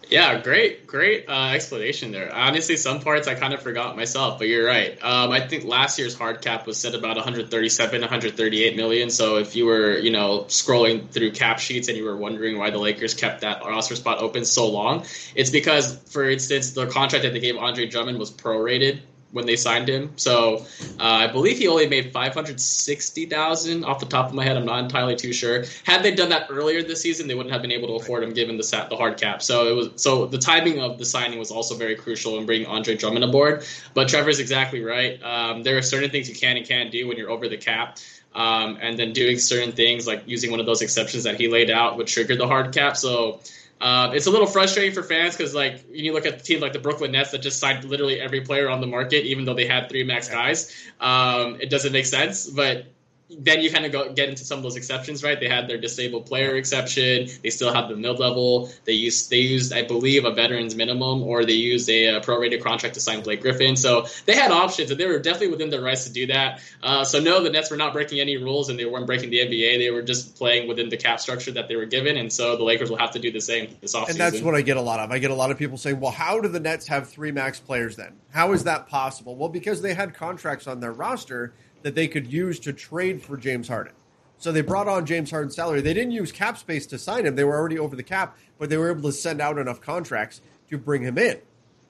Yeah, 0.09 0.41
great, 0.41 0.87
great 0.87 1.29
uh, 1.29 1.51
explanation 1.53 2.13
there. 2.13 2.33
Honestly, 2.33 2.77
some 2.77 3.01
parts 3.01 3.27
I 3.27 3.35
kind 3.35 3.53
of 3.53 3.61
forgot 3.61 3.97
myself, 3.97 4.39
but 4.39 4.47
you're 4.47 4.65
right. 4.65 4.93
Um, 5.03 5.33
I 5.33 5.41
think 5.41 5.65
last 5.65 5.99
year's 5.99 6.15
hard 6.15 6.43
cap 6.43 6.65
was 6.65 6.79
set 6.79 6.95
about 6.95 7.17
137, 7.17 8.01
138 8.01 8.77
million. 8.77 9.11
So 9.11 9.39
if 9.39 9.57
you 9.57 9.67
were, 9.67 9.99
you 9.99 10.13
know, 10.13 10.45
scrolling 10.49 11.11
through 11.11 11.33
cap 11.33 11.59
sheets 11.59 11.89
and 11.89 11.97
you 11.97 12.05
were 12.05 12.17
wondering 12.17 12.57
why 12.57 12.71
the 12.71 12.79
Lakers 12.79 13.15
kept 13.15 13.41
that 13.41 13.65
roster 13.65 13.97
spot 13.97 14.19
open 14.19 14.45
so 14.45 14.69
long, 14.69 15.05
it's 15.35 15.51
because, 15.51 15.97
for 16.09 16.31
instance, 16.31 16.71
the 16.71 16.87
contract 16.87 17.25
that 17.25 17.33
they 17.33 17.41
gave 17.41 17.57
Andre 17.57 17.87
Drummond 17.87 18.19
was 18.19 18.31
prorated 18.31 19.01
when 19.37 19.47
they 19.47 19.57
signed 19.57 19.89
him. 19.89 20.11
So 20.17 20.67
uh, 20.99 21.25
I 21.25 21.27
believe 21.29 21.59
he 21.59 21.69
only 21.69 21.87
made 21.87 22.13
five 22.13 22.35
hundred 22.35 22.59
sixty 22.59 23.27
thousand 23.27 23.85
off 23.85 24.01
the 24.01 24.07
top 24.07 24.27
of 24.27 24.35
my 24.35 24.43
head. 24.43 24.57
I'm 24.57 24.67
not 24.67 24.81
entirely 24.83 25.15
too 25.15 25.33
sure. 25.33 25.65
Had 25.85 26.03
they 26.03 26.13
done 26.15 26.31
that 26.31 26.49
earlier 26.51 26.83
this 26.83 27.01
season, 27.03 27.29
they 27.29 27.37
wouldn't 27.37 27.53
have 27.53 27.63
been 27.63 27.77
able 27.79 27.89
to 27.93 27.95
afford 28.03 28.25
him 28.25 28.33
given 28.33 28.57
the 28.57 28.65
sat, 28.65 28.91
the 28.91 28.97
hard 28.97 29.21
cap. 29.21 29.43
So 29.43 29.69
it 29.71 29.75
was 29.79 29.89
so 29.97 30.27
the 30.27 30.39
timing 30.39 30.81
of 30.81 30.99
the 30.99 31.05
signing 31.05 31.39
was 31.39 31.51
also 31.51 31.77
very 31.77 31.95
crucial 31.95 32.39
in 32.39 32.47
bringing 32.47 32.67
Andre 32.67 32.97
Drummond 32.97 33.25
aboard. 33.25 33.65
But 33.95 34.09
Trevor's 34.09 34.41
exactly 34.41 34.83
right. 34.83 35.23
Um, 35.23 35.63
there 35.63 35.77
are 35.77 35.83
certain 35.83 36.11
things 36.11 36.29
you 36.29 36.35
can 36.35 36.57
and 36.57 36.67
can't 36.67 36.91
do 36.91 37.07
when 37.07 37.17
you're 37.19 37.31
over 37.31 37.49
the 37.49 37.59
cap. 37.71 37.99
um, 38.37 38.79
and 38.83 38.99
then 38.99 39.13
doing 39.13 39.39
certain 39.39 39.73
things 39.73 40.07
like 40.07 40.23
using 40.27 40.51
one 40.51 40.61
of 40.61 40.67
those 40.67 40.83
exceptions 40.83 41.25
that 41.25 41.41
he 41.41 41.49
laid 41.49 41.71
out 41.71 41.97
would 41.97 42.07
trigger 42.07 42.37
the 42.37 42.47
hard 42.47 42.73
cap. 42.73 42.97
So 42.97 43.41
uh, 43.81 44.11
it's 44.15 44.27
a 44.27 44.31
little 44.31 44.47
frustrating 44.47 44.95
for 44.95 45.03
fans 45.03 45.37
because, 45.37 45.55
like, 45.55 45.85
when 45.91 46.05
you 46.05 46.13
look 46.15 46.25
at 46.25 46.39
the 46.39 46.45
team 46.45 46.61
like 46.61 46.73
the 46.73 46.79
Brooklyn 46.79 47.13
Nets 47.13 47.31
that 47.33 47.39
just 47.39 47.61
signed 47.61 47.85
literally 47.85 48.21
every 48.21 48.41
player 48.41 48.71
on 48.71 48.81
the 48.81 48.87
market, 48.87 49.25
even 49.27 49.45
though 49.45 49.55
they 49.55 49.67
had 49.67 49.89
three 49.89 50.03
max 50.03 50.29
guys. 50.29 50.75
Um, 50.99 51.61
it 51.61 51.69
doesn't 51.69 51.93
make 51.93 52.07
sense, 52.07 52.47
but 52.49 52.87
then 53.29 53.61
you 53.61 53.73
kind 53.73 53.85
of 53.85 53.91
go 53.91 54.13
get 54.13 54.29
into 54.29 54.45
some 54.45 54.59
of 54.59 54.63
those 54.63 54.77
exceptions, 54.77 55.25
right? 55.25 55.39
They 55.39 55.49
had 55.49 55.69
their 55.69 55.79
disabled 55.79 56.27
player 56.27 56.55
exception. 56.55 57.29
They 57.43 57.51
still 57.51 57.75
have 57.75 57.89
the 57.89 57.97
mid 57.97 58.21
level. 58.21 58.71
They 58.85 58.93
used 58.93 59.31
they 59.31 59.39
used 59.39 59.73
I 59.73 59.83
believe 59.83 60.25
a 60.25 60.31
veterans 60.31 60.77
minimum, 60.77 61.23
or 61.25 61.45
they 61.45 61.55
used 61.55 61.89
a, 61.91 62.17
a 62.17 62.21
prorated 62.21 62.63
contract 62.63 62.95
to 62.95 63.01
sign 63.01 63.23
Blake 63.23 63.43
Griffin. 63.43 63.75
So 63.75 64.07
they 64.27 64.37
had 64.37 64.53
options, 64.53 64.93
and 64.93 65.01
they 65.01 65.07
were 65.07 65.19
definitely 65.19 65.49
within 65.49 65.71
their 65.71 65.83
rights 65.83 66.05
to 66.05 66.13
do 66.13 66.29
that. 66.29 66.63
Uh, 66.83 67.05
so 67.05 67.19
no, 67.19 67.43
the 67.43 67.51
Nets 67.51 67.71
were 67.71 67.77
not 67.77 67.93
breaking 67.93 68.21
any 68.21 68.37
rules, 68.37 68.69
and 68.69 68.79
they 68.79 68.85
weren't 68.85 69.07
breaking 69.07 69.31
the 69.31 69.39
NBA. 69.39 69.79
They 69.79 69.91
were 69.91 70.03
just 70.03 70.37
playing 70.37 70.69
within 70.69 70.89
the 70.89 70.97
cap 70.97 71.19
structure 71.19 71.51
that 71.53 71.67
they 71.67 71.75
were 71.75 71.87
given, 71.87 72.17
and 72.17 72.33
so 72.33 72.57
the 72.57 72.65
Lakers 72.65 72.91
will 72.91 72.99
have 72.99 73.11
to 73.13 73.19
do 73.19 73.33
the 73.33 73.41
same 73.41 73.77
this 73.81 73.97
offseason. 73.97 74.11
And 74.11 74.19
that's 74.19 74.41
what 74.41 74.55
I 74.55 74.63
get 74.63 74.77
a 74.77 74.81
lot 74.81 75.01
of. 75.01 75.11
I 75.11 75.19
get 75.19 75.33
a 75.33 75.35
lot 75.35 75.51
of 75.51 75.59
people 75.59 75.79
saying, 75.79 75.99
"Well, 75.99 76.13
how 76.13 76.41
do 76.41 76.47
the 76.47 76.61
Nets 76.61 76.87
have 76.87 77.09
three 77.09 77.33
max 77.33 77.59
players 77.59 77.97
then? 77.97 78.13
How 78.31 78.53
is 78.53 78.65
that 78.65 78.87
possible?" 78.87 79.35
Well, 79.35 79.49
because 79.49 79.83
they 79.83 79.95
had 79.95 80.15
contracts 80.15 80.69
on 80.69 80.79
their 80.79 80.93
roster 80.93 81.55
that 81.87 81.95
they 81.95 82.09
could 82.09 82.27
use 82.27 82.59
to 82.59 82.73
trade 82.73 83.23
for 83.23 83.37
James 83.37 83.69
Harden. 83.69 83.93
So 84.39 84.51
they 84.51 84.61
brought 84.61 84.89
on 84.89 85.07
James 85.07 85.31
Harden's 85.31 85.55
salary. 85.55 85.83
They 85.83 85.95
didn't 85.95 86.11
use 86.11 86.33
cap 86.33 86.59
space 86.59 86.85
to 86.87 86.99
sign 86.99 87.25
him. 87.25 87.37
They 87.37 87.45
were 87.45 87.55
already 87.55 87.79
over 87.79 87.95
the 87.95 88.03
cap, 88.03 88.37
but 88.59 88.71
they 88.71 88.77
were 88.77 88.91
able 88.91 89.03
to 89.03 89.13
send 89.13 89.41
out 89.41 89.57
enough 89.57 89.81
contracts 89.81 90.41
to 90.69 90.79
bring 90.79 91.03
him 91.03 91.17
in. 91.17 91.39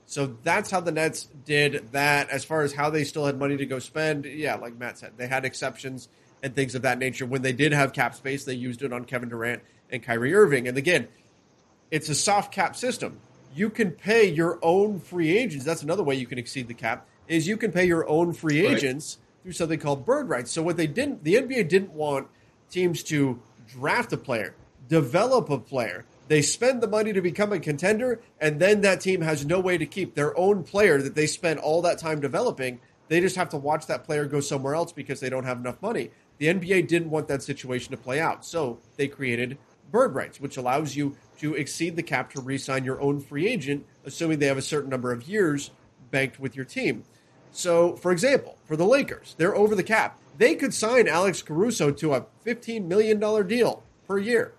So 0.04 0.36
that's 0.42 0.70
how 0.70 0.80
the 0.80 0.92
Nets 0.92 1.28
did 1.46 1.92
that. 1.92 2.28
As 2.28 2.44
far 2.44 2.60
as 2.60 2.74
how 2.74 2.90
they 2.90 3.04
still 3.04 3.24
had 3.24 3.38
money 3.38 3.56
to 3.56 3.64
go 3.64 3.78
spend, 3.78 4.26
yeah, 4.26 4.56
like 4.56 4.76
Matt 4.76 4.98
said, 4.98 5.12
they 5.16 5.28
had 5.28 5.46
exceptions 5.46 6.10
and 6.42 6.54
things 6.54 6.74
of 6.74 6.82
that 6.82 6.98
nature. 6.98 7.24
When 7.24 7.40
they 7.40 7.54
did 7.54 7.72
have 7.72 7.94
cap 7.94 8.14
space, 8.16 8.44
they 8.44 8.52
used 8.52 8.82
it 8.82 8.92
on 8.92 9.06
Kevin 9.06 9.30
Durant 9.30 9.62
and 9.90 10.02
Kyrie 10.02 10.34
Irving. 10.34 10.68
And 10.68 10.76
again, 10.76 11.08
it's 11.90 12.10
a 12.10 12.14
soft 12.14 12.52
cap 12.52 12.76
system. 12.76 13.18
You 13.54 13.70
can 13.70 13.92
pay 13.92 14.30
your 14.30 14.58
own 14.60 15.00
free 15.00 15.38
agents. 15.38 15.64
That's 15.64 15.82
another 15.82 16.02
way 16.02 16.16
you 16.16 16.26
can 16.26 16.36
exceed 16.36 16.68
the 16.68 16.74
cap. 16.74 17.06
Is 17.28 17.48
you 17.48 17.56
can 17.56 17.72
pay 17.72 17.86
your 17.86 18.06
own 18.06 18.34
free 18.34 18.60
agents 18.66 19.16
through 19.46 19.52
something 19.52 19.78
called 19.78 20.04
bird 20.04 20.28
rights. 20.28 20.50
So 20.50 20.60
what 20.60 20.76
they 20.76 20.88
didn't, 20.88 21.22
the 21.22 21.34
NBA 21.34 21.68
didn't 21.68 21.92
want 21.92 22.26
teams 22.68 23.04
to 23.04 23.40
draft 23.68 24.12
a 24.12 24.16
player, 24.16 24.56
develop 24.88 25.50
a 25.50 25.58
player. 25.58 26.04
They 26.26 26.42
spend 26.42 26.80
the 26.80 26.88
money 26.88 27.12
to 27.12 27.20
become 27.20 27.52
a 27.52 27.60
contender, 27.60 28.18
and 28.40 28.58
then 28.58 28.80
that 28.80 29.00
team 29.00 29.20
has 29.20 29.46
no 29.46 29.60
way 29.60 29.78
to 29.78 29.86
keep 29.86 30.16
their 30.16 30.36
own 30.36 30.64
player 30.64 31.00
that 31.00 31.14
they 31.14 31.28
spent 31.28 31.60
all 31.60 31.80
that 31.82 31.98
time 31.98 32.18
developing. 32.18 32.80
They 33.06 33.20
just 33.20 33.36
have 33.36 33.50
to 33.50 33.56
watch 33.56 33.86
that 33.86 34.02
player 34.02 34.24
go 34.24 34.40
somewhere 34.40 34.74
else 34.74 34.90
because 34.90 35.20
they 35.20 35.30
don't 35.30 35.44
have 35.44 35.58
enough 35.58 35.80
money. 35.80 36.10
The 36.38 36.46
NBA 36.46 36.88
didn't 36.88 37.10
want 37.10 37.28
that 37.28 37.44
situation 37.44 37.92
to 37.92 37.96
play 37.96 38.18
out, 38.18 38.44
so 38.44 38.80
they 38.96 39.06
created 39.06 39.58
bird 39.92 40.16
rights, 40.16 40.40
which 40.40 40.56
allows 40.56 40.96
you 40.96 41.14
to 41.38 41.54
exceed 41.54 41.94
the 41.94 42.02
cap 42.02 42.32
to 42.32 42.40
re-sign 42.40 42.82
your 42.82 43.00
own 43.00 43.20
free 43.20 43.46
agent, 43.46 43.86
assuming 44.04 44.40
they 44.40 44.46
have 44.46 44.58
a 44.58 44.62
certain 44.62 44.90
number 44.90 45.12
of 45.12 45.28
years 45.28 45.70
banked 46.10 46.40
with 46.40 46.56
your 46.56 46.64
team. 46.64 47.04
So, 47.56 47.96
for 47.96 48.12
example, 48.12 48.58
for 48.66 48.76
the 48.76 48.84
Lakers, 48.84 49.34
they're 49.38 49.56
over 49.56 49.74
the 49.74 49.82
cap. 49.82 50.20
They 50.36 50.56
could 50.56 50.74
sign 50.74 51.08
Alex 51.08 51.40
Caruso 51.40 51.90
to 51.90 52.12
a 52.12 52.26
$15 52.44 52.84
million 52.84 53.18
deal 53.48 53.82
per 54.06 54.18
year, 54.18 54.52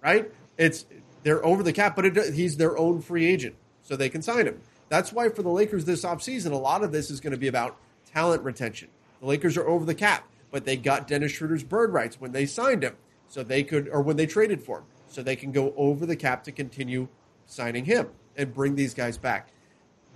right? 0.00 0.30
It's 0.56 0.86
they're 1.24 1.44
over 1.44 1.64
the 1.64 1.72
cap, 1.72 1.96
but 1.96 2.04
it, 2.04 2.34
he's 2.34 2.56
their 2.56 2.78
own 2.78 3.00
free 3.02 3.26
agent, 3.26 3.56
so 3.82 3.96
they 3.96 4.08
can 4.08 4.22
sign 4.22 4.46
him. 4.46 4.60
That's 4.88 5.12
why 5.12 5.28
for 5.28 5.42
the 5.42 5.48
Lakers 5.48 5.86
this 5.86 6.04
offseason, 6.04 6.52
a 6.52 6.56
lot 6.56 6.84
of 6.84 6.92
this 6.92 7.10
is 7.10 7.18
going 7.18 7.32
to 7.32 7.36
be 7.36 7.48
about 7.48 7.76
talent 8.12 8.44
retention. 8.44 8.90
The 9.18 9.26
Lakers 9.26 9.56
are 9.56 9.66
over 9.66 9.84
the 9.84 9.94
cap, 9.94 10.28
but 10.52 10.64
they 10.64 10.76
got 10.76 11.08
Dennis 11.08 11.32
Schroeder's 11.32 11.64
bird 11.64 11.92
rights 11.92 12.20
when 12.20 12.30
they 12.30 12.46
signed 12.46 12.84
him, 12.84 12.94
so 13.28 13.42
they 13.42 13.64
could, 13.64 13.88
or 13.88 14.00
when 14.00 14.16
they 14.16 14.26
traded 14.26 14.62
for 14.62 14.78
him, 14.78 14.84
so 15.08 15.20
they 15.20 15.34
can 15.34 15.50
go 15.50 15.74
over 15.76 16.06
the 16.06 16.14
cap 16.14 16.44
to 16.44 16.52
continue 16.52 17.08
signing 17.44 17.86
him 17.86 18.10
and 18.36 18.54
bring 18.54 18.76
these 18.76 18.94
guys 18.94 19.18
back. 19.18 19.48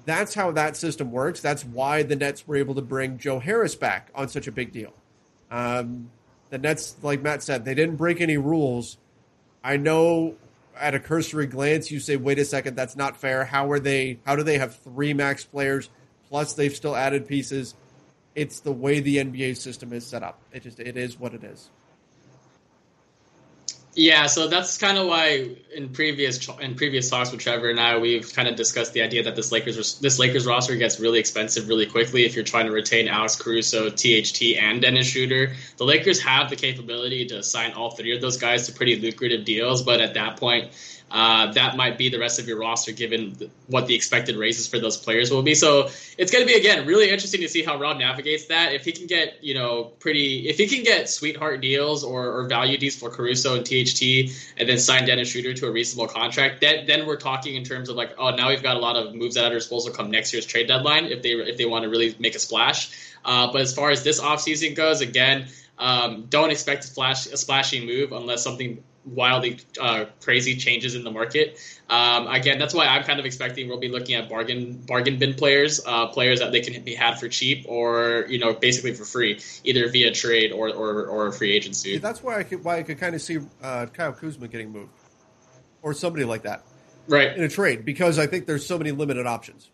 That's 0.09 0.33
how 0.33 0.53
that 0.53 0.75
system 0.75 1.12
works. 1.12 1.42
That's 1.42 1.66
why 1.66 2.03
the 2.03 2.16
Nets 2.16 2.49
were 2.49 2.57
able 2.57 2.75
to 2.77 2.81
bring 2.81 3.18
Joe 3.18 3.40
Harris 3.40 3.75
back 3.75 4.09
on 4.14 4.31
such 4.31 4.47
a 4.47 4.53
big 4.53 4.73
deal. 4.73 4.94
Um, 5.51 6.11
the 6.49 6.57
Nets, 6.57 6.97
like 7.03 7.21
Matt 7.21 7.42
said, 7.42 7.66
they 7.66 7.75
didn't 7.75 7.97
break 7.97 8.23
any 8.23 8.38
rules. 8.38 8.97
I 9.62 9.77
know 9.77 10.37
at 10.75 10.94
a 10.94 10.99
cursory 10.99 11.47
glance 11.47 11.90
you 11.90 12.01
say, 12.01 12.16
wait 12.16 12.38
a 12.38 12.47
second, 12.47 12.75
that's 12.75 12.97
not 12.97 13.18
fair. 13.18 13.44
How 13.44 13.71
are 13.71 13.79
they 13.79 14.18
how 14.25 14.35
do 14.35 14.42
they 14.42 14.57
have 14.57 14.77
three 14.77 15.12
max 15.12 15.44
players 15.44 15.90
plus 16.31 16.55
they've 16.55 16.75
still 16.75 16.97
added 16.97 17.29
pieces? 17.29 17.75
It's 18.35 18.61
the 18.61 18.73
way 18.73 19.01
the 19.01 19.18
NBA 19.18 19.59
system 19.59 19.92
is 19.92 20.07
set 20.07 20.23
up. 20.23 20.40
It 20.53 20.62
just 20.62 20.81
it 20.81 20.97
is 20.97 21.21
what 21.21 21.35
it 21.35 21.44
is. 21.44 21.68
Yeah, 23.99 24.27
so 24.27 24.47
that's 24.47 24.79
kind 24.79 24.97
of 24.97 25.09
why 25.09 25.57
in 25.75 25.89
previous 25.89 26.49
in 26.61 26.77
previous 26.77 27.11
talks 27.11 27.33
with 27.33 27.41
Trevor 27.41 27.69
and 27.69 27.81
I, 27.81 27.99
we've 27.99 28.33
kind 28.33 28.47
of 28.47 28.55
discussed 28.55 28.93
the 28.93 29.03
idea 29.03 29.25
that 29.25 29.35
this 29.35 29.51
Lakers 29.51 29.99
this 29.99 30.21
Lakers 30.21 30.47
roster 30.47 30.77
gets 30.77 31.01
really 31.01 31.19
expensive 31.19 31.67
really 31.67 31.85
quickly 31.85 32.25
if 32.25 32.37
you're 32.37 32.45
trying 32.45 32.67
to 32.67 32.73
retain 32.73 33.09
Alex 33.09 33.35
Caruso, 33.35 33.91
THT, 33.91 34.57
and 34.57 34.81
Dennis 34.81 35.09
Schroeder. 35.09 35.53
The 35.79 35.85
Lakers 35.85 36.23
have 36.23 36.49
the 36.49 36.55
capability 36.55 37.27
to 37.27 37.43
sign 37.43 37.73
all 37.73 37.91
three 37.91 38.15
of 38.15 38.21
those 38.21 38.37
guys 38.37 38.67
to 38.67 38.73
pretty 38.73 38.95
lucrative 39.01 39.45
deals, 39.45 39.83
but 39.83 40.01
at 40.01 40.15
that 40.15 40.37
point, 40.37 40.71
uh, 41.11 41.53
that 41.53 41.77
might 41.77 41.97
be 41.97 42.11
the 42.11 42.18
rest 42.18 42.38
of 42.38 42.47
your 42.47 42.59
roster 42.59 42.92
given 42.92 43.35
th- 43.35 43.51
what 43.66 43.87
the 43.87 43.94
expected 43.94 44.37
raises 44.37 44.66
for 44.66 44.79
those 44.79 44.97
players 44.97 45.31
will 45.31 45.42
be. 45.42 45.55
So 45.55 45.88
it's 46.18 46.31
going 46.31 46.47
to 46.47 46.53
be 46.53 46.59
again 46.59 46.87
really 46.87 47.11
interesting 47.11 47.40
to 47.40 47.49
see 47.49 47.62
how 47.62 47.79
Rob 47.79 47.99
navigates 47.99 48.47
that. 48.47 48.75
If 48.75 48.85
he 48.85 48.92
can 48.92 49.07
get 49.07 49.42
you 49.42 49.55
know 49.55 49.85
pretty, 49.85 50.49
if 50.49 50.59
he 50.59 50.66
can 50.66 50.83
get 50.83 51.09
sweetheart 51.09 51.62
deals 51.62 52.05
or, 52.05 52.40
or 52.40 52.47
value 52.47 52.77
deals 52.77 52.97
for 52.97 53.09
Caruso 53.09 53.57
and 53.57 53.64
THT, 53.64 54.33
and 54.59 54.68
then 54.68 54.79
sign 54.79 55.07
Dennis 55.07 55.31
Schroeder 55.31 55.55
to 55.55 55.66
a 55.66 55.71
reasonable 55.71 56.12
contract, 56.12 56.61
then 56.61 56.87
then 56.87 57.07
we're 57.07 57.16
talking 57.16 57.55
in 57.55 57.64
terms 57.64 57.88
of 57.88 57.97
like 57.97 58.14
oh 58.18 58.35
now 58.35 58.49
we've 58.49 58.62
got 58.62 58.77
a 58.77 58.81
lot 58.81 58.97
of 58.97 59.14
moves 59.14 59.37
at 59.37 59.44
our 59.44 59.55
disposal 59.55 59.92
come 59.92 60.11
next 60.11 60.33
year's 60.33 60.44
trade 60.47 60.68
deadline 60.68 61.07
if 61.07 61.23
they 61.23 61.31
if 61.31 61.57
they 61.57 61.64
want 61.64 61.85
to 61.85 61.88
really 61.88 62.14
make 62.18 62.35
a 62.35 62.38
splash. 62.38 62.90
Uh, 63.25 63.51
but 63.51 63.62
as 63.62 63.75
far 63.75 63.90
as 63.90 64.05
this 64.05 64.21
offseason 64.21 64.75
goes, 64.75 65.01
again. 65.01 65.49
Um, 65.81 66.27
don't 66.29 66.51
expect 66.51 66.85
a, 66.87 66.88
flash, 66.88 67.27
a 67.27 67.37
splashy 67.37 67.87
move 67.87 68.11
unless 68.11 68.42
something 68.42 68.83
wildly 69.14 69.59
uh, 69.81 70.07
crazy 70.21 70.57
changes 70.57 70.94
in 70.94 71.05
the 71.05 71.11
market. 71.11 71.59
Um, 71.88 72.27
again, 72.27 72.59
that's 72.59 72.75
why 72.75 72.87
I'm 72.87 73.05
kind 73.05 73.18
of 73.18 73.27
expecting 73.27 73.68
we'll 73.68 73.81
be 73.81 73.88
looking 73.88 74.14
at 74.14 74.29
bargain 74.29 74.83
bargain 74.87 75.18
bin 75.18 75.35
players, 75.35 75.81
uh, 75.87 76.07
players 76.09 76.40
that 76.40 76.53
they 76.53 76.61
can 76.61 76.83
be 76.83 76.94
had 76.94 77.18
for 77.18 77.29
cheap 77.29 77.66
or 77.68 78.27
you 78.29 78.38
know 78.38 78.55
basically 78.55 78.94
for 78.94 79.05
free, 79.05 79.40
either 79.64 79.88
via 79.88 80.12
trade 80.12 80.53
or 80.53 80.68
or, 80.71 81.07
or 81.07 81.33
free 81.33 81.53
agency. 81.53 81.90
Yeah, 81.90 81.99
that's 81.99 82.23
why 82.23 82.38
I 82.38 82.42
could 82.42 82.64
why 82.64 82.79
I 82.79 82.83
could 82.83 82.99
kind 82.99 83.14
of 83.14 83.23
see 83.23 83.38
uh, 83.62 83.87
Kyle 83.87 84.12
Kuzma 84.12 84.49
getting 84.49 84.71
moved 84.71 84.90
or 85.83 85.94
somebody 85.94 86.25
like 86.25 86.42
that 86.42 86.64
right. 87.09 87.37
in 87.37 87.42
a 87.42 87.49
trade 87.49 87.85
because 87.85 88.18
I 88.18 88.27
think 88.27 88.47
there's 88.47 88.66
so 88.66 88.79
many 88.79 88.92
limited 88.92 89.27
options, 89.27 89.71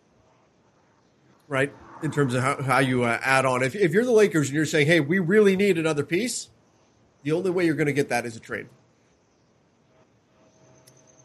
right? 1.48 1.72
In 2.02 2.10
terms 2.10 2.34
of 2.34 2.42
how, 2.42 2.62
how 2.62 2.78
you 2.78 3.04
uh, 3.04 3.18
add 3.22 3.44
on. 3.44 3.62
If, 3.62 3.74
if 3.74 3.92
you're 3.92 4.04
the 4.04 4.12
Lakers 4.12 4.48
and 4.48 4.56
you're 4.56 4.66
saying, 4.66 4.86
hey, 4.86 5.00
we 5.00 5.18
really 5.18 5.56
need 5.56 5.78
another 5.78 6.04
piece, 6.04 6.48
the 7.22 7.32
only 7.32 7.50
way 7.50 7.66
you're 7.66 7.74
going 7.74 7.86
to 7.86 7.92
get 7.92 8.08
that 8.08 8.26
is 8.26 8.36
a 8.36 8.40
trade. 8.40 8.68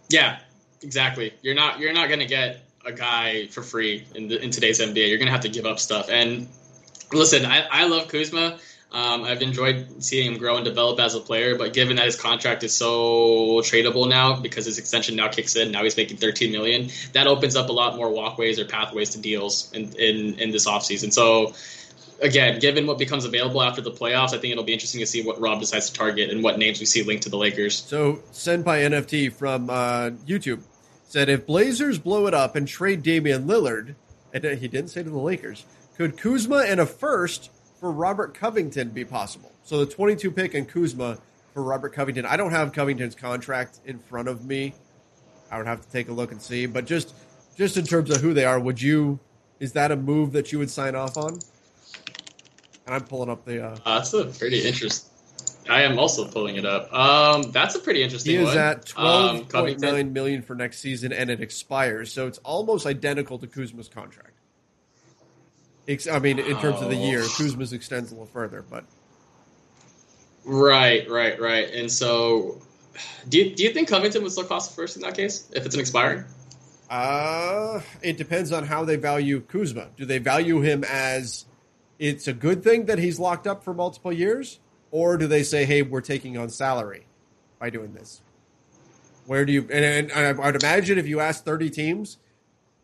Yeah, 0.10 0.40
exactly. 0.82 1.34
You're 1.42 1.56
not 1.56 1.80
you're 1.80 1.94
not 1.94 2.08
going 2.08 2.20
to 2.20 2.26
get 2.26 2.62
a 2.86 2.92
guy 2.92 3.48
for 3.48 3.62
free 3.62 4.06
in 4.16 4.28
the, 4.28 4.42
in 4.42 4.52
today's 4.52 4.80
NBA. 4.80 5.10
You're 5.10 5.18
going 5.18 5.28
to 5.28 5.32
have 5.32 5.42
to 5.42 5.50
give 5.50 5.66
up 5.66 5.80
stuff. 5.80 6.10
And 6.10 6.48
listen, 7.12 7.46
I, 7.46 7.68
I 7.70 7.88
love 7.88 8.08
Kuzma. 8.08 8.58
Um, 8.92 9.24
I've 9.24 9.44
enjoyed 9.44 10.04
seeing 10.04 10.34
him 10.34 10.40
grow 10.40 10.56
and 10.56 10.66
develop 10.66 11.00
as 11.00 11.14
a 11.14 11.20
player, 11.20 11.56
but 11.56 11.74
given 11.74 11.98
that 11.98 12.06
his 12.06 12.16
contract 12.16 12.64
is 12.64 12.76
so 12.76 13.62
tradable 13.62 14.10
now 14.10 14.40
because 14.40 14.66
his 14.66 14.80
extension 14.80 15.16
now 15.16 15.28
kicks 15.28 15.56
in, 15.56 15.72
now 15.72 15.84
he's 15.84 15.96
making 15.96 16.18
13 16.18 16.52
million. 16.52 16.90
That 17.14 17.28
opens 17.28 17.56
up 17.56 17.70
a 17.70 17.72
lot 17.72 17.96
more 17.96 18.10
walkways 18.10 18.60
or 18.60 18.66
pathways 18.66 19.12
to 19.12 19.20
deals 19.20 19.72
in 19.74 19.94
in, 19.94 20.40
in 20.40 20.50
this 20.50 20.68
offseason. 20.68 21.14
So 21.14 21.54
again, 22.22 22.60
given 22.60 22.88
what 22.88 22.98
becomes 22.98 23.26
available 23.26 23.62
after 23.62 23.82
the 23.82 23.92
playoffs, 23.92 24.34
I 24.34 24.38
think 24.38 24.52
it'll 24.52 24.64
be 24.64 24.74
interesting 24.74 25.00
to 25.00 25.08
see 25.08 25.24
what 25.24 25.40
Rob 25.40 25.60
decides 25.60 25.90
to 25.90 25.94
target 25.94 26.30
and 26.30 26.44
what 26.44 26.58
names 26.58 26.80
we 26.80 26.86
see 26.86 27.04
linked 27.04 27.24
to 27.24 27.30
the 27.30 27.38
Lakers. 27.38 27.76
So 27.76 28.16
Senpai 28.32 28.88
NFT 28.90 29.32
from 29.32 29.70
uh, 29.70 30.12
YouTube 30.26 30.62
said, 31.08 31.30
if 31.30 31.46
Blazers 31.46 31.98
blow 31.98 32.28
it 32.28 32.34
up 32.34 32.56
and 32.56 32.68
trade 32.68 33.04
Damian 33.04 33.46
Lillard, 33.48 33.96
and 34.34 34.44
he 34.44 34.68
didn't 34.68 34.90
say 34.90 35.04
to 35.04 35.10
the 35.10 35.20
Lakers, 35.20 35.66
could 35.96 36.18
Kuzma 36.18 36.64
and 36.68 36.80
a 36.80 36.86
first 36.86 37.52
for 37.80 37.92
Robert 37.92 38.34
Covington 38.34 38.90
be 38.90 39.04
possible? 39.04 39.52
So 39.64 39.84
the 39.84 39.92
22 39.92 40.32
pick 40.32 40.54
and 40.54 40.68
Kuzma 40.68 41.18
for 41.54 41.64
Robert 41.64 41.94
Covington. 41.94 42.26
I 42.26 42.38
don't 42.38 42.52
have 42.52 42.74
Covington's 42.74 43.16
contract 43.16 43.80
in 43.86 44.00
front 44.00 44.28
of 44.28 44.46
me. 44.46 44.74
I 45.52 45.58
would 45.58 45.68
have 45.68 45.82
to 45.82 45.92
take 45.92 46.10
a 46.10 46.12
look 46.12 46.32
and 46.32 46.42
see. 46.42 46.66
But 46.66 46.86
just 46.86 47.14
just 47.58 47.76
in 47.76 47.86
terms 47.86 48.10
of 48.10 48.22
who 48.22 48.34
they 48.34 48.46
are, 48.46 48.60
would 48.60 48.82
you? 48.82 49.20
Is 49.60 49.74
that 49.74 49.92
a 49.92 49.96
move 49.98 50.32
that 50.32 50.54
you 50.54 50.60
would 50.60 50.70
sign 50.70 50.96
off 50.96 51.18
on? 51.18 51.40
And 52.90 52.96
I'm 52.96 53.04
pulling 53.08 53.30
up 53.30 53.46
the. 53.46 53.64
Uh, 53.64 53.78
Uh, 53.86 53.96
that's 54.00 54.14
a 54.16 54.26
pretty 54.26 54.66
interesting. 54.68 55.08
I 55.70 55.84
am 55.84 56.00
also 56.00 56.26
pulling 56.28 56.56
it 56.56 56.66
up. 56.66 56.92
Um, 56.92 57.52
that's 57.52 57.76
a 57.76 57.80
pretty 57.80 58.02
interesting 58.02 58.32
He 58.38 58.38
is 58.42 58.48
one. 58.48 58.58
at 58.58 58.78
Um, 58.78 58.84
twelve 58.88 59.32
point 59.36 59.50
Covington- 59.52 59.94
nine 59.96 60.12
million 60.14 60.42
for 60.42 60.56
next 60.56 60.80
season, 60.80 61.14
and 61.14 61.30
it 61.30 61.40
expires. 61.40 62.12
So 62.12 62.26
it's 62.26 62.40
almost 62.40 62.88
identical 62.88 63.38
to 63.38 63.46
Kuzma's 63.46 63.90
contract. 63.90 64.32
I 66.12 66.18
mean, 66.18 66.40
in 66.40 66.58
terms 66.60 66.82
of 66.82 66.90
the 66.90 66.96
year, 66.96 67.22
Oh. 67.24 67.34
Kuzma's 67.38 67.74
extends 67.74 68.10
a 68.12 68.16
little 68.16 68.26
further, 68.26 68.64
but 68.68 68.86
Right, 70.46 71.08
right, 71.08 71.40
right. 71.40 71.72
And 71.72 71.92
so, 71.92 72.60
do 73.28 73.38
you, 73.38 73.56
do 73.56 73.62
you 73.64 73.72
think 73.72 73.88
Covington 73.88 74.24
would 74.24 74.32
still 74.32 74.46
cost 74.46 74.76
first 74.76 74.96
in 74.96 75.04
that 75.04 75.14
case 75.16 75.48
if 75.54 75.64
it's 75.68 75.76
an 75.76 75.82
expiring? 75.82 76.26
Uh, 76.90 77.82
it 78.02 78.18
depends 78.18 78.52
on 78.52 78.66
how 78.66 78.84
they 78.84 78.96
value 78.96 79.42
Kuzma. 79.42 79.90
Do 79.96 80.06
they 80.06 80.18
value 80.18 80.62
him 80.62 80.84
as 80.84 81.46
it's 82.00 82.28
a 82.28 82.34
good 82.34 82.64
thing 82.64 82.86
that 82.86 82.98
he's 82.98 83.20
locked 83.20 83.46
up 83.46 83.64
for 83.64 83.74
multiple 83.74 84.12
years, 84.12 84.60
or 84.90 85.18
do 85.18 85.28
they 85.28 85.44
say, 85.44 85.66
"Hey, 85.66 85.82
we're 85.82 86.02
taking 86.02 86.38
on 86.38 86.50
salary 86.50 87.06
by 87.60 87.70
doing 87.70 87.94
this"? 87.94 88.22
Where 89.26 89.46
do 89.46 89.54
you? 89.54 89.68
And, 89.72 90.10
and 90.12 90.42
I'd 90.42 90.56
imagine 90.56 90.98
if 90.98 91.08
you 91.08 91.20
ask 91.20 91.44
thirty 91.44 91.70
teams 91.70 92.18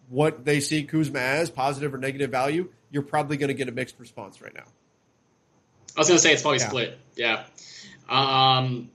what 0.09 0.45
they 0.45 0.59
see 0.59 0.83
Kuzma 0.83 1.19
as, 1.19 1.49
positive 1.49 1.93
or 1.93 1.97
negative 1.97 2.29
value, 2.29 2.69
you're 2.91 3.01
probably 3.01 3.37
going 3.37 3.47
to 3.47 3.55
get 3.55 3.67
a 3.67 3.71
mixed 3.71 3.99
response 3.99 4.41
right 4.41 4.53
now. 4.53 4.65
I 5.95 6.01
was 6.01 6.07
going 6.07 6.17
to 6.17 6.21
say 6.21 6.33
it's 6.33 6.41
probably 6.41 6.59
Yeah. 6.59 6.67
split. 6.67 6.99
Yeah. 7.15 7.43
Um, 8.07 8.91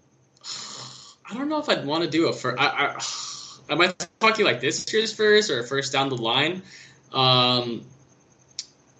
I 1.28 1.34
don't 1.34 1.48
know 1.48 1.58
if 1.58 1.68
I'd 1.68 1.84
want 1.84 2.04
to 2.04 2.10
do 2.10 2.28
a 2.28 2.32
first. 2.32 2.60
I, 2.60 2.66
I, 2.66 3.72
am 3.72 3.80
I 3.80 3.92
talking 4.20 4.44
like 4.44 4.60
this 4.60 4.92
year's 4.92 5.12
first 5.12 5.50
or 5.50 5.64
first 5.64 5.92
down 5.92 6.10
the 6.10 6.16
line? 6.16 6.62
Um, 7.12 7.82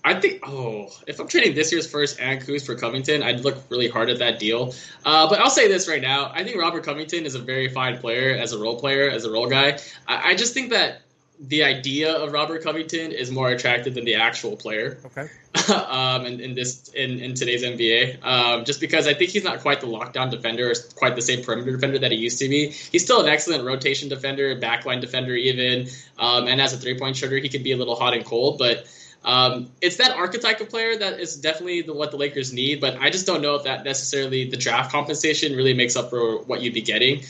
I 0.03 0.19
think. 0.19 0.41
Oh, 0.47 0.89
if 1.07 1.21
I'm 1.21 1.29
trading 1.29 1.55
this 1.55 1.73
year's 1.73 1.91
first 1.91 2.21
and 2.21 2.41
Kuz 2.41 2.65
for 2.65 2.75
Covington, 2.75 3.23
I'd 3.23 3.41
look 3.41 3.59
really 3.69 3.89
hard 3.89 4.11
at 4.11 4.19
that 4.19 4.39
deal. 4.39 4.75
Uh, 5.05 5.29
but 5.29 5.41
I'll 5.41 5.51
say 5.51 5.69
this 5.69 5.89
right 5.89 6.01
now: 6.03 6.31
I 6.35 6.45
think 6.45 6.59
Robert 6.59 6.85
Covington 6.85 7.27
is 7.27 7.35
a 7.35 7.41
very 7.41 7.69
fine 7.69 7.99
player 7.99 8.37
as 8.37 8.53
a 8.53 8.59
role 8.59 8.79
player, 8.79 9.11
as 9.11 9.25
a 9.25 9.31
role 9.31 9.49
guy. 9.49 9.79
I, 10.07 10.31
I 10.31 10.35
just 10.35 10.55
think 10.55 10.71
that 10.71 11.03
the 11.41 11.65
idea 11.65 12.13
of 12.13 12.33
Robert 12.33 12.63
Covington 12.63 13.13
is 13.13 13.31
more 13.31 13.49
attractive 13.49 13.95
than 13.95 14.05
the 14.05 14.17
actual 14.17 14.57
player 14.57 14.99
Okay. 15.07 15.27
um, 15.75 16.27
in, 16.27 16.39
in 16.41 16.55
this 16.55 16.89
in, 16.89 17.19
in 17.19 17.35
today's 17.35 17.65
NBA. 17.65 18.25
Um, 18.25 18.65
just 18.65 18.81
because 18.81 19.07
I 19.07 19.15
think 19.15 19.31
he's 19.31 19.43
not 19.43 19.61
quite 19.61 19.81
the 19.81 19.87
lockdown 19.87 20.31
defender, 20.31 20.71
or 20.71 20.75
quite 20.97 21.17
the 21.17 21.23
same 21.23 21.43
perimeter 21.43 21.73
defender 21.73 21.99
that 22.01 22.13
he 22.13 22.19
used 22.19 22.39
to 22.39 22.49
be. 22.49 22.69
He's 22.69 23.05
still 23.05 23.23
an 23.23 23.29
excellent 23.29 23.65
rotation 23.65 24.09
defender, 24.09 24.55
backline 24.61 25.01
defender, 25.01 25.35
even, 25.35 25.89
um, 26.19 26.47
and 26.47 26.61
as 26.61 26.73
a 26.73 26.77
three 26.77 26.99
point 26.99 27.17
shooter, 27.17 27.39
he 27.39 27.49
can 27.49 27.63
be 27.63 27.73
a 27.73 27.77
little 27.77 27.97
hot 27.97 28.15
and 28.15 28.25
cold. 28.25 28.59
But 28.59 28.87
um, 29.25 29.71
it's 29.81 29.97
that 29.97 30.13
archetype 30.13 30.61
of 30.61 30.71
player 30.71 30.97
that 30.97 31.21
is 31.21 31.37
definitely 31.37 31.83
the, 31.83 31.93
what 31.93 32.11
the 32.11 32.17
Lakers 32.17 32.53
need. 32.53 32.81
But 32.81 32.97
I 33.01 33.11
just 33.11 33.27
don't 33.27 33.43
know 33.43 33.55
if 33.57 33.65
that 33.65 33.85
necessarily 33.85 34.49
the 34.49 34.57
draft 34.57 34.91
compensation 34.93 35.55
really 35.55 35.75
makes 35.75 35.97
up 35.97 36.11
for 36.11 36.43
what 36.43 36.63
you'd 36.63 36.75
be 36.75 36.83
getting. 36.83 37.21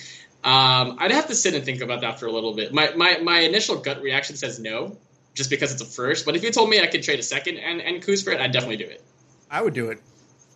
Um, 0.42 0.96
I'd 0.98 1.10
have 1.10 1.26
to 1.26 1.34
sit 1.34 1.54
and 1.54 1.64
think 1.64 1.82
about 1.82 2.00
that 2.00 2.18
for 2.18 2.26
a 2.26 2.32
little 2.32 2.54
bit. 2.54 2.72
My, 2.72 2.92
my 2.94 3.18
my 3.18 3.40
initial 3.40 3.76
gut 3.76 4.00
reaction 4.00 4.36
says 4.36 4.58
no, 4.58 4.96
just 5.34 5.50
because 5.50 5.72
it's 5.72 5.82
a 5.82 5.84
first. 5.84 6.24
But 6.24 6.36
if 6.36 6.42
you 6.42 6.50
told 6.50 6.70
me 6.70 6.80
I 6.80 6.86
could 6.86 7.02
trade 7.02 7.18
a 7.18 7.22
second 7.22 7.58
and 7.58 7.80
and 7.80 8.02
Kuz 8.02 8.24
for 8.24 8.30
it, 8.30 8.40
I'd 8.40 8.52
definitely 8.52 8.78
do 8.78 8.86
it. 8.86 9.02
I 9.50 9.60
would 9.60 9.74
do 9.74 9.90
it. 9.90 10.00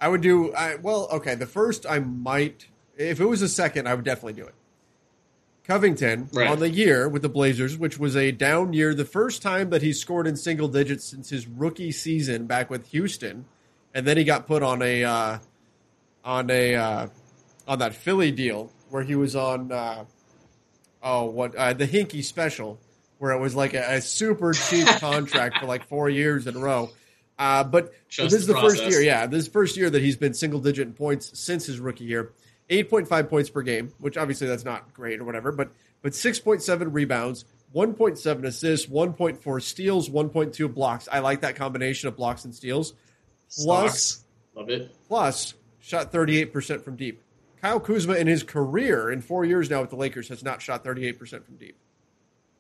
I 0.00 0.08
would 0.08 0.20
do. 0.20 0.54
I, 0.54 0.76
well, 0.76 1.08
okay. 1.12 1.34
The 1.34 1.46
first, 1.46 1.86
I 1.88 1.98
might. 1.98 2.66
If 2.96 3.20
it 3.20 3.24
was 3.24 3.42
a 3.42 3.48
second, 3.48 3.88
I 3.88 3.94
would 3.94 4.04
definitely 4.04 4.34
do 4.34 4.46
it. 4.46 4.54
Covington 5.66 6.28
Right. 6.32 6.48
on 6.48 6.58
the 6.58 6.68
year 6.68 7.08
with 7.08 7.22
the 7.22 7.28
Blazers, 7.28 7.78
which 7.78 7.98
was 7.98 8.16
a 8.16 8.30
down 8.32 8.72
year, 8.72 8.94
the 8.94 9.04
first 9.04 9.40
time 9.42 9.70
that 9.70 9.82
he 9.82 9.92
scored 9.92 10.26
in 10.26 10.36
single 10.36 10.68
digits 10.68 11.04
since 11.04 11.30
his 11.30 11.46
rookie 11.46 11.90
season 11.92 12.46
back 12.46 12.68
with 12.70 12.88
Houston, 12.88 13.46
and 13.94 14.06
then 14.06 14.16
he 14.16 14.24
got 14.24 14.46
put 14.46 14.62
on 14.62 14.82
a 14.82 15.04
uh, 15.04 15.38
on 16.24 16.50
a 16.50 16.74
uh, 16.74 17.06
on 17.66 17.78
that 17.78 17.94
Philly 17.94 18.30
deal 18.30 18.70
where 18.90 19.02
he 19.02 19.14
was 19.14 19.34
on 19.34 19.72
uh, 19.72 20.04
oh 21.02 21.24
what 21.26 21.54
uh, 21.56 21.72
the 21.72 21.86
Hinkie 21.88 22.22
special, 22.24 22.78
where 23.18 23.32
it 23.32 23.40
was 23.40 23.54
like 23.54 23.72
a, 23.74 23.96
a 23.96 24.00
super 24.02 24.52
cheap 24.52 24.86
contract 25.00 25.58
for 25.60 25.66
like 25.66 25.88
four 25.88 26.10
years 26.10 26.46
in 26.46 26.56
a 26.56 26.58
row. 26.60 26.90
Uh, 27.38 27.64
but 27.64 27.92
this 28.16 28.32
is 28.32 28.46
the 28.46 28.52
the 28.52 28.60
first 28.60 28.84
year, 28.84 29.00
yeah. 29.00 29.26
This 29.26 29.40
is 29.40 29.44
the 29.46 29.52
first 29.52 29.76
year 29.76 29.90
that 29.90 30.00
he's 30.02 30.16
been 30.16 30.34
single 30.34 30.60
digit 30.60 30.86
in 30.86 30.92
points 30.94 31.36
since 31.38 31.66
his 31.66 31.80
rookie 31.80 32.04
year. 32.04 32.32
8.5 32.70 33.28
points 33.28 33.50
per 33.50 33.62
game, 33.62 33.92
which 33.98 34.16
obviously 34.16 34.46
that's 34.46 34.64
not 34.64 34.92
great 34.94 35.20
or 35.20 35.24
whatever, 35.24 35.52
but 35.52 35.70
but 36.02 36.12
6.7 36.12 36.92
rebounds, 36.92 37.44
1.7 37.74 38.44
assists, 38.44 38.86
1.4 38.86 39.62
steals, 39.62 40.10
1.2 40.10 40.74
blocks. 40.74 41.08
I 41.10 41.20
like 41.20 41.40
that 41.40 41.56
combination 41.56 42.08
of 42.08 42.16
blocks 42.16 42.44
and 42.44 42.54
steals. 42.54 42.94
Plus. 43.56 44.24
Love 44.54 44.70
it. 44.70 44.94
plus 45.08 45.54
shot 45.80 46.12
38% 46.12 46.82
from 46.82 46.94
deep. 46.96 47.20
Kyle 47.60 47.80
Kuzma 47.80 48.14
in 48.14 48.26
his 48.26 48.42
career 48.42 49.10
in 49.10 49.20
4 49.20 49.44
years 49.44 49.68
now 49.68 49.80
with 49.80 49.90
the 49.90 49.96
Lakers 49.96 50.28
has 50.28 50.44
not 50.44 50.62
shot 50.62 50.84
38% 50.84 51.44
from 51.44 51.56
deep. 51.56 51.76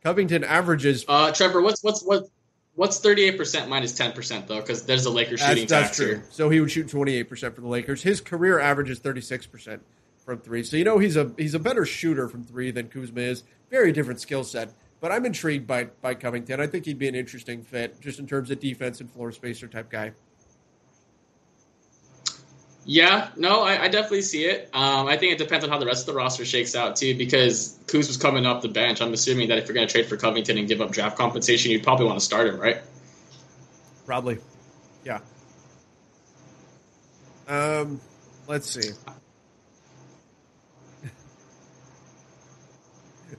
Covington 0.02 0.42
averages 0.42 1.04
Uh, 1.06 1.30
Trevor, 1.32 1.62
what's 1.62 1.82
what's 1.84 2.02
what 2.02 2.28
what's 2.74 2.98
thirty 2.98 3.24
eight 3.24 3.36
percent 3.36 3.68
minus 3.68 3.90
minus 3.90 3.92
ten 3.92 4.12
percent 4.12 4.46
though? 4.46 4.60
Because 4.60 4.84
there's 4.84 5.06
a 5.06 5.10
Lakers 5.10 5.40
shooting 5.40 5.66
That's, 5.66 5.70
that's 5.70 5.86
tax 5.88 5.96
true. 5.96 6.06
here. 6.06 6.24
So 6.30 6.50
he 6.50 6.60
would 6.60 6.70
shoot 6.70 6.88
twenty 6.88 7.16
eight 7.16 7.28
percent 7.28 7.54
for 7.54 7.60
the 7.60 7.68
Lakers. 7.68 8.02
His 8.02 8.20
career 8.20 8.60
average 8.60 8.90
is 8.90 8.98
thirty 8.98 9.20
six 9.20 9.46
percent 9.46 9.82
from 10.24 10.38
three. 10.38 10.62
So 10.62 10.76
you 10.76 10.84
know 10.84 10.98
he's 10.98 11.16
a 11.16 11.32
he's 11.36 11.54
a 11.54 11.58
better 11.58 11.84
shooter 11.84 12.28
from 12.28 12.44
three 12.44 12.70
than 12.70 12.88
Kuzma 12.88 13.20
is. 13.20 13.44
Very 13.70 13.92
different 13.92 14.20
skill 14.20 14.44
set. 14.44 14.72
But 15.00 15.12
I'm 15.12 15.26
intrigued 15.26 15.66
by 15.66 15.84
by 16.00 16.14
Covington. 16.14 16.60
I 16.60 16.66
think 16.66 16.86
he'd 16.86 16.98
be 16.98 17.08
an 17.08 17.14
interesting 17.14 17.62
fit 17.62 18.00
just 18.00 18.18
in 18.18 18.26
terms 18.26 18.50
of 18.50 18.60
defense 18.60 19.00
and 19.00 19.10
floor 19.10 19.32
spacer 19.32 19.68
type 19.68 19.90
guy. 19.90 20.12
Yeah, 22.86 23.30
no, 23.36 23.62
I, 23.62 23.84
I 23.84 23.88
definitely 23.88 24.22
see 24.22 24.44
it. 24.44 24.68
Um, 24.74 25.06
I 25.06 25.16
think 25.16 25.32
it 25.32 25.38
depends 25.38 25.64
on 25.64 25.70
how 25.70 25.78
the 25.78 25.86
rest 25.86 26.02
of 26.06 26.14
the 26.14 26.18
roster 26.18 26.44
shakes 26.44 26.74
out 26.74 26.96
too, 26.96 27.16
because 27.16 27.78
Kuz 27.86 28.08
was 28.08 28.18
coming 28.18 28.44
off 28.44 28.60
the 28.62 28.68
bench. 28.68 29.00
I'm 29.00 29.14
assuming 29.14 29.48
that 29.48 29.56
if 29.58 29.66
you're 29.66 29.74
going 29.74 29.86
to 29.86 29.92
trade 29.92 30.06
for 30.06 30.18
Covington 30.18 30.58
and 30.58 30.68
give 30.68 30.82
up 30.82 30.90
draft 30.90 31.16
compensation, 31.16 31.70
you'd 31.72 31.82
probably 31.82 32.04
want 32.06 32.18
to 32.18 32.24
start 32.24 32.46
him, 32.46 32.58
right? 32.60 32.78
Probably. 34.04 34.38
Yeah. 35.04 35.20
Um 37.48 38.00
let's 38.46 38.68
see. 38.70 38.90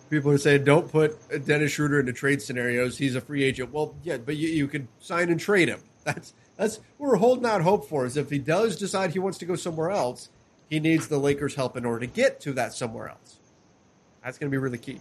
People 0.09 0.31
are 0.31 0.37
saying 0.37 0.63
don't 0.63 0.91
put 0.91 1.17
Dennis 1.45 1.71
Schroeder 1.71 1.99
into 1.99 2.13
trade 2.13 2.41
scenarios. 2.41 2.97
He's 2.97 3.15
a 3.15 3.21
free 3.21 3.43
agent. 3.43 3.71
Well, 3.71 3.95
yeah, 4.03 4.17
but 4.17 4.35
you, 4.37 4.49
you 4.49 4.67
can 4.67 4.87
sign 4.99 5.29
and 5.29 5.39
trade 5.39 5.69
him. 5.69 5.81
That's 6.03 6.33
that's 6.57 6.77
what 6.97 7.09
we're 7.09 7.15
holding 7.17 7.45
out 7.45 7.61
hope 7.61 7.87
for. 7.89 8.05
Is 8.05 8.17
if 8.17 8.29
he 8.29 8.39
does 8.39 8.77
decide 8.77 9.11
he 9.11 9.19
wants 9.19 9.37
to 9.39 9.45
go 9.45 9.55
somewhere 9.55 9.91
else, 9.91 10.29
he 10.69 10.79
needs 10.79 11.07
the 11.07 11.17
Lakers' 11.17 11.55
help 11.55 11.75
in 11.77 11.85
order 11.85 12.01
to 12.01 12.07
get 12.07 12.39
to 12.41 12.53
that 12.53 12.73
somewhere 12.73 13.09
else. 13.09 13.39
That's 14.23 14.37
going 14.37 14.49
to 14.49 14.51
be 14.51 14.57
really 14.57 14.77
key. 14.77 14.99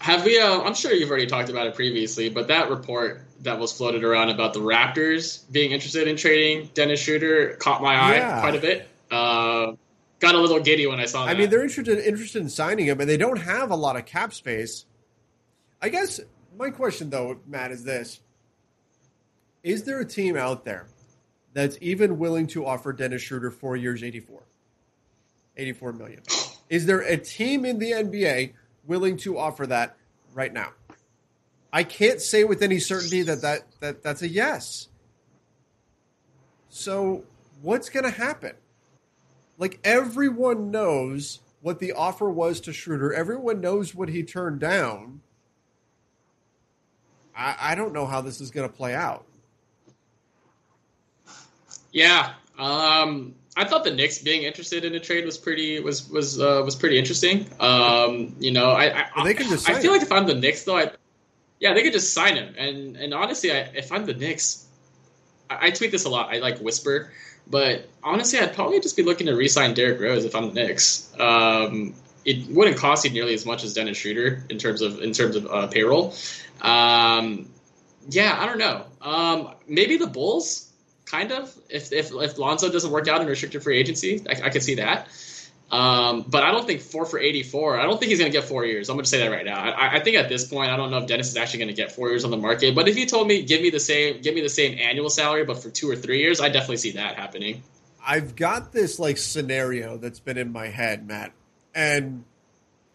Have 0.00 0.24
we? 0.24 0.38
Uh, 0.40 0.60
I'm 0.62 0.74
sure 0.74 0.92
you've 0.92 1.10
already 1.10 1.26
talked 1.26 1.50
about 1.50 1.66
it 1.66 1.74
previously, 1.74 2.28
but 2.28 2.48
that 2.48 2.70
report 2.70 3.22
that 3.40 3.58
was 3.58 3.72
floated 3.72 4.04
around 4.04 4.30
about 4.30 4.54
the 4.54 4.60
Raptors 4.60 5.42
being 5.50 5.72
interested 5.72 6.08
in 6.08 6.16
trading 6.16 6.70
Dennis 6.74 7.00
Schroeder 7.00 7.54
caught 7.56 7.82
my 7.82 7.94
eye 7.94 8.16
Yeah. 8.16 8.40
quite 8.40 8.54
a 8.54 8.60
bit. 8.60 8.88
Uh, 9.10 9.72
got 10.20 10.34
a 10.34 10.38
little 10.38 10.60
giddy 10.60 10.86
when 10.86 11.00
I 11.00 11.04
saw 11.06 11.26
that. 11.26 11.34
I 11.34 11.38
mean, 11.38 11.50
they're 11.50 11.62
interested 11.62 11.98
interested 11.98 12.42
in 12.42 12.48
signing 12.48 12.86
him, 12.86 13.00
and 13.00 13.08
they 13.10 13.16
don't 13.16 13.38
have 13.40 13.70
a 13.70 13.76
lot 13.76 13.96
of 13.96 14.06
cap 14.06 14.32
space. 14.32 14.86
I 15.82 15.88
guess 15.88 16.20
my 16.56 16.70
question, 16.70 17.10
though, 17.10 17.40
Matt, 17.46 17.72
is 17.72 17.84
this: 17.84 18.20
Is 19.68 19.84
there 19.84 20.00
a 20.00 20.04
team 20.04 20.36
out 20.36 20.64
there 20.64 20.86
that's 21.52 21.76
even 21.80 22.18
willing 22.18 22.46
to 22.48 22.64
offer 22.64 22.92
Dennis 22.92 23.22
Schroeder 23.22 23.50
four 23.50 23.76
years, 23.76 24.02
84, 24.02 24.42
84 25.56 25.92
million? 25.92 26.22
Is 26.70 26.86
there 26.86 27.00
a 27.00 27.16
team 27.16 27.64
in 27.64 27.78
the 27.78 27.92
NBA 27.92 28.52
willing 28.86 29.16
to 29.18 29.38
offer 29.38 29.66
that 29.66 29.96
right 30.32 30.52
now? 30.52 30.70
I 31.72 31.82
can't 31.84 32.20
say 32.20 32.44
with 32.44 32.62
any 32.62 32.78
certainty 32.78 33.22
that, 33.22 33.42
that, 33.42 33.62
that 33.80 34.02
that's 34.02 34.22
a 34.22 34.28
yes. 34.28 34.88
So, 36.68 37.24
what's 37.62 37.88
going 37.88 38.04
to 38.04 38.10
happen? 38.10 38.54
like 39.58 39.80
everyone 39.84 40.70
knows 40.70 41.40
what 41.60 41.80
the 41.80 41.92
offer 41.92 42.30
was 42.30 42.60
to 42.60 42.72
Schroeder. 42.72 43.12
Everyone 43.12 43.60
knows 43.60 43.94
what 43.94 44.08
he 44.08 44.22
turned 44.22 44.60
down. 44.60 45.20
I, 47.36 47.56
I 47.60 47.74
don't 47.74 47.92
know 47.92 48.06
how 48.06 48.20
this 48.20 48.40
is 48.40 48.50
going 48.50 48.68
to 48.68 48.74
play 48.74 48.94
out. 48.94 49.26
Yeah, 51.92 52.32
um, 52.58 53.34
I 53.56 53.64
thought 53.64 53.84
the 53.84 53.92
Knicks 53.92 54.18
being 54.18 54.42
interested 54.42 54.84
in 54.84 54.94
a 54.94 55.00
trade 55.00 55.24
was 55.24 55.36
pretty 55.36 55.80
was 55.80 56.08
was 56.08 56.40
uh, 56.40 56.62
was 56.64 56.76
pretty 56.76 56.98
interesting. 56.98 57.46
Um, 57.58 58.36
you 58.38 58.52
know, 58.52 58.70
I 58.70 58.84
I, 58.86 59.10
Well, 59.16 59.24
they 59.24 59.34
can 59.34 59.48
just 59.48 59.68
I 59.68 59.74
feel 59.74 59.92
like 59.92 60.02
if 60.02 60.12
I'm 60.12 60.26
the 60.26 60.34
Knicks 60.34 60.64
though, 60.64 60.76
I 60.76 60.92
yeah 61.60 61.74
they 61.74 61.82
could 61.82 61.92
just 61.92 62.12
sign 62.12 62.36
him. 62.36 62.54
And 62.56 62.96
and 62.96 63.12
honestly, 63.14 63.50
I, 63.52 63.70
if 63.74 63.90
I'm 63.90 64.06
the 64.06 64.14
Knicks, 64.14 64.66
I, 65.50 65.68
I 65.68 65.70
tweet 65.70 65.90
this 65.90 66.04
a 66.04 66.08
lot. 66.08 66.32
I 66.32 66.38
like 66.38 66.58
whisper, 66.58 67.12
but 67.50 67.88
honestly, 68.02 68.38
I'd 68.38 68.54
probably 68.54 68.80
just 68.80 68.96
be 68.96 69.02
looking 69.02 69.26
to 69.26 69.34
re-sign 69.34 69.74
Derrick 69.74 70.00
Rose 70.00 70.24
if 70.24 70.34
I'm 70.34 70.54
the 70.54 70.54
Knicks. 70.54 71.12
Um, 71.18 71.94
it 72.24 72.46
wouldn't 72.50 72.76
cost 72.76 73.04
you 73.04 73.10
nearly 73.10 73.34
as 73.34 73.46
much 73.46 73.64
as 73.64 73.74
Dennis 73.74 73.96
Schroeder 73.96 74.44
in 74.50 74.58
terms 74.58 74.82
of 74.82 75.00
in 75.00 75.12
terms 75.12 75.34
of 75.34 75.46
uh, 75.46 75.66
payroll. 75.66 76.14
Um, 76.60 77.48
yeah, 78.10 78.36
I 78.38 78.46
don't 78.46 78.58
know. 78.58 78.84
Um, 79.00 79.54
maybe 79.66 79.96
the 79.96 80.06
Bulls, 80.06 80.67
kind 81.10 81.32
of. 81.32 81.54
If 81.68 81.92
if 81.92 82.12
if 82.12 82.38
Lonzo 82.38 82.70
doesn't 82.70 82.90
work 82.90 83.08
out 83.08 83.20
in 83.20 83.26
restricted 83.26 83.62
free 83.62 83.78
agency, 83.78 84.24
I, 84.28 84.46
I 84.46 84.50
could 84.50 84.62
see 84.62 84.76
that. 84.76 85.08
Um, 85.70 86.24
but 86.26 86.42
I 86.42 86.50
don't 86.50 86.66
think 86.66 86.80
four 86.80 87.04
for 87.04 87.18
eighty 87.18 87.42
four. 87.42 87.78
I 87.78 87.84
don't 87.84 87.98
think 87.98 88.10
he's 88.10 88.18
going 88.18 88.32
to 88.32 88.38
get 88.38 88.48
four 88.48 88.64
years. 88.64 88.88
I'm 88.88 88.96
going 88.96 89.04
to 89.04 89.10
say 89.10 89.18
that 89.18 89.30
right 89.30 89.44
now. 89.44 89.58
I, 89.58 89.96
I 89.96 90.00
think 90.00 90.16
at 90.16 90.28
this 90.28 90.46
point, 90.46 90.70
I 90.70 90.76
don't 90.76 90.90
know 90.90 90.98
if 90.98 91.06
Dennis 91.06 91.28
is 91.28 91.36
actually 91.36 91.60
going 91.60 91.68
to 91.68 91.74
get 91.74 91.92
four 91.92 92.08
years 92.08 92.24
on 92.24 92.30
the 92.30 92.38
market. 92.38 92.74
But 92.74 92.88
if 92.88 92.96
you 92.96 93.04
told 93.06 93.28
me 93.28 93.42
give 93.42 93.60
me 93.60 93.70
the 93.70 93.80
same 93.80 94.22
give 94.22 94.34
me 94.34 94.40
the 94.40 94.48
same 94.48 94.78
annual 94.78 95.10
salary, 95.10 95.44
but 95.44 95.62
for 95.62 95.70
two 95.70 95.90
or 95.90 95.96
three 95.96 96.20
years, 96.20 96.40
I 96.40 96.48
definitely 96.48 96.78
see 96.78 96.92
that 96.92 97.16
happening. 97.16 97.62
I've 98.04 98.34
got 98.36 98.72
this 98.72 98.98
like 98.98 99.18
scenario 99.18 99.98
that's 99.98 100.20
been 100.20 100.38
in 100.38 100.52
my 100.52 100.68
head, 100.68 101.06
Matt, 101.06 101.32
and 101.74 102.24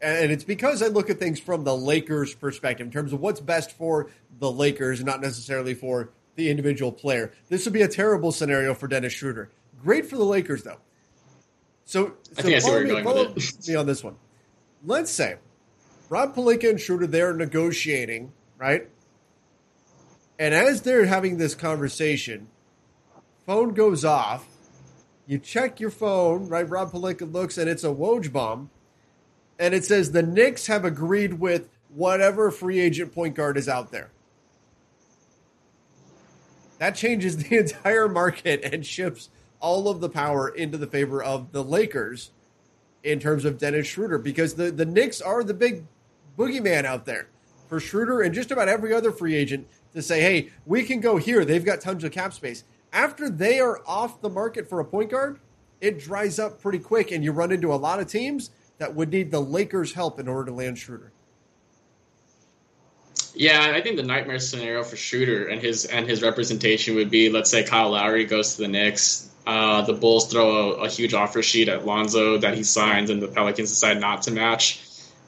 and 0.01 0.31
it's 0.31 0.43
because 0.43 0.81
I 0.81 0.87
look 0.87 1.11
at 1.11 1.19
things 1.19 1.39
from 1.39 1.63
the 1.63 1.77
Lakers' 1.77 2.33
perspective 2.33 2.87
in 2.87 2.91
terms 2.91 3.13
of 3.13 3.21
what's 3.21 3.39
best 3.39 3.71
for 3.71 4.09
the 4.39 4.51
Lakers, 4.51 5.03
not 5.03 5.21
necessarily 5.21 5.75
for 5.75 6.09
the 6.35 6.49
individual 6.49 6.91
player. 6.91 7.31
This 7.49 7.65
would 7.65 7.73
be 7.73 7.81
a 7.81 7.87
terrible 7.87 8.31
scenario 8.31 8.73
for 8.73 8.87
Dennis 8.87 9.13
Schroeder. 9.13 9.49
Great 9.81 10.05
for 10.05 10.17
the 10.17 10.23
Lakers, 10.23 10.63
though. 10.63 10.79
So, 11.85 12.13
so 12.39 12.47
I 12.47 12.59
follow 12.59 12.79
me, 12.81 12.89
going 12.89 13.03
follow 13.03 13.35
me 13.67 13.75
on 13.75 13.85
this 13.85 14.03
one. 14.03 14.15
Let's 14.85 15.11
say 15.11 15.35
Rob 16.09 16.35
Pelinka 16.35 16.69
and 16.69 16.79
Schroeder 16.79 17.07
they're 17.07 17.33
negotiating, 17.33 18.31
right? 18.57 18.89
And 20.39 20.53
as 20.53 20.81
they're 20.81 21.05
having 21.05 21.37
this 21.37 21.55
conversation, 21.55 22.47
phone 23.45 23.73
goes 23.73 24.03
off. 24.03 24.47
You 25.25 25.39
check 25.39 25.79
your 25.79 25.89
phone, 25.89 26.49
right? 26.49 26.67
Rob 26.67 26.91
Pelinka 26.91 27.31
looks 27.31 27.57
and 27.57 27.69
it's 27.69 27.83
a 27.83 27.87
Woj 27.87 28.31
bomb. 28.31 28.69
And 29.59 29.73
it 29.73 29.85
says 29.85 30.11
the 30.11 30.23
Knicks 30.23 30.67
have 30.67 30.83
agreed 30.83 31.33
with 31.39 31.69
whatever 31.89 32.49
free 32.51 32.79
agent 32.79 33.13
point 33.13 33.35
guard 33.35 33.57
is 33.57 33.69
out 33.69 33.91
there. 33.91 34.11
That 36.79 36.95
changes 36.95 37.37
the 37.49 37.57
entire 37.57 38.07
market 38.07 38.63
and 38.63 38.85
shifts 38.85 39.29
all 39.59 39.87
of 39.87 40.01
the 40.01 40.09
power 40.09 40.49
into 40.49 40.77
the 40.77 40.87
favor 40.87 41.23
of 41.23 41.51
the 41.51 41.63
Lakers 41.63 42.31
in 43.03 43.19
terms 43.19 43.45
of 43.45 43.57
Dennis 43.57 43.87
Schroeder 43.87 44.17
because 44.17 44.55
the, 44.55 44.71
the 44.71 44.85
Knicks 44.85 45.21
are 45.21 45.43
the 45.43 45.53
big 45.53 45.85
boogeyman 46.37 46.85
out 46.85 47.05
there 47.05 47.27
for 47.67 47.79
Schroeder 47.79 48.21
and 48.21 48.33
just 48.33 48.51
about 48.51 48.67
every 48.67 48.93
other 48.93 49.11
free 49.11 49.35
agent 49.35 49.67
to 49.93 50.01
say, 50.01 50.21
hey, 50.21 50.49
we 50.65 50.83
can 50.83 50.99
go 50.99 51.17
here. 51.17 51.45
They've 51.45 51.63
got 51.63 51.81
tons 51.81 52.03
of 52.03 52.11
cap 52.11 52.33
space. 52.33 52.63
After 52.91 53.29
they 53.29 53.59
are 53.59 53.81
off 53.87 54.21
the 54.21 54.29
market 54.29 54.69
for 54.69 54.79
a 54.79 54.85
point 54.85 55.11
guard, 55.11 55.39
it 55.81 55.99
dries 55.99 56.39
up 56.39 56.61
pretty 56.61 56.79
quick, 56.79 57.11
and 57.11 57.23
you 57.23 57.31
run 57.31 57.51
into 57.51 57.73
a 57.73 57.75
lot 57.75 57.99
of 57.99 58.07
teams 58.07 58.51
that 58.77 58.95
would 58.95 59.09
need 59.09 59.31
the 59.31 59.39
Lakers' 59.39 59.93
help 59.93 60.19
in 60.19 60.27
order 60.27 60.45
to 60.45 60.55
land 60.55 60.77
Schroeder. 60.77 61.11
Yeah, 63.35 63.71
I 63.73 63.81
think 63.81 63.97
the 63.97 64.03
nightmare 64.03 64.39
scenario 64.39 64.83
for 64.83 64.95
Schroeder 64.95 65.47
and 65.47 65.61
his 65.61 65.85
and 65.85 66.07
his 66.07 66.21
representation 66.21 66.95
would 66.95 67.09
be, 67.09 67.29
let's 67.29 67.49
say 67.49 67.63
Kyle 67.63 67.91
Lowry 67.91 68.25
goes 68.25 68.55
to 68.55 68.61
the 68.61 68.67
Knicks, 68.67 69.29
uh, 69.45 69.81
the 69.81 69.93
Bulls 69.93 70.31
throw 70.31 70.73
a, 70.73 70.83
a, 70.83 70.89
huge 70.89 71.13
offer 71.13 71.41
sheet 71.41 71.67
at 71.67 71.85
Lonzo 71.85 72.37
that 72.37 72.55
he 72.55 72.63
signs, 72.63 73.09
and 73.09 73.21
the 73.21 73.27
Pelicans 73.27 73.69
decide 73.69 73.99
not 73.99 74.21
to 74.23 74.31
match. 74.31 74.81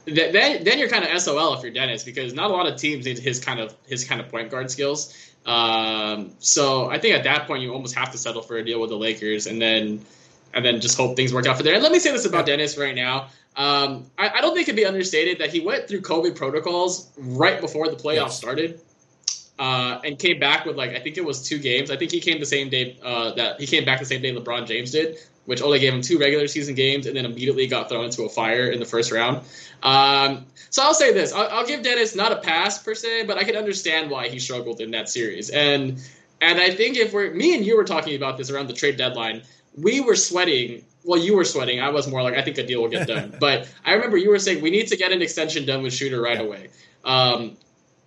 Then, 0.06 0.64
then 0.64 0.78
you're 0.78 0.88
kind 0.88 1.04
of 1.04 1.20
SOL 1.20 1.56
if 1.56 1.64
you're 1.64 1.72
Dennis 1.72 2.04
because 2.04 2.34
not 2.34 2.52
a 2.52 2.54
lot 2.54 2.68
of 2.68 2.78
teams 2.78 3.06
need 3.06 3.18
his 3.18 3.40
kind 3.40 3.60
of 3.60 3.76
his 3.88 4.06
kind 4.06 4.22
of 4.22 4.30
point 4.30 4.52
guard 4.52 4.70
skills. 4.70 5.16
Um, 5.46 6.32
so 6.40 6.90
I 6.90 7.00
think 7.00 7.16
at 7.16 7.24
that 7.24 7.48
point 7.48 7.62
you 7.64 7.74
almost 7.74 7.96
have 7.96 8.12
to 8.12 8.18
settle 8.18 8.42
for 8.42 8.58
a 8.58 8.64
deal 8.64 8.80
with 8.80 8.90
the 8.90 8.98
Lakers, 8.98 9.48
and 9.48 9.62
then 9.62 10.06
and 10.54 10.64
then 10.64 10.80
just 10.80 10.96
hope 10.96 11.16
things 11.16 11.34
work 11.34 11.48
out 11.48 11.58
for 11.58 11.64
there. 11.64 11.74
And 11.74 11.84
let 11.84 11.92
me 11.92 12.00
say 12.00 12.12
this 12.12 12.26
about 12.26 12.46
Dennis 12.46 12.78
right 12.78 12.96
now. 12.96 13.30
Um, 13.58 14.12
I, 14.18 14.30
I, 14.30 14.42
don't 14.42 14.54
think 14.54 14.68
it 14.68 14.72
can 14.72 14.76
be 14.76 14.86
understated 14.86 15.40
that 15.40 15.50
he 15.50 15.62
went 15.62 15.88
through 15.88 16.02
COVID 16.02 16.36
protocols 16.36 17.10
right 17.18 17.62
before 17.62 17.88
the 17.88 17.96
playoffs 17.96 18.16
yes. 18.16 18.38
started, 18.38 18.82
uh, 19.58 20.02
and 20.04 20.20
came 20.20 20.40
back 20.40 20.66
with 20.66 20.76
like 20.76 20.92
I 20.92 21.00
think 21.00 21.18
it 21.18 21.24
was 21.24 21.48
two 21.48 21.60
games. 21.60 21.90
I 21.90 21.96
think 21.96 22.12
he 22.12 22.20
came 22.20 22.40
the 22.40 22.46
same 22.46 22.70
day 22.70 22.98
uh, 23.02 23.34
that 23.36 23.60
he 23.60 23.66
came 23.66 23.86
back 23.86 24.00
the 24.00 24.06
same 24.06 24.22
day 24.22 24.36
LeBron 24.36 24.68
James 24.68 24.92
did, 24.92 25.18
which 25.46 25.62
only 25.62 25.80
gave 25.80 25.94
him 25.94 26.02
two 26.02 26.20
regular 26.20 26.48
season 26.48 26.76
games, 26.76 27.06
and 27.06 27.16
then 27.16 27.26
immediately 27.26 27.66
got 27.66 27.88
thrown 27.88 28.04
into 28.04 28.24
a 28.24 28.30
fire 28.30 28.70
in 28.70 28.80
the 28.80 28.86
first 28.86 29.12
round. 29.14 29.38
Um, 29.84 30.46
so 30.70 30.84
I'll 30.84 30.94
say 30.94 31.14
this: 31.14 31.32
I'll, 31.32 31.48
I'll 31.50 31.66
give 31.66 31.82
Dennis 31.82 32.14
not 32.14 32.34
a 32.34 32.38
pass 32.38 32.84
per 32.84 32.94
se, 32.94 33.26
but 33.26 33.38
I 33.38 33.46
can 33.46 33.56
understand 33.56 34.12
why 34.12 34.28
he 34.28 34.38
struggled 34.40 34.82
in 34.82 34.92
that 34.92 35.08
series. 35.08 35.50
And 35.50 36.02
and 36.42 36.60
I 36.60 36.72
think 36.72 36.98
if 36.98 37.14
we're 37.14 37.34
me 37.34 37.56
and 37.56 37.66
you 37.66 37.78
were 37.78 37.86
talking 37.86 38.16
about 38.16 38.38
this 38.38 38.50
around 38.50 38.68
the 38.68 38.74
trade 38.74 38.98
deadline, 38.98 39.44
we 39.78 40.02
were 40.02 40.16
sweating 40.16 40.84
well, 41.06 41.20
you 41.20 41.36
were 41.36 41.46
sweating. 41.46 41.80
I 41.80 41.90
was 41.90 42.08
more 42.08 42.24
like, 42.24 42.34
I 42.34 42.42
think 42.42 42.58
a 42.58 42.66
deal 42.66 42.82
will 42.82 42.90
get 42.90 43.08
done. 43.08 43.36
but 43.40 43.72
I 43.86 43.94
remember 43.94 44.18
you 44.18 44.30
were 44.30 44.40
saying 44.40 44.62
we 44.62 44.72
need 44.72 44.88
to 44.88 44.98
get 44.98 45.12
an 45.12 45.22
extension 45.22 45.66
done 45.66 45.84
with 45.84 45.94
Schroeder 45.94 46.22
right 46.22 46.40
away. 46.40 46.70
Um, 47.04 47.58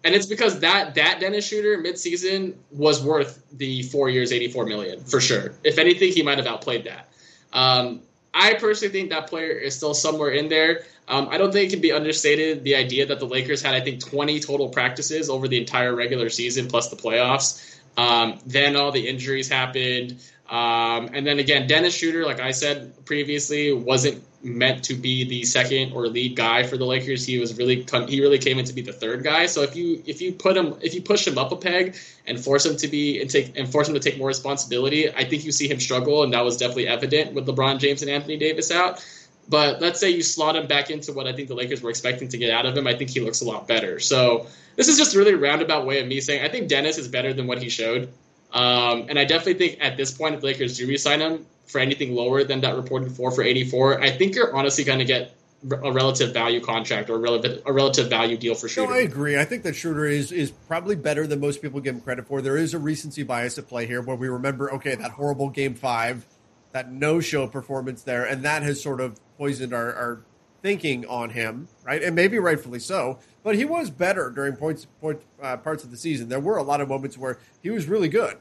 and 0.05 0.14
it's 0.14 0.27
because 0.27 0.61
that 0.61 0.95
that 0.95 1.21
Dennis 1.21 1.49
Schroeder 1.49 1.79
midseason 1.79 2.55
was 2.71 3.03
worth 3.03 3.43
the 3.53 3.83
four 3.85 4.09
years, 4.09 4.33
eighty 4.33 4.49
four 4.49 4.64
million 4.64 5.01
for 5.01 5.21
sure. 5.21 5.55
If 5.64 5.79
anything, 5.79 6.12
he 6.12 6.23
might 6.23 6.39
have 6.39 6.47
outplayed 6.47 6.85
that. 6.85 7.09
Um, 7.53 8.03
I 8.33 8.55
personally 8.55 8.93
think 8.93 9.11
that 9.11 9.29
player 9.29 9.51
is 9.51 9.75
still 9.75 9.95
somewhere 9.95 10.31
in 10.31 10.49
there. 10.49 10.85
Um, 11.09 11.29
I 11.31 11.39
don't 11.39 11.53
think 11.53 11.69
it 11.69 11.73
can 11.73 11.81
be 11.81 11.91
understated 11.93 12.62
the 12.62 12.77
idea 12.77 13.07
that 13.07 13.19
the 13.19 13.27
Lakers 13.27 13.62
had, 13.62 13.75
I 13.75 13.81
think, 13.81 14.01
20 14.01 14.41
total 14.41 14.69
practices 14.69 15.31
over 15.31 15.49
the 15.49 15.59
entire 15.59 15.95
regular 15.95 16.29
season 16.29 16.69
plus 16.69 16.89
the 16.89 16.97
playoffs. 16.97 17.79
Um, 17.97 18.39
then 18.47 18.77
all 18.77 18.93
the 18.93 19.09
injuries 19.09 19.49
happened. 19.49 20.23
Um, 20.49 21.11
and 21.13 21.27
then 21.27 21.39
again, 21.39 21.67
Dennis 21.67 21.95
Schroeder, 21.95 22.25
like 22.25 22.41
I 22.41 22.53
said 22.53 23.05
previously, 23.05 23.73
wasn't 23.73 24.25
meant 24.43 24.85
to 24.85 24.95
be 24.95 25.25
the 25.29 25.45
second 25.45 25.93
or 25.93 26.07
lead 26.07 26.37
guy 26.37 26.63
for 26.63 26.79
the 26.79 26.87
Lakers. 26.87 27.27
He 27.27 27.39
was 27.39 27.59
really 27.59 27.85
he 28.09 28.21
really 28.21 28.39
came 28.39 28.59
in 28.59 28.65
to 28.65 28.73
be 28.73 28.81
the 28.81 28.93
third 28.93 29.25
guy. 29.25 29.47
So 29.47 29.63
if 29.63 29.77
you 29.77 30.03
if 30.07 30.23
you 30.23 30.33
put 30.33 30.57
him 30.57 30.77
if 30.81 30.95
you 30.95 31.03
push 31.03 31.27
him 31.27 31.37
up 31.37 31.53
a 31.53 31.57
peg 31.57 31.97
and 32.27 32.43
force 32.43 32.65
him 32.65 32.77
to 32.79 32.89
be 32.89 33.21
and 33.21 33.29
take 33.29 33.59
and 33.59 33.71
force 33.71 33.89
him 33.89 33.95
to 33.95 34.01
take 34.01 34.17
more 34.17 34.29
responsibility, 34.29 35.13
I 35.13 35.25
think 35.25 35.45
you 35.45 35.53
see 35.53 35.69
him 35.69 35.81
struggle, 35.81 36.23
and 36.23 36.33
that 36.33 36.45
was 36.45 36.57
definitely 36.57 36.89
evident 36.89 37.35
with 37.35 37.47
LeBron 37.47 37.79
James 37.79 38.01
and 38.01 38.11
Anthony 38.11 38.39
Davis 38.39 38.71
out. 38.71 39.05
But 39.51 39.81
let's 39.81 40.01
say 40.01 40.11
you 40.11 40.23
slot 40.23 40.57
him 40.57 40.67
back 40.67 40.91
into 40.91 41.13
what 41.13 41.27
I 41.27 41.33
think 41.33 41.49
the 41.49 41.55
Lakers 41.55 41.83
were 41.83 41.91
expecting 41.91 42.29
to 42.29 42.39
get 42.39 42.51
out 42.51 42.67
of 42.67 42.77
him. 42.77 42.87
I 42.87 42.95
think 42.95 43.11
he 43.11 43.21
looks 43.21 43.41
a 43.41 43.47
lot 43.47 43.67
better. 43.67 43.99
So 43.99 44.47
this 44.77 44.89
is 44.89 44.99
just 44.99 45.15
a 45.15 45.19
really 45.19 45.35
roundabout 45.35 45.87
way 45.87 46.01
of 46.01 46.07
me 46.07 46.21
saying 46.21 46.45
I 46.45 46.49
think 46.49 46.69
Dennis 46.69 46.97
is 46.97 47.09
better 47.09 47.35
than 47.35 47.47
what 47.47 47.61
he 47.63 47.69
showed. 47.69 48.13
Um, 48.53 49.07
and 49.09 49.19
I 49.19 49.25
definitely 49.25 49.55
think 49.55 49.79
at 49.81 49.97
this 49.97 50.13
point, 50.13 50.35
if 50.35 50.41
the 50.41 50.47
Lakers 50.47 50.79
do 50.79 50.87
resign 50.87 51.21
him 51.21 51.47
for 51.67 51.81
anything 51.81 52.15
lower 52.15 52.45
than 52.45 52.61
that 52.63 52.77
reported 52.77 53.13
for 53.13 53.31
for 53.31 53.43
84, 53.43 54.03
I 54.03 54.11
think 54.11 54.35
you're 54.35 54.55
honestly 54.55 54.85
going 54.85 55.01
to 55.01 55.05
get 55.05 55.35
a 55.63 55.93
relative 55.93 56.33
value 56.33 56.61
contract 56.61 57.11
or 57.11 57.17
a 57.17 57.19
relative, 57.19 57.63
a 57.67 57.73
relative 57.73 58.09
value 58.09 58.37
deal 58.37 58.55
for 58.55 58.69
Schroeder. 58.69 58.93
No, 58.93 58.99
I 58.99 59.03
agree. 59.03 59.39
I 59.39 59.45
think 59.45 59.65
that 59.65 59.75
Schroeder 59.75 60.07
is 60.07 60.31
is 60.31 60.51
probably 60.51 60.97
better 60.97 61.27
than 61.27 61.41
most 61.41 61.61
people 61.61 61.81
give 61.81 61.95
him 61.95 62.01
credit 62.01 62.27
for. 62.27 62.41
There 62.41 62.57
is 62.57 62.75
a 62.75 62.79
recency 62.79 63.23
bias 63.23 63.59
at 63.59 63.69
play 63.69 63.87
here 63.87 64.01
where 64.01 64.17
we 64.17 64.29
remember, 64.29 64.73
okay, 64.75 64.95
that 64.95 65.13
horrible 65.13 65.51
game 65.51 65.75
five, 65.75 66.25
that 66.73 66.93
no 66.93 67.21
show 67.21 67.47
performance 67.47 68.03
there, 68.03 68.25
and 68.25 68.45
that 68.45 68.63
has 68.63 68.81
sort 68.81 69.01
of 69.01 69.19
poisoned 69.37 69.73
our, 69.73 69.93
our 69.93 70.21
thinking 70.63 71.07
on 71.07 71.31
him, 71.31 71.69
right? 71.85 72.03
And 72.03 72.15
maybe 72.15 72.39
rightfully 72.39 72.81
so. 72.81 73.19
But 73.43 73.55
he 73.55 73.65
was 73.65 73.91
better 73.91 74.31
during 74.31 74.57
points 74.57 74.87
point, 75.01 75.23
uh, 75.43 75.57
parts 75.57 75.85
of 75.85 75.91
the 75.91 75.97
season. 75.97 76.29
There 76.29 76.41
were 76.41 76.57
a 76.57 76.63
lot 76.63 76.81
of 76.81 76.89
moments 76.89 77.17
where 77.17 77.39
he 77.63 77.71
was 77.71 77.87
really 77.87 78.09
good. 78.09 78.37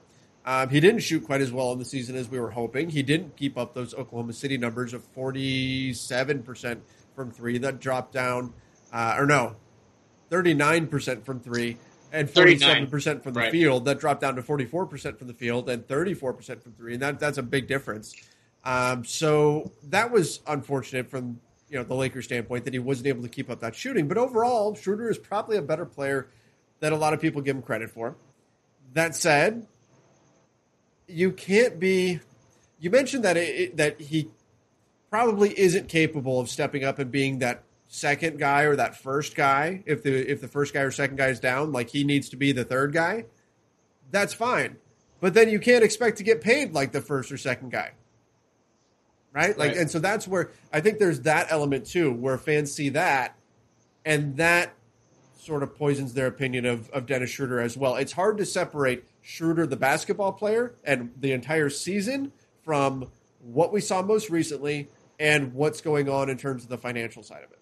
Um, 0.46 0.70
he 0.70 0.80
didn't 0.80 1.02
shoot 1.02 1.26
quite 1.26 1.42
as 1.42 1.52
well 1.52 1.72
in 1.74 1.80
the 1.80 1.86
season 1.86 2.16
as 2.16 2.30
we 2.30 2.40
were 2.40 2.52
hoping. 2.52 2.90
He 2.90 3.04
didn't 3.04 3.36
keep 3.36 3.58
up 3.58 3.74
those 3.74 3.94
Oklahoma 3.94 4.34
City 4.34 4.58
numbers 4.58 4.94
of 4.94 5.04
forty 5.04 5.94
seven 5.94 6.42
percent 6.42 6.82
from 7.16 7.32
three. 7.32 7.58
That 7.58 7.80
dropped 7.80 8.14
down, 8.14 8.54
uh, 8.94 9.16
or 9.18 9.26
no, 9.26 9.56
thirty 10.30 10.54
nine 10.54 10.88
percent 10.88 11.26
from 11.26 11.40
three. 11.40 11.78
And 12.10 12.30
forty-seven 12.30 12.88
percent 12.88 13.22
from 13.22 13.34
the 13.34 13.42
right. 13.42 13.52
field. 13.52 13.84
That 13.84 14.00
dropped 14.00 14.22
down 14.22 14.38
to 14.38 14.42
forty-four 14.42 14.86
percent 14.86 15.20
from 15.20 15.28
the 15.28 15.34
field, 15.34 15.70
and 15.70 15.86
thirty-four 15.86 16.32
percent 16.32 16.64
from 16.64 16.72
three, 16.72 16.94
and 16.94 17.02
that—that's 17.02 17.38
a 17.38 17.44
big 17.44 17.68
difference. 17.68 18.16
Um, 18.64 19.04
so 19.04 19.74
that 19.90 20.10
was 20.10 20.40
unfortunate 20.48 21.10
from 21.10 21.42
you 21.70 21.78
know 21.78 21.84
the 21.84 21.96
Lakers 21.96 22.26
standpoint 22.26 22.66
that 22.66 22.74
he 22.74 22.80
wasn't 22.80 23.08
able 23.08 23.24
to 23.24 23.30
keep 23.30 23.50
up 23.50 23.60
that 23.60 23.76
shooting. 23.76 24.08
But 24.08 24.18
overall, 24.18 24.76
Schroeder 24.76 25.10
is 25.10 25.18
probably 25.18 25.58
a 25.58 25.62
better 25.62 25.86
player 25.86 26.28
than 26.80 26.94
a 26.94 26.98
lot 26.98 27.14
of 27.14 27.22
people 27.22 27.42
give 27.42 27.56
him 27.56 27.62
credit 27.62 27.90
for. 27.90 28.16
That 28.94 29.16
said, 29.16 29.68
you 31.08 31.32
can't 31.32 31.80
be. 31.80 32.20
You 32.80 32.90
mentioned 32.90 33.24
that 33.24 33.38
it, 33.38 33.78
that 33.78 34.00
he 34.00 34.30
probably 35.10 35.58
isn't 35.58 35.88
capable 35.90 36.40
of 36.40 36.50
stepping 36.50 36.84
up 36.84 37.00
and 37.00 37.12
being 37.12 37.40
that 37.40 37.64
second 37.88 38.38
guy 38.38 38.64
or 38.64 38.76
that 38.76 38.98
first 38.98 39.36
guy 39.36 39.82
if 39.86 40.04
the 40.04 40.30
if 40.30 40.42
the 40.42 40.48
first 40.48 40.74
guy 40.74 40.82
or 40.82 40.92
second 40.92 41.16
guy 41.16 41.28
is 41.28 41.40
down 41.40 41.72
like 41.72 41.90
he 41.90 42.04
needs 42.04 42.28
to 42.28 42.36
be 42.36 42.52
the 42.52 42.66
third 42.66 42.92
guy 42.92 43.24
that's 44.12 44.34
fine 44.34 44.76
but 45.22 45.34
then 45.34 45.50
you 45.50 45.58
can't 45.58 45.86
expect 45.86 46.18
to 46.18 46.24
get 46.24 46.42
paid 46.42 46.74
like 46.74 46.92
the 46.92 47.00
first 47.00 47.32
or 47.32 47.38
second 47.38 47.72
guy 47.72 47.92
right? 49.38 49.56
Like, 49.56 49.70
right. 49.70 49.78
and 49.78 49.92
so 49.92 50.00
that's 50.00 50.28
where 50.28 50.50
I 50.74 50.82
think 50.82 50.98
there's 50.98 51.22
that 51.22 51.48
element 51.52 51.86
too, 51.86 52.12
where 52.12 52.40
fans 52.40 52.72
see 52.72 52.90
that, 52.90 53.36
and 54.04 54.36
that 54.38 54.74
sort 55.38 55.62
of 55.62 55.76
poisons 55.78 56.16
their 56.16 56.26
opinion 56.26 56.66
of, 56.66 56.90
of 56.90 57.06
Dennis 57.06 57.30
Schroeder 57.30 57.60
as 57.60 57.78
well. 57.78 57.96
It's 57.98 58.14
hard 58.14 58.40
to 58.40 58.46
separate 58.46 59.06
Schroeder, 59.22 59.68
the 59.68 59.78
basketball 59.78 60.32
player, 60.32 60.74
and 60.84 61.12
the 61.20 61.34
entire 61.34 61.70
season 61.70 62.32
from 62.64 63.12
what 63.44 63.72
we 63.72 63.80
saw 63.80 64.02
most 64.02 64.32
recently 64.32 64.88
and 65.20 65.54
what's 65.54 65.82
going 65.82 66.10
on 66.10 66.30
in 66.30 66.38
terms 66.38 66.64
of 66.64 66.70
the 66.70 66.78
financial 66.78 67.22
side 67.22 67.44
of 67.44 67.52
it. 67.52 67.60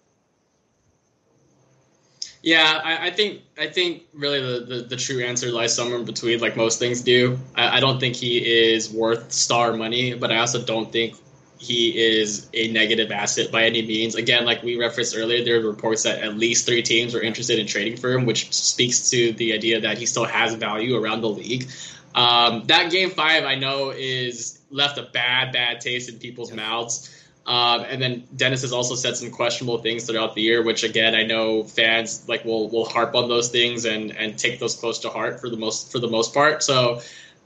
Yeah, 2.42 2.80
I, 2.82 3.08
I, 3.08 3.10
think 3.10 3.42
I 3.58 3.66
think 3.66 4.04
really 4.14 4.40
the, 4.40 4.64
the, 4.64 4.82
the, 4.82 4.96
true 4.96 5.24
answer 5.24 5.50
lies 5.50 5.74
somewhere 5.74 5.98
in 5.98 6.04
between, 6.04 6.38
like 6.38 6.56
most 6.56 6.78
things 6.78 7.00
do. 7.02 7.38
I, 7.56 7.78
I, 7.78 7.80
don't 7.80 7.98
think 7.98 8.14
he 8.14 8.38
is 8.38 8.88
worth 8.88 9.32
star 9.32 9.72
money, 9.72 10.14
but 10.14 10.30
I 10.30 10.38
also 10.38 10.62
don't 10.62 10.92
think 10.92 11.16
he 11.58 12.18
is 12.18 12.48
a 12.52 12.68
negative 12.68 13.10
asset 13.10 13.50
by 13.50 13.64
any 13.64 13.82
means. 13.82 14.14
Again, 14.14 14.44
like 14.44 14.62
we 14.62 14.76
referenced 14.76 15.16
earlier, 15.16 15.44
there 15.44 15.60
are 15.60 15.66
reports 15.66 16.02
that 16.02 16.22
at 16.22 16.36
least 16.36 16.66
three 16.66 16.82
teams 16.82 17.14
were 17.14 17.22
interested 17.22 17.58
in 17.58 17.66
trading 17.66 17.96
for 17.96 18.12
him, 18.12 18.26
which 18.26 18.52
speaks 18.52 19.10
to 19.10 19.32
the 19.32 19.54
idea 19.54 19.80
that 19.80 19.96
he 19.98 20.06
still 20.06 20.24
has 20.24 20.54
value 20.54 20.96
around 20.96 21.22
the 21.22 21.30
league. 21.30 21.68
Um, 22.14 22.64
that 22.66 22.90
game 22.90 23.10
five, 23.10 23.44
I 23.44 23.54
know, 23.54 23.90
is 23.90 24.60
left 24.70 24.98
a 24.98 25.02
bad, 25.02 25.52
bad 25.52 25.80
taste 25.80 26.08
in 26.10 26.18
people's 26.18 26.52
mouths. 26.52 27.12
Um, 27.46 27.84
and 27.88 28.02
then 28.02 28.24
Dennis 28.34 28.62
has 28.62 28.72
also 28.72 28.96
said 28.96 29.16
some 29.16 29.30
questionable 29.30 29.78
things 29.78 30.04
throughout 30.04 30.34
the 30.34 30.42
year, 30.42 30.64
which 30.64 30.82
again 30.82 31.14
I 31.14 31.22
know 31.22 31.62
fans 31.62 32.28
like 32.28 32.44
will 32.44 32.68
will 32.68 32.86
harp 32.86 33.14
on 33.14 33.28
those 33.28 33.50
things 33.50 33.84
and 33.84 34.10
and 34.16 34.36
take 34.36 34.58
those 34.58 34.74
close 34.74 34.98
to 35.00 35.10
heart 35.10 35.40
for 35.40 35.48
the 35.48 35.56
most 35.56 35.92
for 35.92 36.00
the 36.00 36.08
most 36.08 36.34
part. 36.34 36.64
So 36.64 37.02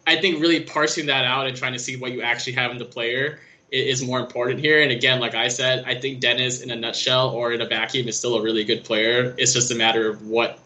I 0.06 0.16
think 0.16 0.40
really 0.40 0.60
parsing 0.60 1.06
that 1.06 1.26
out 1.26 1.46
and 1.46 1.54
trying 1.54 1.74
to 1.74 1.78
see 1.78 1.96
what 1.96 2.12
you 2.12 2.22
actually 2.22 2.54
have 2.54 2.70
in 2.70 2.78
the 2.78 2.86
player 2.86 3.40
is 3.72 4.04
more 4.04 4.18
important 4.18 4.60
here. 4.60 4.82
And 4.82 4.90
again, 4.90 5.20
like 5.20 5.34
I 5.34 5.48
said, 5.48 5.84
I 5.86 5.94
think 5.94 6.20
Dennis 6.20 6.60
in 6.60 6.70
a 6.70 6.76
nutshell 6.76 7.30
or 7.30 7.52
in 7.52 7.60
a 7.60 7.66
vacuum 7.66 8.08
is 8.08 8.18
still 8.18 8.36
a 8.36 8.42
really 8.42 8.64
good 8.64 8.84
player. 8.84 9.34
It's 9.38 9.52
just 9.52 9.70
a 9.70 9.74
matter 9.74 10.08
of 10.08 10.26
what 10.26 10.58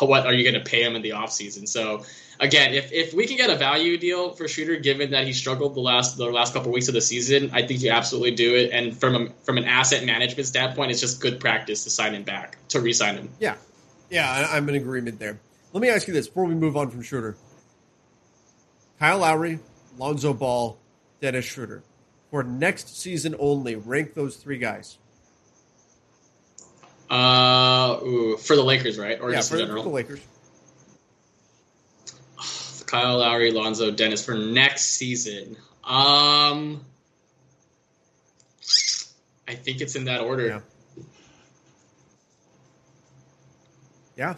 what 0.00 0.26
are 0.26 0.32
you 0.32 0.42
going 0.42 0.62
to 0.62 0.68
pay 0.68 0.82
him 0.82 0.96
in 0.96 1.02
the 1.02 1.10
offseason. 1.10 1.68
So 1.68 2.04
again, 2.40 2.74
if, 2.74 2.92
if 2.92 3.14
we 3.14 3.26
can 3.26 3.36
get 3.36 3.50
a 3.50 3.56
value 3.56 3.96
deal 3.96 4.30
for 4.30 4.48
Schroeder, 4.48 4.76
given 4.76 5.12
that 5.12 5.26
he 5.26 5.32
struggled 5.32 5.74
the 5.74 5.80
last 5.80 6.16
the 6.16 6.26
last 6.26 6.52
couple 6.52 6.70
of 6.70 6.74
weeks 6.74 6.88
of 6.88 6.94
the 6.94 7.00
season, 7.00 7.50
I 7.52 7.66
think 7.66 7.80
you 7.80 7.90
absolutely 7.90 8.32
do 8.32 8.56
it. 8.56 8.70
And 8.72 8.96
from 8.96 9.14
a, 9.14 9.30
from 9.44 9.58
an 9.58 9.64
asset 9.64 10.04
management 10.04 10.46
standpoint, 10.46 10.90
it's 10.90 11.00
just 11.00 11.20
good 11.20 11.40
practice 11.40 11.84
to 11.84 11.90
sign 11.90 12.14
him 12.14 12.24
back 12.24 12.58
to 12.68 12.80
re-sign 12.80 13.16
him. 13.16 13.28
Yeah, 13.38 13.56
yeah, 14.10 14.48
I'm 14.50 14.68
in 14.68 14.74
agreement 14.74 15.18
there. 15.18 15.38
Let 15.72 15.80
me 15.80 15.88
ask 15.88 16.08
you 16.08 16.14
this 16.14 16.28
before 16.28 16.46
we 16.46 16.54
move 16.54 16.76
on 16.76 16.90
from 16.90 17.02
Schroeder: 17.02 17.36
Kyle 18.98 19.18
Lowry, 19.18 19.60
Lonzo 19.98 20.34
Ball, 20.34 20.78
Dennis 21.20 21.44
Schroeder. 21.44 21.82
For 22.34 22.42
next 22.42 23.00
season 23.00 23.36
only, 23.38 23.76
rank 23.76 24.14
those 24.14 24.34
three 24.34 24.58
guys. 24.58 24.98
Uh, 27.08 28.00
ooh, 28.02 28.36
for 28.36 28.56
the 28.56 28.64
Lakers, 28.64 28.98
right? 28.98 29.20
Or 29.20 29.30
yeah, 29.30 29.36
just 29.36 29.50
for, 29.50 29.54
in 29.54 29.66
general? 29.66 29.84
for 29.84 29.88
the 29.90 29.94
Lakers. 29.94 30.20
Kyle 32.86 33.18
Lowry, 33.18 33.52
Lonzo, 33.52 33.92
Dennis 33.92 34.24
for 34.24 34.34
next 34.34 34.82
season. 34.82 35.56
Um, 35.84 36.84
I 39.46 39.54
think 39.54 39.80
it's 39.80 39.94
in 39.94 40.06
that 40.06 40.20
order. 40.20 40.60
Yeah. 40.96 41.04
Yeah. 44.16 44.34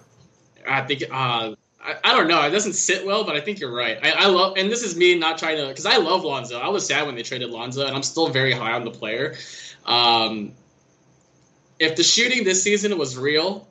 I 0.68 0.82
think 0.82 1.04
uh, 1.10 1.54
I, 1.86 1.96
I 2.02 2.16
don't 2.16 2.26
know. 2.26 2.42
It 2.42 2.50
doesn't 2.50 2.72
sit 2.72 3.06
well, 3.06 3.24
but 3.24 3.36
I 3.36 3.40
think 3.40 3.60
you're 3.60 3.72
right. 3.72 3.98
I, 4.02 4.24
I 4.24 4.26
love, 4.26 4.56
and 4.56 4.70
this 4.70 4.82
is 4.82 4.96
me 4.96 5.16
not 5.16 5.38
trying 5.38 5.56
to, 5.58 5.68
because 5.68 5.86
I 5.86 5.98
love 5.98 6.24
Lonzo. 6.24 6.58
I 6.58 6.68
was 6.68 6.86
sad 6.86 7.06
when 7.06 7.14
they 7.14 7.22
traded 7.22 7.50
Lonzo, 7.50 7.86
and 7.86 7.94
I'm 7.94 8.02
still 8.02 8.28
very 8.28 8.52
high 8.52 8.72
on 8.72 8.84
the 8.84 8.90
player. 8.90 9.36
Um, 9.84 10.52
if 11.78 11.96
the 11.96 12.02
shooting 12.02 12.44
this 12.44 12.62
season 12.62 12.96
was 12.98 13.16
real, 13.16 13.68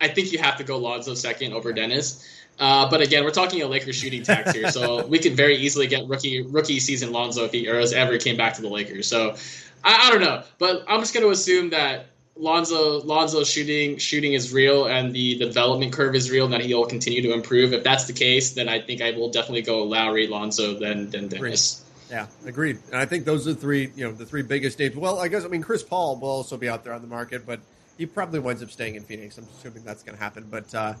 I 0.00 0.08
think 0.08 0.32
you 0.32 0.38
have 0.38 0.56
to 0.58 0.64
go 0.64 0.78
Lonzo 0.78 1.14
second 1.14 1.52
over 1.52 1.72
Dennis. 1.72 2.28
Uh, 2.58 2.88
but 2.88 3.00
again, 3.00 3.24
we're 3.24 3.30
talking 3.30 3.62
a 3.62 3.66
Lakers 3.66 3.96
shooting 3.96 4.22
tax 4.22 4.52
here, 4.52 4.70
so 4.70 5.06
we 5.08 5.18
could 5.18 5.34
very 5.34 5.56
easily 5.56 5.86
get 5.86 6.06
rookie 6.06 6.42
rookie 6.42 6.78
season 6.78 7.10
Lonzo 7.10 7.44
if 7.44 7.52
he 7.52 7.66
ever 7.68 8.18
came 8.18 8.36
back 8.36 8.54
to 8.54 8.62
the 8.62 8.68
Lakers. 8.68 9.08
So 9.08 9.34
I, 9.82 10.08
I 10.08 10.10
don't 10.10 10.20
know, 10.20 10.42
but 10.58 10.84
I'm 10.86 11.00
just 11.00 11.14
going 11.14 11.24
to 11.24 11.30
assume 11.30 11.70
that 11.70 12.06
Lonzo 12.42 13.00
Lonzo's 13.02 13.48
shooting 13.48 13.98
shooting 13.98 14.32
is 14.32 14.52
real 14.52 14.86
and 14.86 15.14
the 15.14 15.38
development 15.38 15.92
curve 15.92 16.16
is 16.16 16.28
real 16.28 16.44
and 16.44 16.52
that 16.52 16.60
he'll 16.60 16.84
continue 16.84 17.22
to 17.22 17.32
improve. 17.32 17.72
If 17.72 17.84
that's 17.84 18.06
the 18.06 18.12
case, 18.12 18.54
then 18.54 18.68
I 18.68 18.80
think 18.80 19.00
I 19.00 19.12
will 19.12 19.30
definitely 19.30 19.62
go 19.62 19.84
Lowry, 19.84 20.26
Lonzo, 20.26 20.76
then 20.76 21.08
then 21.08 21.28
Dennis. 21.28 21.84
Yeah, 22.10 22.26
agreed. 22.44 22.80
And 22.88 22.96
I 22.96 23.06
think 23.06 23.24
those 23.24 23.46
are 23.46 23.54
the 23.54 23.60
three, 23.60 23.92
you 23.94 24.04
know, 24.04 24.12
the 24.12 24.26
three 24.26 24.42
biggest 24.42 24.80
names. 24.80 24.96
Well, 24.96 25.20
I 25.20 25.28
guess 25.28 25.44
I 25.44 25.48
mean 25.48 25.62
Chris 25.62 25.84
Paul 25.84 26.16
will 26.16 26.28
also 26.28 26.56
be 26.56 26.68
out 26.68 26.82
there 26.82 26.92
on 26.92 27.00
the 27.00 27.06
market, 27.06 27.46
but 27.46 27.60
he 27.96 28.06
probably 28.06 28.40
winds 28.40 28.60
up 28.60 28.72
staying 28.72 28.96
in 28.96 29.04
Phoenix. 29.04 29.38
I'm 29.38 29.46
assuming 29.56 29.84
that's 29.84 30.02
going 30.02 30.18
to 30.18 30.22
happen. 30.22 30.48
But 30.50 30.74
uh, 30.74 30.94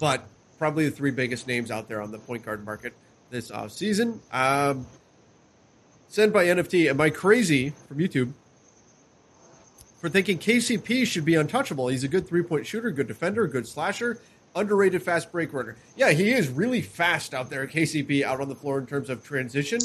but 0.00 0.26
probably 0.58 0.86
the 0.86 0.96
three 0.96 1.10
biggest 1.10 1.46
names 1.46 1.70
out 1.70 1.86
there 1.88 2.00
on 2.00 2.12
the 2.12 2.18
point 2.18 2.46
guard 2.46 2.64
market 2.64 2.94
this 3.28 3.50
off 3.50 3.72
season. 3.72 4.22
Um, 4.32 4.86
sent 6.08 6.32
by 6.32 6.46
NFT. 6.46 6.88
Am 6.88 6.98
I 6.98 7.10
crazy 7.10 7.74
from 7.88 7.98
YouTube 7.98 8.32
for 9.98 10.08
thinking 10.08 10.38
KCP 10.38 11.06
should 11.06 11.24
be 11.24 11.34
untouchable? 11.34 11.88
He's 11.88 12.04
a 12.04 12.08
good 12.08 12.26
three 12.26 12.42
point 12.42 12.66
shooter, 12.66 12.90
good 12.90 13.08
defender, 13.08 13.46
good 13.46 13.66
slasher, 13.66 14.20
underrated 14.54 15.02
fast 15.02 15.30
break 15.30 15.52
runner. 15.52 15.76
Yeah, 15.96 16.10
he 16.10 16.30
is 16.30 16.48
really 16.48 16.82
fast 16.82 17.34
out 17.34 17.50
there. 17.50 17.66
KCP 17.66 18.22
out 18.22 18.40
on 18.40 18.48
the 18.48 18.54
floor 18.54 18.78
in 18.78 18.86
terms 18.86 19.10
of 19.10 19.22
transition 19.24 19.80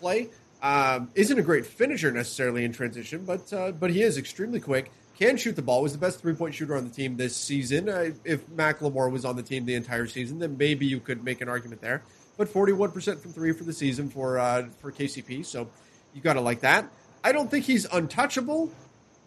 play. 0.00 0.30
Um, 0.62 1.10
isn't 1.14 1.38
a 1.38 1.42
great 1.42 1.66
finisher 1.66 2.10
necessarily 2.10 2.64
in 2.64 2.72
transition, 2.72 3.24
but 3.24 3.52
uh, 3.52 3.72
but 3.72 3.90
he 3.90 4.02
is 4.02 4.18
extremely 4.18 4.60
quick. 4.60 4.90
Can 5.18 5.36
shoot 5.36 5.56
the 5.56 5.62
ball. 5.62 5.82
Was 5.82 5.92
the 5.92 5.98
best 5.98 6.20
three 6.20 6.34
point 6.34 6.54
shooter 6.54 6.76
on 6.76 6.84
the 6.84 6.90
team 6.90 7.16
this 7.16 7.36
season. 7.36 7.88
Uh, 7.88 8.10
if 8.24 8.46
McLemore 8.48 9.10
was 9.10 9.24
on 9.24 9.36
the 9.36 9.42
team 9.42 9.64
the 9.64 9.74
entire 9.74 10.06
season, 10.06 10.38
then 10.38 10.56
maybe 10.56 10.86
you 10.86 11.00
could 11.00 11.24
make 11.24 11.40
an 11.40 11.48
argument 11.48 11.80
there. 11.80 12.02
But 12.36 12.48
forty 12.48 12.72
one 12.72 12.90
percent 12.90 13.20
from 13.20 13.32
three 13.32 13.52
for 13.52 13.64
the 13.64 13.72
season 13.72 14.08
for 14.08 14.38
uh, 14.38 14.68
for 14.80 14.90
KCP, 14.90 15.44
so 15.44 15.68
you 16.14 16.20
got 16.20 16.34
to 16.34 16.40
like 16.40 16.60
that. 16.60 16.88
I 17.22 17.32
don't 17.32 17.50
think 17.50 17.64
he's 17.64 17.84
untouchable, 17.86 18.70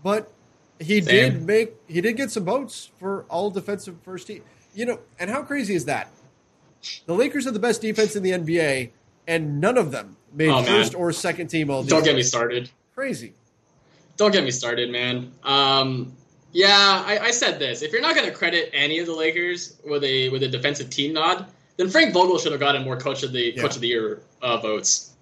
but 0.03 0.31
he 0.79 1.01
Same. 1.01 1.33
did 1.33 1.45
make 1.45 1.73
he 1.87 2.01
did 2.01 2.13
get 2.17 2.31
some 2.31 2.45
votes 2.45 2.89
for 2.99 3.25
all 3.29 3.49
defensive 3.51 3.95
first 4.03 4.27
team. 4.27 4.43
You 4.73 4.85
know, 4.85 4.99
and 5.19 5.29
how 5.29 5.43
crazy 5.43 5.75
is 5.75 5.85
that? 5.85 6.09
The 7.05 7.13
Lakers 7.13 7.45
are 7.45 7.51
the 7.51 7.59
best 7.59 7.81
defense 7.81 8.15
in 8.15 8.23
the 8.23 8.31
NBA, 8.31 8.89
and 9.27 9.59
none 9.61 9.77
of 9.77 9.91
them 9.91 10.17
made 10.33 10.49
Oh, 10.49 10.63
first 10.63 10.95
or 10.95 11.11
second 11.11 11.47
team 11.47 11.69
all 11.69 11.83
Don't 11.83 12.03
get 12.03 12.15
me 12.15 12.23
started. 12.23 12.69
Crazy. 12.95 13.33
Don't 14.17 14.31
get 14.31 14.43
me 14.43 14.51
started, 14.51 14.89
man. 14.91 15.31
Um, 15.43 16.13
yeah, 16.53 17.03
I, 17.05 17.19
I 17.19 17.31
said 17.31 17.59
this. 17.59 17.81
If 17.81 17.91
you're 17.91 18.01
not 18.01 18.15
going 18.15 18.27
to 18.27 18.33
credit 18.33 18.69
any 18.73 18.99
of 18.99 19.05
the 19.07 19.13
Lakers 19.13 19.77
with 19.85 20.03
a 20.03 20.29
with 20.29 20.43
a 20.43 20.47
defensive 20.47 20.89
team 20.89 21.13
nod, 21.13 21.45
then 21.77 21.89
Frank 21.89 22.13
Vogel 22.13 22.37
should 22.39 22.51
have 22.51 22.59
gotten 22.61 22.83
more 22.83 22.97
coach 22.97 23.23
of 23.23 23.31
the 23.31 23.53
Yeah. 23.55 23.61
coach 23.61 23.75
of 23.75 23.81
the 23.81 23.87
year 23.87 24.21
uh, 24.41 24.57
votes. 24.57 25.13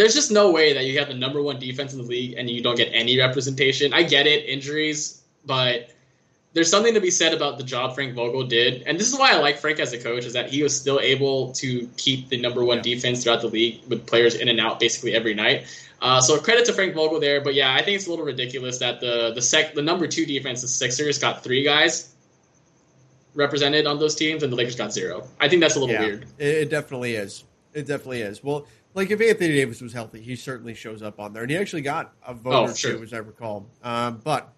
There's 0.00 0.14
just 0.14 0.30
no 0.30 0.50
way 0.50 0.72
that 0.72 0.86
you 0.86 0.98
have 0.98 1.08
the 1.08 1.14
number 1.14 1.42
one 1.42 1.58
defense 1.58 1.92
in 1.92 1.98
the 1.98 2.06
league 2.06 2.36
and 2.38 2.48
you 2.48 2.62
don't 2.62 2.74
get 2.74 2.88
any 2.90 3.18
representation. 3.18 3.92
I 3.92 4.02
get 4.02 4.26
it, 4.26 4.46
injuries, 4.46 5.20
but 5.44 5.90
there's 6.54 6.70
something 6.70 6.94
to 6.94 7.02
be 7.02 7.10
said 7.10 7.34
about 7.34 7.58
the 7.58 7.64
job 7.64 7.94
Frank 7.94 8.14
Vogel 8.14 8.44
did, 8.44 8.84
and 8.86 8.98
this 8.98 9.12
is 9.12 9.18
why 9.18 9.32
I 9.32 9.36
like 9.40 9.58
Frank 9.58 9.78
as 9.78 9.92
a 9.92 9.98
coach 9.98 10.24
is 10.24 10.32
that 10.32 10.48
he 10.48 10.62
was 10.62 10.74
still 10.74 11.00
able 11.00 11.52
to 11.52 11.86
keep 11.98 12.30
the 12.30 12.40
number 12.40 12.64
one 12.64 12.80
defense 12.80 13.22
throughout 13.22 13.42
the 13.42 13.48
league 13.48 13.82
with 13.88 14.06
players 14.06 14.36
in 14.36 14.48
and 14.48 14.58
out 14.58 14.80
basically 14.80 15.14
every 15.14 15.34
night. 15.34 15.66
Uh, 16.00 16.18
so 16.18 16.40
credit 16.40 16.64
to 16.64 16.72
Frank 16.72 16.94
Vogel 16.94 17.20
there, 17.20 17.42
but 17.42 17.52
yeah, 17.52 17.74
I 17.74 17.82
think 17.82 17.96
it's 17.96 18.06
a 18.06 18.10
little 18.10 18.24
ridiculous 18.24 18.78
that 18.78 19.02
the 19.02 19.32
the 19.34 19.42
sec 19.42 19.74
the 19.74 19.82
number 19.82 20.06
two 20.06 20.24
defense, 20.24 20.62
the 20.62 20.68
Sixers, 20.68 21.18
got 21.18 21.44
three 21.44 21.62
guys 21.62 22.14
represented 23.34 23.86
on 23.86 23.98
those 23.98 24.14
teams, 24.14 24.42
and 24.42 24.50
the 24.50 24.56
Lakers 24.56 24.76
got 24.76 24.94
zero. 24.94 25.28
I 25.38 25.50
think 25.50 25.60
that's 25.60 25.76
a 25.76 25.78
little 25.78 25.94
yeah, 25.94 26.00
weird. 26.00 26.24
It, 26.38 26.56
it 26.56 26.70
definitely 26.70 27.16
is. 27.16 27.44
It 27.72 27.86
definitely 27.86 28.22
is. 28.22 28.42
Well, 28.42 28.66
like 28.94 29.10
if 29.10 29.20
Anthony 29.20 29.54
Davis 29.54 29.80
was 29.80 29.92
healthy, 29.92 30.20
he 30.20 30.34
certainly 30.36 30.74
shows 30.74 31.02
up 31.02 31.20
on 31.20 31.32
there, 31.32 31.42
and 31.42 31.50
he 31.50 31.56
actually 31.56 31.82
got 31.82 32.12
a 32.26 32.34
vote 32.34 32.52
Oh, 32.52 32.64
or 32.64 32.74
sure. 32.74 32.96
two, 32.96 33.02
as 33.02 33.12
I 33.12 33.18
recall. 33.18 33.66
Um, 33.82 34.20
but 34.24 34.52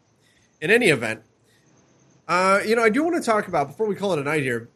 in 0.60 0.70
any 0.70 0.86
event, 0.88 1.22
uh, 2.28 2.60
you 2.66 2.74
know, 2.76 2.82
I 2.82 2.88
do 2.88 3.02
want 3.04 3.16
to 3.16 3.22
talk 3.22 3.48
about 3.48 3.66
before 3.68 3.86
we 3.86 3.94
call 3.94 4.12
it 4.14 4.18
a 4.18 4.22
night 4.22 4.42
here. 4.42 4.70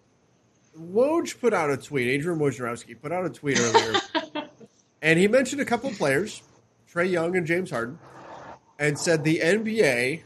Woj 0.78 1.40
put 1.40 1.54
out 1.54 1.70
a 1.70 1.76
tweet. 1.78 2.08
Adrian 2.08 2.38
Wojnarowski 2.38 3.00
put 3.00 3.12
out 3.12 3.24
a 3.24 3.30
tweet 3.30 3.58
earlier, 3.58 4.00
and 5.02 5.18
he 5.18 5.26
mentioned 5.28 5.62
a 5.62 5.64
couple 5.64 5.88
of 5.88 5.96
players, 5.96 6.42
Trae 6.92 7.10
Young 7.10 7.34
and 7.36 7.46
James 7.46 7.70
Harden, 7.70 7.98
and 8.78 8.98
said 8.98 9.24
the 9.24 9.38
NBA, 9.42 10.22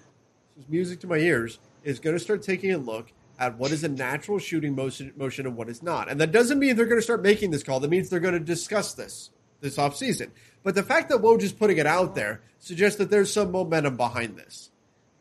this 0.57 0.65
is 0.65 0.69
music 0.69 0.99
to 1.01 1.07
my 1.07 1.19
ears, 1.19 1.61
is 1.85 2.01
going 2.01 2.17
to 2.17 2.21
start 2.21 2.43
taking 2.43 2.73
a 2.73 2.79
look 2.79 3.13
at 3.41 3.57
what 3.57 3.72
is 3.72 3.82
a 3.82 3.88
natural 3.88 4.38
shooting 4.38 4.76
motion, 4.76 5.12
motion 5.16 5.47
and 5.47 5.57
what 5.57 5.70
is 5.70 5.82
not. 5.82 6.11
And 6.11 6.20
that 6.20 6.30
doesn't 6.30 6.59
mean 6.59 6.76
they're 6.76 6.84
going 6.84 6.99
to 6.99 7.03
start 7.03 7.22
making 7.22 7.51
this 7.51 7.62
call. 7.62 7.80
That 7.80 7.91
means 7.91 8.11
they're 8.11 8.20
going 8.20 8.34
to 8.34 8.41
discuss 8.41 8.95
this 8.95 9.30
this 9.61 9.76
offseason. 9.76 10.30
But 10.62 10.74
the 10.74 10.82
fact 10.82 11.09
that 11.09 11.20
Woj 11.20 11.43
is 11.43 11.53
putting 11.53 11.78
it 11.78 11.86
out 11.86 12.14
there 12.14 12.43
suggests 12.59 12.99
that 12.99 13.11
there's 13.11 13.32
some 13.32 13.51
momentum 13.51 13.97
behind 13.97 14.36
this. 14.36 14.70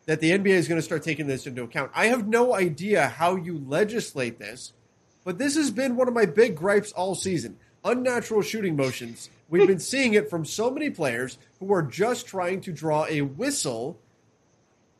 That 0.06 0.20
the 0.20 0.30
NBA 0.30 0.48
is 0.48 0.68
going 0.68 0.78
to 0.78 0.84
start 0.84 1.02
taking 1.02 1.26
this 1.26 1.46
into 1.46 1.62
account. 1.62 1.92
I 1.94 2.06
have 2.06 2.26
no 2.26 2.54
idea 2.54 3.08
how 3.08 3.36
you 3.36 3.58
legislate 3.58 4.38
this, 4.38 4.72
but 5.24 5.38
this 5.38 5.56
has 5.56 5.70
been 5.70 5.96
one 5.96 6.08
of 6.08 6.14
my 6.14 6.26
big 6.26 6.56
gripes 6.56 6.92
all 6.92 7.14
season. 7.14 7.56
Unnatural 7.84 8.42
shooting 8.42 8.76
motions. 8.76 9.30
We've 9.48 9.66
been 9.66 9.78
seeing 9.78 10.14
it 10.14 10.28
from 10.28 10.44
so 10.44 10.70
many 10.70 10.90
players 10.90 11.38
who 11.58 11.72
are 11.72 11.82
just 11.82 12.26
trying 12.26 12.60
to 12.62 12.72
draw 12.72 13.06
a 13.06 13.22
whistle, 13.22 13.98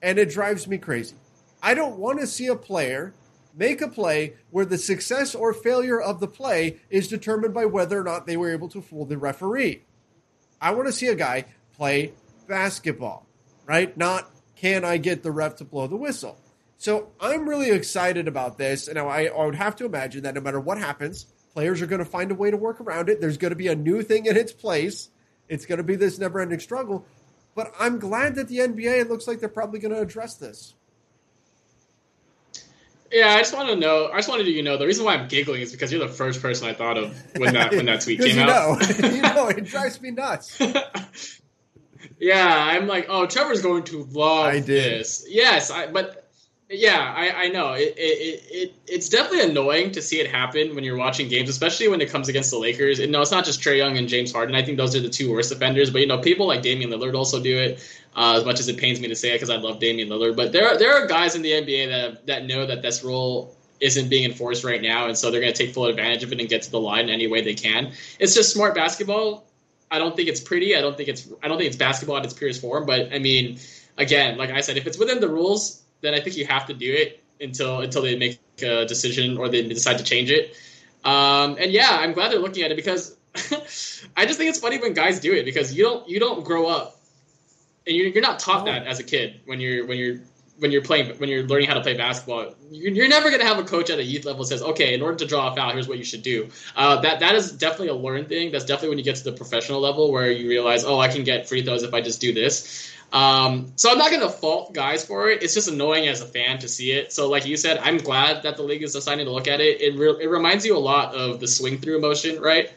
and 0.00 0.18
it 0.18 0.30
drives 0.30 0.68
me 0.68 0.78
crazy. 0.78 1.16
I 1.62 1.74
don't 1.74 1.98
want 1.98 2.20
to 2.20 2.26
see 2.26 2.46
a 2.46 2.56
player 2.56 3.14
make 3.54 3.80
a 3.80 3.88
play 3.88 4.34
where 4.50 4.64
the 4.64 4.78
success 4.78 5.34
or 5.34 5.52
failure 5.52 6.00
of 6.00 6.20
the 6.20 6.28
play 6.28 6.80
is 6.88 7.08
determined 7.08 7.54
by 7.54 7.64
whether 7.64 8.00
or 8.00 8.04
not 8.04 8.26
they 8.26 8.36
were 8.36 8.52
able 8.52 8.68
to 8.68 8.80
fool 8.80 9.04
the 9.04 9.18
referee. 9.18 9.82
I 10.61 10.72
want 10.72 10.86
to 10.86 10.92
see 10.92 11.08
a 11.08 11.14
guy 11.14 11.46
play 11.76 12.12
basketball, 12.46 13.26
right? 13.66 13.96
Not 13.96 14.30
can 14.56 14.84
I 14.84 14.98
get 14.98 15.22
the 15.22 15.32
ref 15.32 15.56
to 15.56 15.64
blow 15.64 15.86
the 15.86 15.96
whistle. 15.96 16.38
So 16.76 17.11
I'm 17.20 17.48
really 17.48 17.70
excited 17.70 18.28
about 18.28 18.58
this. 18.58 18.88
And 18.88 18.98
I, 18.98 19.26
I 19.26 19.44
would 19.44 19.54
have 19.54 19.76
to 19.76 19.84
imagine 19.84 20.22
that 20.22 20.34
no 20.34 20.40
matter 20.40 20.61
what 20.61 20.78
happens, 20.78 21.26
players 21.52 21.82
are 21.82 21.86
going 21.86 22.04
to 22.04 22.04
find 22.04 22.30
a 22.30 22.34
way 22.34 22.50
to 22.50 22.56
work 22.56 22.80
around 22.80 23.08
it. 23.08 23.20
There's 23.20 23.38
going 23.38 23.50
to 23.50 23.56
be 23.56 23.68
a 23.68 23.74
new 23.74 24.02
thing 24.02 24.26
in 24.26 24.36
its 24.36 24.52
place. 24.52 25.11
It's 25.48 25.66
going 25.66 25.78
to 25.78 25.84
be 25.84 25.96
this 25.96 26.18
never 26.18 26.40
ending 26.40 26.61
struggle. 26.61 27.06
But 27.54 27.72
I'm 27.78 27.98
glad 27.98 28.36
that 28.36 28.48
the 28.48 28.58
NBA, 28.58 29.00
it 29.00 29.11
looks 29.11 29.26
like 29.26 29.40
they're 29.40 29.48
probably 29.48 29.80
going 29.80 29.94
to 29.94 30.00
address 30.00 30.36
this. 30.36 30.74
Yeah, 33.11 33.34
I 33.34 33.38
just 33.38 33.54
want 33.54 33.68
to 33.68 33.76
know. 33.76 34.08
I 34.12 34.16
just 34.16 34.28
wanted 34.28 34.46
you 34.46 34.54
to 34.54 34.62
know 34.62 34.76
the 34.76 34.86
reason 34.86 35.04
why 35.04 35.14
I'm 35.14 35.26
giggling 35.26 35.62
is 35.62 35.72
because 35.72 35.90
you're 35.90 36.06
the 36.06 36.12
first 36.12 36.40
person 36.40 36.68
I 36.68 36.74
thought 36.74 36.96
of 36.96 37.12
when 37.36 37.54
that 37.54 37.72
when 37.72 37.86
that 37.86 38.02
tweet 38.02 38.20
came 38.24 38.36
you 38.36 38.42
out. 38.42 38.80
Know, 38.80 39.08
you 39.08 39.22
know, 39.22 39.48
it 39.48 39.64
drives 39.64 40.00
me 40.00 40.12
nuts. 40.12 40.61
yeah, 42.18 42.54
I'm 42.54 42.86
like, 42.86 43.06
oh, 43.08 43.26
Trevor's 43.26 43.62
going 43.62 43.82
to 43.84 44.04
love 44.12 44.46
I 44.46 44.61
did. 44.61 44.66
this. 45.00 45.26
Yes, 45.28 45.70
I, 45.70 45.90
but 45.90 46.29
yeah, 46.70 47.12
I, 47.16 47.44
I 47.44 47.48
know 47.48 47.72
it, 47.72 47.94
it, 47.96 48.44
it 48.48 48.74
it's 48.86 49.08
definitely 49.08 49.50
annoying 49.50 49.90
to 49.92 50.00
see 50.00 50.20
it 50.20 50.30
happen 50.30 50.74
when 50.76 50.84
you're 50.84 50.96
watching 50.96 51.28
games, 51.28 51.48
especially 51.48 51.88
when 51.88 52.00
it 52.00 52.10
comes 52.10 52.28
against 52.28 52.52
the 52.52 52.58
Lakers. 52.58 53.00
And 53.00 53.10
no, 53.10 53.20
it's 53.20 53.32
not 53.32 53.44
just 53.44 53.60
Trae 53.60 53.76
Young 53.76 53.98
and 53.98 54.08
James 54.08 54.32
Harden. 54.32 54.54
I 54.54 54.62
think 54.62 54.76
those 54.76 54.94
are 54.94 55.00
the 55.00 55.08
two 55.08 55.32
worst 55.32 55.50
offenders. 55.50 55.90
But 55.90 56.02
you 56.02 56.06
know, 56.06 56.18
people 56.18 56.46
like 56.46 56.62
Damian 56.62 56.90
Lillard 56.90 57.14
also 57.14 57.42
do 57.42 57.58
it. 57.58 57.80
Uh, 58.14 58.36
as 58.36 58.44
much 58.44 58.60
as 58.60 58.68
it 58.68 58.76
pains 58.76 59.00
me 59.00 59.08
to 59.08 59.14
say 59.14 59.30
it, 59.30 59.34
because 59.34 59.50
I 59.50 59.56
love 59.56 59.78
Damian 59.78 60.08
Lillard, 60.08 60.36
but 60.36 60.50
there 60.50 60.66
are, 60.66 60.76
there 60.76 60.92
are 60.92 61.06
guys 61.06 61.36
in 61.36 61.42
the 61.42 61.50
NBA 61.50 61.88
that 61.88 62.26
that 62.26 62.46
know 62.46 62.66
that 62.66 62.82
this 62.82 63.04
rule 63.04 63.56
isn't 63.80 64.08
being 64.08 64.24
enforced 64.24 64.62
right 64.62 64.82
now, 64.82 65.06
and 65.06 65.16
so 65.16 65.30
they're 65.30 65.40
going 65.40 65.52
to 65.52 65.64
take 65.64 65.74
full 65.74 65.86
advantage 65.86 66.22
of 66.22 66.32
it 66.32 66.40
and 66.40 66.48
get 66.48 66.62
to 66.62 66.70
the 66.70 66.80
line 66.80 67.08
any 67.08 67.26
way 67.26 67.40
they 67.40 67.54
can. 67.54 67.92
It's 68.18 68.34
just 68.34 68.52
smart 68.52 68.74
basketball. 68.74 69.44
I 69.90 69.98
don't 69.98 70.14
think 70.14 70.28
it's 70.28 70.40
pretty. 70.40 70.76
I 70.76 70.80
don't 70.80 70.96
think 70.96 71.08
it's 71.08 71.28
I 71.42 71.48
don't 71.48 71.58
think 71.58 71.68
it's 71.68 71.76
basketball 71.76 72.16
at 72.16 72.24
its 72.24 72.34
purest 72.34 72.60
form. 72.60 72.86
But 72.86 73.12
I 73.12 73.18
mean, 73.18 73.58
again, 73.98 74.38
like 74.38 74.50
I 74.50 74.60
said, 74.60 74.76
if 74.76 74.86
it's 74.86 74.98
within 74.98 75.20
the 75.20 75.28
rules, 75.28 75.82
then 76.01 76.14
I 76.14 76.20
think 76.20 76.36
you 76.36 76.46
have 76.46 76.66
to 76.66 76.74
do 76.74 76.92
it 76.92 77.22
until 77.40 77.80
until 77.80 78.03
they 78.03 78.16
make 78.16 78.40
a 78.62 78.84
decision 78.86 79.38
or 79.38 79.48
they 79.48 79.62
decide 79.66 79.98
to 79.98 80.05
change 80.05 80.30
it. 80.30 80.57
Um, 81.05 81.57
and 81.59 81.70
yeah, 81.72 81.88
I'm 81.90 82.12
glad 82.12 82.30
they're 82.30 82.38
looking 82.38 82.62
at 82.62 82.70
it 82.70 82.76
because 82.76 83.16
I 84.16 84.26
just 84.26 84.38
think 84.38 84.51
it's 84.51 84.59
funny 84.59 84.78
when 84.78 84.92
guys 84.92 85.20
do 85.20 85.32
it 85.32 85.44
because 85.44 85.74
you 85.74 85.84
don't 85.84 86.09
you 86.09 86.20
don't 86.20 86.44
grow 86.44 86.66
up 86.66 86.96
and 87.86 87.96
you're, 87.96 88.09
you're 88.09 88.22
not 88.22 88.38
taught 88.38 88.66
No. 88.66 88.72
that 88.72 88.86
as 88.86 89.01
a 89.01 89.05
kid 89.05 89.40
when 89.46 89.61
you're 89.61 89.86
when 89.86 89.98
you're 89.98 90.20
when 90.59 90.70
you're 90.70 90.82
playing 90.82 91.16
when 91.18 91.30
you're 91.30 91.44
learning 91.44 91.68
how 91.68 91.74
to 91.74 91.80
play 91.80 91.96
basketball. 91.96 92.55
You're, 92.70 92.92
you're 92.92 93.09
never 93.09 93.30
going 93.30 93.40
to 93.40 93.46
have 93.46 93.59
a 93.59 93.64
coach 93.64 93.88
at 93.88 93.98
a 93.98 94.05
youth 94.05 94.26
level 94.26 94.44
says, 94.44 94.62
okay, 94.62 94.92
in 94.94 95.01
order 95.01 95.16
to 95.16 95.26
draw 95.26 95.51
a 95.51 95.57
foul, 95.57 95.72
here's 95.72 95.88
what 95.88 95.96
you 95.96 96.05
should 96.05 96.22
do. 96.22 96.48
Uh, 96.76 97.01
that 97.01 97.20
that 97.20 97.34
is 97.34 97.53
definitely 97.53 97.88
a 97.88 97.94
learned 97.94 98.28
thing. 98.28 98.53
That's 98.53 98.66
definitely 98.66 98.90
when 98.90 98.98
you 98.98 99.05
get 99.05 99.16
to 99.16 99.24
the 99.24 99.32
professional 99.32 99.80
level 99.80 100.12
where 100.12 100.30
you 100.30 100.48
realize, 100.48 100.84
oh, 100.84 100.98
I 100.98 101.09
can 101.09 101.24
get 101.24 101.48
free 101.48 101.62
throws 101.64 101.82
if 101.82 101.94
I 101.94 102.03
just 102.03 102.20
do 102.20 102.34
this. 102.34 102.92
Um, 103.12 103.72
so 103.76 103.90
I'm 103.90 103.98
not 103.98 104.11
going 104.11 104.22
to 104.22 104.28
fault 104.28 104.72
guys 104.72 105.04
for 105.04 105.30
it. 105.30 105.42
It's 105.42 105.54
just 105.54 105.68
annoying 105.68 106.06
as 106.08 106.20
a 106.20 106.26
fan 106.26 106.58
to 106.61 106.68
see 106.68 106.92
it. 106.92 107.12
So, 107.12 107.28
like 107.28 107.44
you 107.44 107.56
said, 107.56 107.78
I'm 107.78 107.98
glad 107.98 108.44
that 108.44 108.56
the 108.56 108.62
league 108.62 108.82
is 108.82 108.92
deciding 108.92 109.26
to 109.26 109.32
look 109.32 109.48
at 109.48 109.61
it. 109.61 109.80
It, 109.80 109.98
re- 109.98 110.22
it 110.24 110.28
reminds 110.28 110.64
you 110.64 110.76
a 110.76 110.78
lot 110.78 111.14
of 111.14 111.40
the 111.40 111.48
swing 111.48 111.78
through 111.78 112.00
motion, 112.00 112.40
right? 112.40 112.70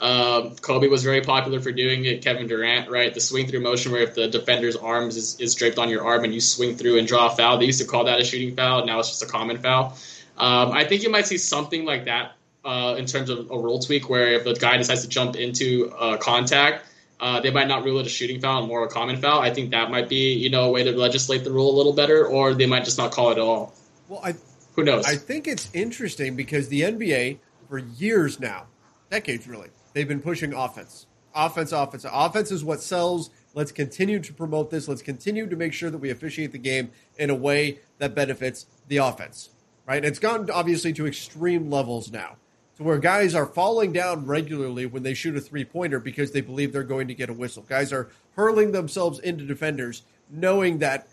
Um, 0.00 0.56
Kobe 0.56 0.88
was 0.88 1.02
very 1.02 1.20
popular 1.20 1.60
for 1.60 1.72
doing 1.72 2.04
it. 2.06 2.22
Kevin 2.22 2.46
Durant, 2.46 2.88
right? 2.90 3.12
The 3.12 3.20
swing 3.20 3.48
through 3.48 3.60
motion, 3.60 3.92
where 3.92 4.02
if 4.02 4.14
the 4.14 4.28
defender's 4.28 4.76
arms 4.76 5.16
is, 5.16 5.38
is 5.40 5.54
draped 5.54 5.78
on 5.78 5.88
your 5.90 6.04
arm 6.04 6.24
and 6.24 6.32
you 6.32 6.40
swing 6.40 6.76
through 6.76 6.98
and 6.98 7.06
draw 7.06 7.26
a 7.26 7.36
foul, 7.36 7.58
they 7.58 7.66
used 7.66 7.80
to 7.80 7.86
call 7.86 8.04
that 8.04 8.18
a 8.20 8.24
shooting 8.24 8.56
foul. 8.56 8.86
Now 8.86 8.98
it's 9.00 9.08
just 9.08 9.22
a 9.22 9.26
common 9.26 9.58
foul. 9.58 9.96
Um, 10.38 10.72
I 10.72 10.84
think 10.84 11.02
you 11.02 11.10
might 11.10 11.26
see 11.26 11.36
something 11.36 11.84
like 11.84 12.06
that 12.06 12.32
uh, 12.64 12.94
in 12.98 13.04
terms 13.04 13.28
of 13.28 13.50
a 13.50 13.58
rule 13.58 13.78
tweak, 13.78 14.08
where 14.08 14.32
if 14.32 14.44
the 14.44 14.54
guy 14.54 14.78
decides 14.78 15.02
to 15.02 15.08
jump 15.08 15.36
into 15.36 15.92
uh, 15.98 16.16
contact, 16.16 16.86
uh, 17.20 17.40
they 17.40 17.50
might 17.50 17.68
not 17.68 17.84
rule 17.84 17.98
it 18.00 18.06
a 18.06 18.08
shooting 18.08 18.40
foul 18.40 18.60
and 18.60 18.68
more 18.68 18.84
a 18.84 18.88
common 18.88 19.16
foul. 19.16 19.40
I 19.40 19.52
think 19.52 19.70
that 19.72 19.90
might 19.90 20.08
be 20.08 20.32
you 20.34 20.50
know 20.50 20.64
a 20.64 20.70
way 20.70 20.84
to 20.84 20.92
legislate 20.92 21.44
the 21.44 21.52
rule 21.52 21.74
a 21.74 21.76
little 21.76 21.92
better, 21.92 22.26
or 22.26 22.54
they 22.54 22.66
might 22.66 22.84
just 22.84 22.98
not 22.98 23.12
call 23.12 23.30
it 23.30 23.32
at 23.32 23.38
all. 23.38 23.74
Well, 24.08 24.20
I 24.24 24.34
Who 24.76 24.84
knows? 24.84 25.04
I 25.04 25.16
think 25.16 25.46
it's 25.46 25.70
interesting 25.74 26.36
because 26.36 26.68
the 26.68 26.82
NBA 26.82 27.38
for 27.68 27.78
years 27.78 28.40
now, 28.40 28.66
decades 29.10 29.46
really, 29.46 29.68
they've 29.92 30.08
been 30.08 30.22
pushing 30.22 30.52
offense. 30.54 31.06
Offense, 31.34 31.72
offense. 31.72 32.04
Offense 32.10 32.50
is 32.50 32.64
what 32.64 32.82
sells. 32.82 33.30
Let's 33.54 33.70
continue 33.70 34.18
to 34.20 34.32
promote 34.32 34.70
this. 34.70 34.88
Let's 34.88 35.02
continue 35.02 35.48
to 35.48 35.56
make 35.56 35.72
sure 35.72 35.90
that 35.90 35.98
we 35.98 36.10
officiate 36.10 36.52
the 36.52 36.58
game 36.58 36.90
in 37.18 37.30
a 37.30 37.34
way 37.34 37.80
that 37.98 38.14
benefits 38.14 38.66
the 38.88 38.96
offense. 38.96 39.50
Right? 39.86 39.98
And 39.98 40.06
it's 40.06 40.18
gone 40.18 40.48
obviously 40.50 40.92
to 40.94 41.06
extreme 41.06 41.70
levels 41.70 42.10
now. 42.10 42.36
To 42.80 42.84
where 42.86 42.96
guys 42.96 43.34
are 43.34 43.44
falling 43.44 43.92
down 43.92 44.24
regularly 44.24 44.86
when 44.86 45.02
they 45.02 45.12
shoot 45.12 45.36
a 45.36 45.40
three 45.40 45.66
pointer 45.66 46.00
because 46.00 46.32
they 46.32 46.40
believe 46.40 46.72
they're 46.72 46.82
going 46.82 47.08
to 47.08 47.14
get 47.14 47.28
a 47.28 47.34
whistle. 47.34 47.62
Guys 47.68 47.92
are 47.92 48.08
hurling 48.36 48.72
themselves 48.72 49.18
into 49.18 49.44
defenders 49.44 50.00
knowing 50.30 50.78
that 50.78 51.06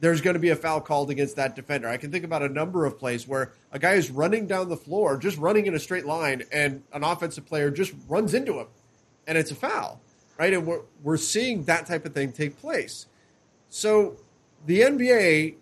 there's 0.00 0.20
going 0.20 0.34
to 0.34 0.40
be 0.40 0.48
a 0.48 0.56
foul 0.56 0.80
called 0.80 1.10
against 1.10 1.36
that 1.36 1.54
defender. 1.54 1.86
I 1.86 1.96
can 1.96 2.10
think 2.10 2.24
about 2.24 2.42
a 2.42 2.48
number 2.48 2.86
of 2.86 2.98
plays 2.98 3.28
where 3.28 3.52
a 3.70 3.78
guy 3.78 3.92
is 3.92 4.10
running 4.10 4.48
down 4.48 4.68
the 4.68 4.76
floor, 4.76 5.16
just 5.16 5.38
running 5.38 5.66
in 5.66 5.76
a 5.76 5.78
straight 5.78 6.06
line, 6.06 6.42
and 6.50 6.82
an 6.92 7.04
offensive 7.04 7.46
player 7.46 7.70
just 7.70 7.92
runs 8.08 8.34
into 8.34 8.58
him, 8.58 8.66
and 9.28 9.38
it's 9.38 9.52
a 9.52 9.54
foul, 9.54 10.00
right? 10.38 10.52
And 10.52 10.66
we're, 10.66 10.80
we're 11.04 11.16
seeing 11.18 11.62
that 11.66 11.86
type 11.86 12.04
of 12.04 12.14
thing 12.14 12.32
take 12.32 12.58
place. 12.58 13.06
So 13.68 14.16
the 14.66 14.80
NBA 14.80 15.54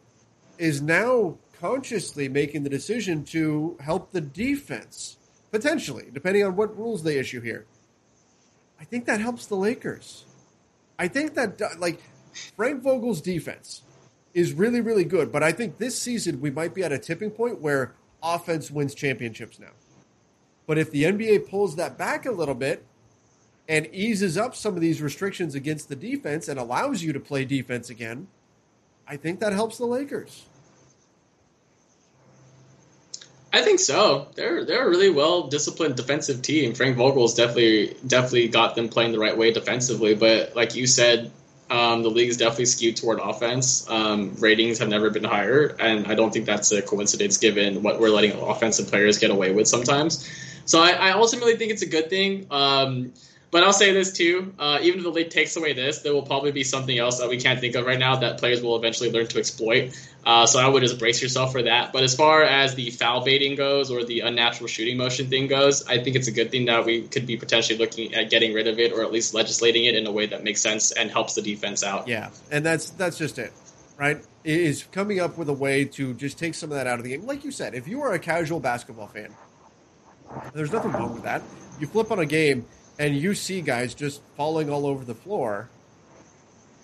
is 0.57 0.81
now 0.81 1.37
consciously 1.61 2.31
making 2.31 2.63
the 2.63 2.71
decision 2.71 3.25
to 3.25 3.77
help 3.79 4.11
the 4.11 4.23
defense, 4.23 5.19
potentially, 5.51 6.09
depending 6.13 6.45
on 6.45 6.57
what 6.57 6.77
rules 6.77 7.03
they 7.03 7.19
issue 7.19 7.41
here. 7.41 7.67
I 8.81 8.85
think 8.85 9.07
that 9.07 9.21
helps 9.21 9.47
the 9.47 9.57
Lakers. 9.57 10.25
I 10.99 11.09
think 11.09 11.35
that, 11.35 11.61
uh, 11.61 11.69
like, 11.79 12.01
Frank 12.57 12.83
Vogel's 12.83 13.21
defense 13.21 13.83
is 14.35 14.53
really, 14.53 14.81
really 14.81 15.05
good. 15.05 15.33
But 15.33 15.43
I 15.43 15.53
think 15.53 15.79
this 15.79 16.01
season 16.01 16.41
we 16.41 16.51
might 16.51 16.75
be 16.75 16.83
at 16.83 16.93
a 16.93 16.99
tipping 16.99 17.31
point 17.31 17.61
where 17.61 17.95
offense 18.23 18.71
wins 18.71 18.95
championships 18.95 19.59
now. 19.59 19.73
But 20.67 20.79
if 20.79 20.91
the 20.91 21.05
NBA 21.05 21.49
pulls 21.49 21.77
that 21.77 21.99
back 21.99 22.27
a 22.27 22.31
little 22.31 22.55
bit 22.55 22.85
and 23.69 23.89
eases 23.93 24.39
up 24.39 24.55
some 24.55 24.75
of 24.75 24.81
these 24.81 25.03
restrictions 25.03 25.55
against 25.55 25.89
the 25.89 25.97
defense 25.97 26.49
and 26.49 26.59
allows 26.59 27.03
you 27.03 27.13
to 27.13 27.21
play 27.21 27.45
defense 27.45 27.91
again, 27.91 28.29
I 29.07 29.17
think 29.17 29.41
that 29.41 29.53
helps 29.53 29.79
the 29.79 29.87
Lakers. 29.87 30.47
I 33.53 33.63
think 33.63 33.81
so. 33.81 34.29
They're 34.35 34.65
they're 34.65 34.87
a 34.87 34.89
really 34.89 35.11
well 35.11 35.49
disciplined 35.49 35.97
defensive 35.97 36.41
team. 36.43 36.75
Frank 36.75 36.97
Vogel's 36.97 37.35
definitely 37.35 37.97
definitely 38.07 38.49
got 38.49 38.77
them 38.77 38.89
playing 38.89 39.13
the 39.13 39.19
right 39.19 39.37
way 39.37 39.53
defensively. 39.53 40.15
But 40.15 40.55
like 40.55 40.77
you 40.77 40.87
said, 40.87 41.33
um, 41.69 42.03
the 42.03 42.11
league 42.11 42.29
is 42.29 42.37
definitely 42.37 42.67
skewed 42.67 42.97
toward 42.97 43.19
offense. 43.19 43.89
Um, 43.91 44.35
ratings 44.39 44.79
have 44.79 44.89
never 44.89 45.11
been 45.11 45.25
higher, 45.25 45.77
and 45.81 46.07
I 46.07 46.15
don't 46.15 46.33
think 46.33 46.47
that's 46.47 46.71
a 46.71 46.81
coincidence 46.81 47.39
given 47.39 47.83
what 47.83 48.01
we're 48.01 48.11
letting 48.11 48.33
offensive 48.33 48.89
players 48.89 49.19
get 49.19 49.31
away 49.31 49.53
with 49.53 49.67
sometimes. 49.67 50.29
So 50.65 50.81
I, 50.81 50.91
I 50.91 51.11
ultimately 51.13 51.57
think 51.57 51.73
it's 51.73 51.83
a 51.83 51.89
good 51.89 52.09
thing. 52.09 52.47
Um, 52.51 53.13
but 53.51 53.65
I'll 53.65 53.73
say 53.73 53.93
this 53.93 54.13
too: 54.13 54.55
uh, 54.59 54.79
even 54.83 55.01
if 55.01 55.05
the 55.05 55.11
league 55.11 55.31
takes 55.31 55.57
away 55.57 55.73
this, 55.73 56.03
there 56.03 56.13
will 56.13 56.23
probably 56.23 56.53
be 56.53 56.63
something 56.63 56.97
else 56.97 57.19
that 57.19 57.29
we 57.29 57.41
can't 57.41 57.59
think 57.59 57.75
of 57.75 57.85
right 57.85 57.99
now 57.99 58.17
that 58.17 58.39
players 58.39 58.63
will 58.63 58.77
eventually 58.77 59.11
learn 59.11 59.27
to 59.29 59.39
exploit. 59.39 59.93
Uh, 60.25 60.47
so 60.47 60.59
I 60.59 60.68
would 60.68 60.83
just 60.83 60.99
brace 60.99 61.23
yourself 61.23 61.53
for 61.53 61.62
that. 61.62 61.93
But 61.93 62.03
as 62.03 62.14
far 62.14 62.43
as 62.43 62.75
the 62.75 62.91
foul 62.91 63.25
baiting 63.25 63.55
goes, 63.55 63.91
or 63.91 64.05
the 64.05 64.21
unnatural 64.21 64.68
shooting 64.68 64.97
motion 64.97 65.29
thing 65.29 65.47
goes, 65.47 65.87
I 65.87 66.03
think 66.03 66.16
it's 66.16 66.29
a 66.29 66.33
good 66.33 66.51
thing 66.51 66.66
that 66.66 66.85
we 66.85 67.03
could 67.03 67.27
be 67.27 67.37
potentially 67.37 67.79
looking 67.79 68.14
at 68.14 68.31
getting 68.31 68.53
rid 68.53 68.66
of 68.66 68.79
it, 68.79 68.93
or 68.93 69.03
at 69.03 69.12
least 69.12 69.35
legislating 69.35 69.85
it 69.87 69.95
in 69.95 70.07
a 70.07 70.12
way 70.12 70.27
that 70.27 70.45
makes 70.45 70.61
sense 70.61 70.93
and 70.93 71.11
helps 71.11 71.35
the 71.35 71.43
defense 71.43 71.83
out. 71.83 72.07
Yeah, 72.07 72.31
and 72.51 72.64
that's 72.64 72.91
that's 72.91 73.16
just 73.16 73.39
it, 73.39 73.53
right? 73.97 74.23
Is 74.45 74.85
coming 74.93 75.21
up 75.21 75.39
with 75.39 75.49
a 75.49 75.55
way 75.55 75.85
to 75.87 76.14
just 76.14 76.39
take 76.39 76.55
some 76.55 76.71
of 76.71 76.77
that 76.77 76.87
out 76.87 76.99
of 76.99 77.05
the 77.05 77.11
game. 77.11 77.27
Like 77.27 77.45
you 77.45 77.51
said, 77.51 77.75
if 77.75 77.89
you 77.89 78.03
are 78.03 78.12
a 78.12 78.18
casual 78.18 78.61
basketball 78.61 79.09
fan, 79.09 79.35
there's 80.55 80.73
nothing 80.73 80.93
wrong 80.93 81.14
with 81.14 81.23
that. 81.23 81.43
You 81.79 81.87
flip 81.87 82.11
on 82.11 82.18
a 82.18 82.27
game 82.27 82.66
and 82.99 83.16
you 83.16 83.35
see 83.35 83.62
guys 83.62 83.95
just 83.95 84.21
falling 84.37 84.68
all 84.68 84.87
over 84.87 85.05
the 85.05 85.14
floor. 85.14 85.71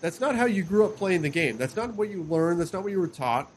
That's 0.01 0.21
not 0.21 0.35
how 0.37 0.45
you 0.45 0.63
grew 0.63 0.85
up 0.85 0.97
playing 0.97 1.23
the 1.23 1.29
game. 1.31 1.57
That's 1.57 1.75
not 1.77 1.95
what 1.95 2.11
you 2.11 2.23
learned. 2.23 2.61
That's 2.61 2.73
not 2.73 2.83
what 2.83 2.93
you 2.93 3.01
were 3.01 3.09
taught. 3.09 3.51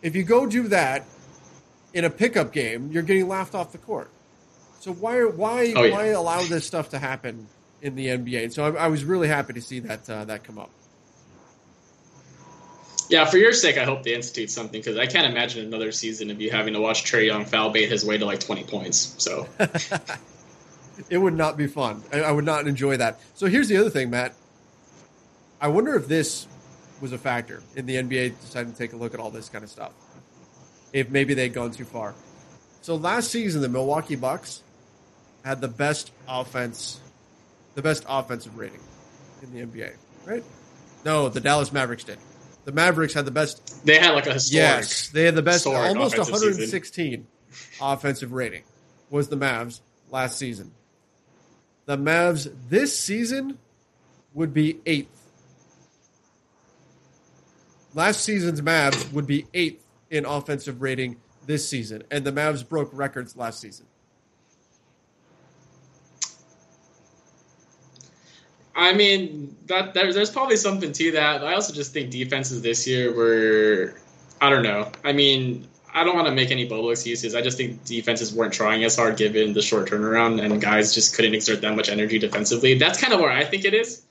If 0.00 0.16
you 0.16 0.22
go 0.22 0.46
do 0.46 0.68
that 0.68 1.04
in 1.92 2.04
a 2.04 2.10
pickup 2.10 2.52
game, 2.52 2.90
you're 2.92 3.02
getting 3.02 3.28
laughed 3.28 3.54
off 3.54 3.72
the 3.72 3.78
court. 3.78 4.10
So 4.80 4.92
why 4.92 5.22
why 5.24 5.72
Oh, 5.76 5.82
yeah. 5.84 5.94
why 5.94 6.06
allow 6.06 6.42
this 6.42 6.66
stuff 6.66 6.90
to 6.90 6.98
happen 6.98 7.46
in 7.82 7.94
the 7.94 8.06
NBA? 8.08 8.44
And 8.44 8.52
so 8.52 8.64
I, 8.76 8.84
I 8.84 8.88
was 8.88 9.04
really 9.04 9.28
happy 9.28 9.52
to 9.52 9.60
see 9.60 9.80
that 9.80 10.08
uh, 10.08 10.24
that 10.24 10.44
come 10.44 10.58
up. 10.58 10.70
Yeah, 13.08 13.26
for 13.26 13.36
your 13.36 13.52
sake, 13.52 13.76
I 13.76 13.84
hope 13.84 14.04
they 14.04 14.14
institute 14.14 14.50
something 14.50 14.80
because 14.80 14.96
I 14.96 15.06
can't 15.06 15.26
imagine 15.30 15.66
another 15.66 15.92
season 15.92 16.30
of 16.30 16.40
you 16.40 16.50
having 16.50 16.72
to 16.74 16.80
watch 16.80 17.04
Trae 17.04 17.26
Young 17.26 17.44
foul 17.44 17.70
bait 17.70 17.90
his 17.90 18.04
way 18.06 18.16
to 18.16 18.24
like 18.24 18.40
20 18.40 18.64
points. 18.64 19.14
So 19.18 19.46
It 21.10 21.18
would 21.18 21.34
not 21.34 21.56
be 21.56 21.66
fun. 21.66 22.02
I, 22.12 22.20
I 22.22 22.32
would 22.32 22.44
not 22.44 22.66
enjoy 22.66 22.96
that. 22.98 23.20
So 23.34 23.46
here's 23.46 23.68
the 23.68 23.76
other 23.76 23.90
thing, 23.90 24.10
Matt. 24.10 24.34
I 25.62 25.68
wonder 25.68 25.94
if 25.94 26.08
this 26.08 26.48
was 27.00 27.12
a 27.12 27.18
factor 27.18 27.62
in 27.76 27.86
the 27.86 27.94
NBA 27.94 28.40
deciding 28.40 28.72
to 28.72 28.78
take 28.78 28.92
a 28.92 28.96
look 28.96 29.14
at 29.14 29.20
all 29.20 29.30
this 29.30 29.48
kind 29.48 29.62
of 29.62 29.70
stuff. 29.70 29.92
If 30.92 31.08
maybe 31.08 31.34
they'd 31.34 31.54
gone 31.54 31.70
too 31.70 31.84
far. 31.84 32.14
So 32.80 32.96
last 32.96 33.30
season, 33.30 33.62
the 33.62 33.68
Milwaukee 33.68 34.16
Bucks 34.16 34.64
had 35.44 35.60
the 35.60 35.68
best 35.68 36.10
offense, 36.28 37.00
the 37.76 37.82
best 37.82 38.04
offensive 38.08 38.58
rating 38.58 38.80
in 39.40 39.54
the 39.54 39.64
NBA, 39.64 39.94
right? 40.26 40.42
No, 41.04 41.28
the 41.28 41.40
Dallas 41.40 41.72
Mavericks 41.72 42.04
did. 42.04 42.18
The 42.64 42.72
Mavericks 42.72 43.14
had 43.14 43.24
the 43.24 43.30
best 43.30 43.84
they 43.86 43.98
had 43.98 44.10
like 44.10 44.26
a 44.26 44.34
historic. 44.34 44.62
Yes, 44.62 45.08
they 45.10 45.24
had 45.24 45.36
the 45.36 45.42
best, 45.42 45.66
almost 45.66 46.14
offensive 46.14 46.32
116 46.32 47.26
offensive 47.80 48.32
rating 48.32 48.64
was 49.10 49.28
the 49.28 49.36
Mavs 49.36 49.80
last 50.10 50.38
season. 50.38 50.72
The 51.86 51.96
Mavs 51.96 52.52
this 52.68 52.98
season 52.98 53.58
would 54.34 54.52
be 54.52 54.80
eighth. 54.86 55.21
Last 57.94 58.24
season's 58.24 58.60
Mavs 58.60 59.12
would 59.12 59.26
be 59.26 59.46
eighth 59.52 59.84
in 60.10 60.24
offensive 60.24 60.80
rating 60.80 61.16
this 61.46 61.68
season, 61.68 62.02
and 62.10 62.24
the 62.24 62.32
Mavs 62.32 62.66
broke 62.66 62.90
records 62.92 63.36
last 63.36 63.60
season. 63.60 63.86
I 68.74 68.94
mean, 68.94 69.54
that 69.66 69.92
there, 69.92 70.12
there's 70.12 70.30
probably 70.30 70.56
something 70.56 70.92
to 70.92 71.12
that. 71.12 71.44
I 71.44 71.54
also 71.54 71.74
just 71.74 71.92
think 71.92 72.10
defenses 72.10 72.62
this 72.62 72.86
year 72.86 73.14
were, 73.14 73.94
I 74.40 74.48
don't 74.48 74.62
know. 74.62 74.90
I 75.04 75.12
mean, 75.12 75.68
I 75.94 76.04
don't 76.04 76.16
want 76.16 76.26
to 76.28 76.34
make 76.34 76.50
any 76.50 76.64
bubble 76.66 76.90
excuses. 76.90 77.34
I 77.34 77.42
just 77.42 77.58
think 77.58 77.84
defenses 77.84 78.32
weren't 78.32 78.54
trying 78.54 78.82
as 78.84 78.96
hard 78.96 79.18
given 79.18 79.52
the 79.52 79.60
short 79.60 79.90
turnaround, 79.90 80.42
and 80.42 80.60
guys 80.60 80.94
just 80.94 81.14
couldn't 81.14 81.34
exert 81.34 81.60
that 81.60 81.76
much 81.76 81.90
energy 81.90 82.18
defensively. 82.18 82.78
That's 82.78 82.98
kind 82.98 83.12
of 83.12 83.20
where 83.20 83.30
I 83.30 83.44
think 83.44 83.66
it 83.66 83.74
is. 83.74 84.02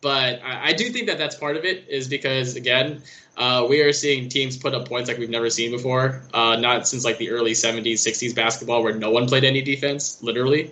But 0.00 0.42
I, 0.42 0.68
I 0.68 0.72
do 0.72 0.90
think 0.90 1.06
that 1.06 1.18
that's 1.18 1.36
part 1.36 1.56
of 1.56 1.64
it, 1.64 1.88
is 1.88 2.08
because 2.08 2.56
again, 2.56 3.02
uh, 3.36 3.66
we 3.68 3.80
are 3.80 3.92
seeing 3.92 4.28
teams 4.28 4.56
put 4.56 4.74
up 4.74 4.88
points 4.88 5.08
like 5.08 5.18
we've 5.18 5.30
never 5.30 5.50
seen 5.50 5.70
before. 5.70 6.22
Uh, 6.32 6.56
not 6.56 6.86
since 6.86 7.04
like 7.04 7.18
the 7.18 7.30
early 7.30 7.52
'70s, 7.52 7.94
'60s 7.94 8.34
basketball, 8.34 8.82
where 8.82 8.94
no 8.94 9.10
one 9.10 9.26
played 9.26 9.44
any 9.44 9.62
defense, 9.62 10.22
literally. 10.22 10.70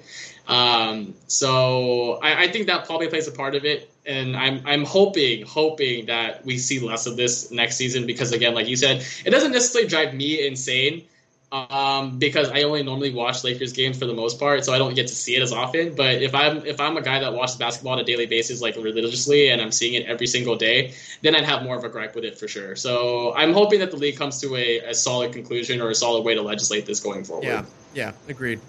Um, 0.49 1.15
so 1.29 2.19
I, 2.23 2.45
I, 2.45 2.49
think 2.49 2.67
that 2.67 2.85
probably 2.85 3.07
plays 3.09 3.29
a 3.29 3.33
part 3.33 3.55
of 3.55 3.65
it, 3.65 3.91
and 4.05 4.37
I'm 4.37 4.63
I'm 4.67 4.85
hoping 4.85 5.47
hoping 5.47 6.07
that 6.07 6.45
we 6.45 6.59
see 6.59 6.81
less 6.81 7.07
of 7.07 7.17
this 7.17 7.51
next 7.53 7.77
season 7.77 8.07
because 8.07 8.33
again, 8.33 8.55
like 8.55 8.67
you 8.67 8.77
said, 8.77 9.05
it 9.25 9.31
doesn't 9.31 9.53
necessarily 9.53 9.89
drive 9.89 10.15
me 10.15 10.45
insane. 10.47 11.05
Um, 11.53 12.19
because 12.19 12.49
I 12.49 12.63
only 12.63 12.83
normally 12.83 13.13
watch 13.13 13.45
Lakers 13.45 13.75
games 13.75 13.99
for 13.99 14.07
the 14.07 14.15
most 14.15 14.41
part, 14.41 14.65
so 14.65 14.73
I 14.73 14.79
don't 14.79 14.95
get 14.95 15.09
to 15.09 15.15
see 15.15 15.37
it 15.37 15.43
as 15.43 15.53
often. 15.53 15.95
But 15.95 16.23
if 16.23 16.35
I'm 16.35 16.65
if 16.65 16.81
I'm 16.81 16.97
a 16.97 17.03
guy 17.03 17.21
that 17.21 17.35
watches 17.35 17.57
basketball 17.57 17.93
on 17.93 17.99
a 17.99 18.05
daily 18.05 18.25
basis, 18.25 18.63
like 18.63 18.75
religiously, 18.77 19.51
and 19.51 19.61
I'm 19.61 19.71
seeing 19.71 19.93
it 19.93 20.07
every 20.07 20.27
single 20.27 20.57
day, 20.57 20.95
then 21.21 21.37
I'd 21.37 21.45
have 21.45 21.63
more 21.63 21.77
of 21.77 21.85
a 21.85 21.91
gripe 21.91 22.15
with 22.15 22.25
it 22.25 22.39
for 22.39 22.49
sure. 22.49 22.75
So 22.75 23.35
I'm 23.35 23.53
hoping 23.53 23.81
that 23.81 23.91
the 23.91 23.99
league 23.99 24.17
comes 24.17 24.41
to 24.41 24.57
a, 24.57 24.79
a 24.79 24.95
solid 24.95 25.35
conclusion 25.35 25.83
or 25.83 25.91
a 25.91 25.95
solid 25.95 26.25
way 26.25 26.35
to 26.35 26.41
legislate 26.41 26.87
this 26.87 27.01
going 27.01 27.25
forward. 27.25 27.45
Yeah, 27.45 27.67
yeah, 27.93 28.13
agreed, 28.29 28.61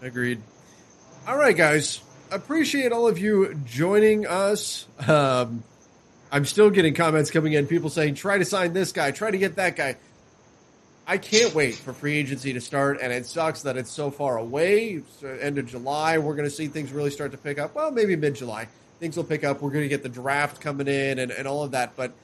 agreed. 0.00 0.40
All 1.28 1.36
right, 1.36 1.56
guys. 1.56 2.00
Appreciate 2.30 2.92
all 2.92 3.06
of 3.06 3.18
you 3.18 3.60
joining 3.66 4.26
us. 4.26 4.86
Um, 5.06 5.64
I'm 6.30 6.46
still 6.46 6.70
getting 6.70 6.94
comments 6.94 7.30
coming 7.30 7.52
in, 7.52 7.66
people 7.66 7.90
saying, 7.90 8.14
try 8.14 8.38
to 8.38 8.46
sign 8.46 8.72
this 8.72 8.90
guy, 8.92 9.10
try 9.10 9.30
to 9.30 9.36
get 9.36 9.56
that 9.56 9.76
guy. 9.76 9.96
I 11.12 11.18
can't 11.18 11.54
wait 11.54 11.74
for 11.74 11.92
free 11.92 12.16
agency 12.16 12.54
to 12.54 12.60
start, 12.62 12.98
and 13.02 13.12
it 13.12 13.26
sucks 13.26 13.60
that 13.64 13.76
it's 13.76 13.90
so 13.90 14.10
far 14.10 14.38
away. 14.38 15.02
So 15.20 15.28
end 15.28 15.58
of 15.58 15.66
July, 15.66 16.16
we're 16.16 16.34
going 16.34 16.48
to 16.48 16.54
see 16.54 16.68
things 16.68 16.90
really 16.90 17.10
start 17.10 17.32
to 17.32 17.36
pick 17.36 17.58
up. 17.58 17.74
Well, 17.74 17.90
maybe 17.90 18.16
mid 18.16 18.34
July. 18.34 18.66
Things 18.98 19.18
will 19.18 19.24
pick 19.24 19.44
up. 19.44 19.60
We're 19.60 19.72
going 19.72 19.84
to 19.84 19.90
get 19.90 20.02
the 20.02 20.08
draft 20.08 20.62
coming 20.62 20.88
in 20.88 21.18
and, 21.18 21.30
and 21.30 21.46
all 21.46 21.64
of 21.64 21.72
that. 21.72 21.96
But 21.96 22.14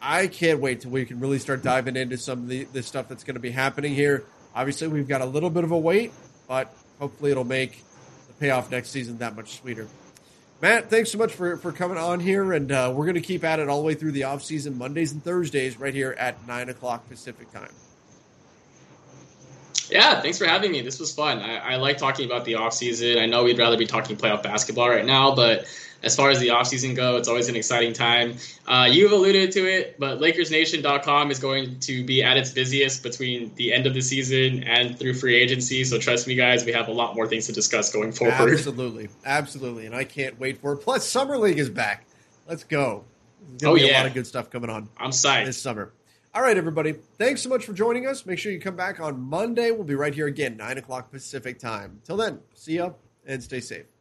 I 0.00 0.26
can't 0.26 0.58
wait 0.58 0.80
till 0.80 0.90
we 0.90 1.04
can 1.04 1.20
really 1.20 1.38
start 1.38 1.62
diving 1.62 1.94
into 1.94 2.18
some 2.18 2.40
of 2.40 2.48
the, 2.48 2.64
the 2.64 2.82
stuff 2.82 3.06
that's 3.06 3.22
going 3.22 3.36
to 3.36 3.40
be 3.40 3.52
happening 3.52 3.94
here. 3.94 4.24
Obviously, 4.56 4.88
we've 4.88 5.06
got 5.06 5.20
a 5.20 5.24
little 5.24 5.48
bit 5.48 5.62
of 5.62 5.70
a 5.70 5.78
wait, 5.78 6.12
but 6.48 6.74
hopefully 6.98 7.30
it'll 7.30 7.44
make 7.44 7.84
the 8.26 8.34
payoff 8.40 8.72
next 8.72 8.90
season 8.90 9.18
that 9.18 9.36
much 9.36 9.60
sweeter. 9.60 9.86
Matt, 10.60 10.90
thanks 10.90 11.12
so 11.12 11.18
much 11.18 11.32
for, 11.32 11.58
for 11.58 11.70
coming 11.70 11.96
on 11.96 12.18
here, 12.18 12.52
and 12.52 12.72
uh, 12.72 12.92
we're 12.92 13.04
going 13.04 13.14
to 13.14 13.20
keep 13.20 13.44
at 13.44 13.60
it 13.60 13.68
all 13.68 13.78
the 13.78 13.86
way 13.86 13.94
through 13.94 14.10
the 14.12 14.24
off 14.24 14.42
season, 14.42 14.76
Mondays 14.78 15.12
and 15.12 15.22
Thursdays, 15.22 15.78
right 15.78 15.94
here 15.94 16.16
at 16.18 16.44
nine 16.48 16.68
o'clock 16.70 17.08
Pacific 17.08 17.52
time. 17.52 17.70
Yeah, 19.92 20.20
thanks 20.20 20.38
for 20.38 20.46
having 20.46 20.72
me. 20.72 20.80
This 20.80 20.98
was 20.98 21.12
fun. 21.12 21.38
I, 21.40 21.74
I 21.74 21.76
like 21.76 21.98
talking 21.98 22.24
about 22.24 22.44
the 22.44 22.54
off 22.54 22.72
season. 22.72 23.18
I 23.18 23.26
know 23.26 23.44
we'd 23.44 23.58
rather 23.58 23.76
be 23.76 23.86
talking 23.86 24.16
playoff 24.16 24.42
basketball 24.42 24.88
right 24.88 25.04
now, 25.04 25.34
but 25.34 25.66
as 26.02 26.16
far 26.16 26.30
as 26.30 26.40
the 26.40 26.48
offseason 26.48 26.96
go, 26.96 27.16
it's 27.16 27.28
always 27.28 27.48
an 27.48 27.56
exciting 27.56 27.92
time. 27.92 28.36
Uh, 28.66 28.88
you've 28.90 29.12
alluded 29.12 29.52
to 29.52 29.66
it, 29.66 29.98
but 29.98 30.18
LakersNation.com 30.18 31.30
is 31.30 31.38
going 31.38 31.78
to 31.80 32.04
be 32.04 32.22
at 32.22 32.36
its 32.36 32.50
busiest 32.50 33.02
between 33.02 33.54
the 33.54 33.72
end 33.72 33.86
of 33.86 33.94
the 33.94 34.00
season 34.00 34.64
and 34.64 34.98
through 34.98 35.14
free 35.14 35.36
agency. 35.36 35.84
So 35.84 35.98
trust 35.98 36.26
me, 36.26 36.34
guys, 36.34 36.64
we 36.64 36.72
have 36.72 36.88
a 36.88 36.92
lot 36.92 37.14
more 37.14 37.26
things 37.26 37.46
to 37.46 37.52
discuss 37.52 37.92
going 37.92 38.12
forward. 38.12 38.52
Absolutely, 38.52 39.10
absolutely, 39.24 39.86
and 39.86 39.94
I 39.94 40.04
can't 40.04 40.40
wait 40.40 40.60
for 40.60 40.72
it. 40.72 40.78
Plus, 40.78 41.06
Summer 41.06 41.38
League 41.38 41.58
is 41.58 41.70
back. 41.70 42.04
Let's 42.48 42.64
go. 42.64 43.04
oh 43.64 43.76
yeah, 43.76 43.92
a 43.92 43.98
lot 43.98 44.06
of 44.06 44.14
good 44.14 44.26
stuff 44.26 44.50
coming 44.50 44.70
on. 44.70 44.88
I'm 44.96 45.10
psyched 45.10 45.46
this 45.46 45.60
summer. 45.60 45.92
All 46.34 46.40
right, 46.40 46.56
everybody. 46.56 46.94
Thanks 47.18 47.42
so 47.42 47.50
much 47.50 47.66
for 47.66 47.74
joining 47.74 48.06
us. 48.06 48.24
Make 48.24 48.38
sure 48.38 48.52
you 48.52 48.58
come 48.58 48.74
back 48.74 49.00
on 49.00 49.20
Monday. 49.20 49.70
We'll 49.70 49.84
be 49.84 49.94
right 49.94 50.14
here 50.14 50.28
again, 50.28 50.56
9 50.56 50.78
o'clock 50.78 51.10
Pacific 51.10 51.58
time. 51.58 52.00
Till 52.04 52.16
then, 52.16 52.40
see 52.54 52.76
ya 52.76 52.92
and 53.26 53.42
stay 53.42 53.60
safe. 53.60 53.91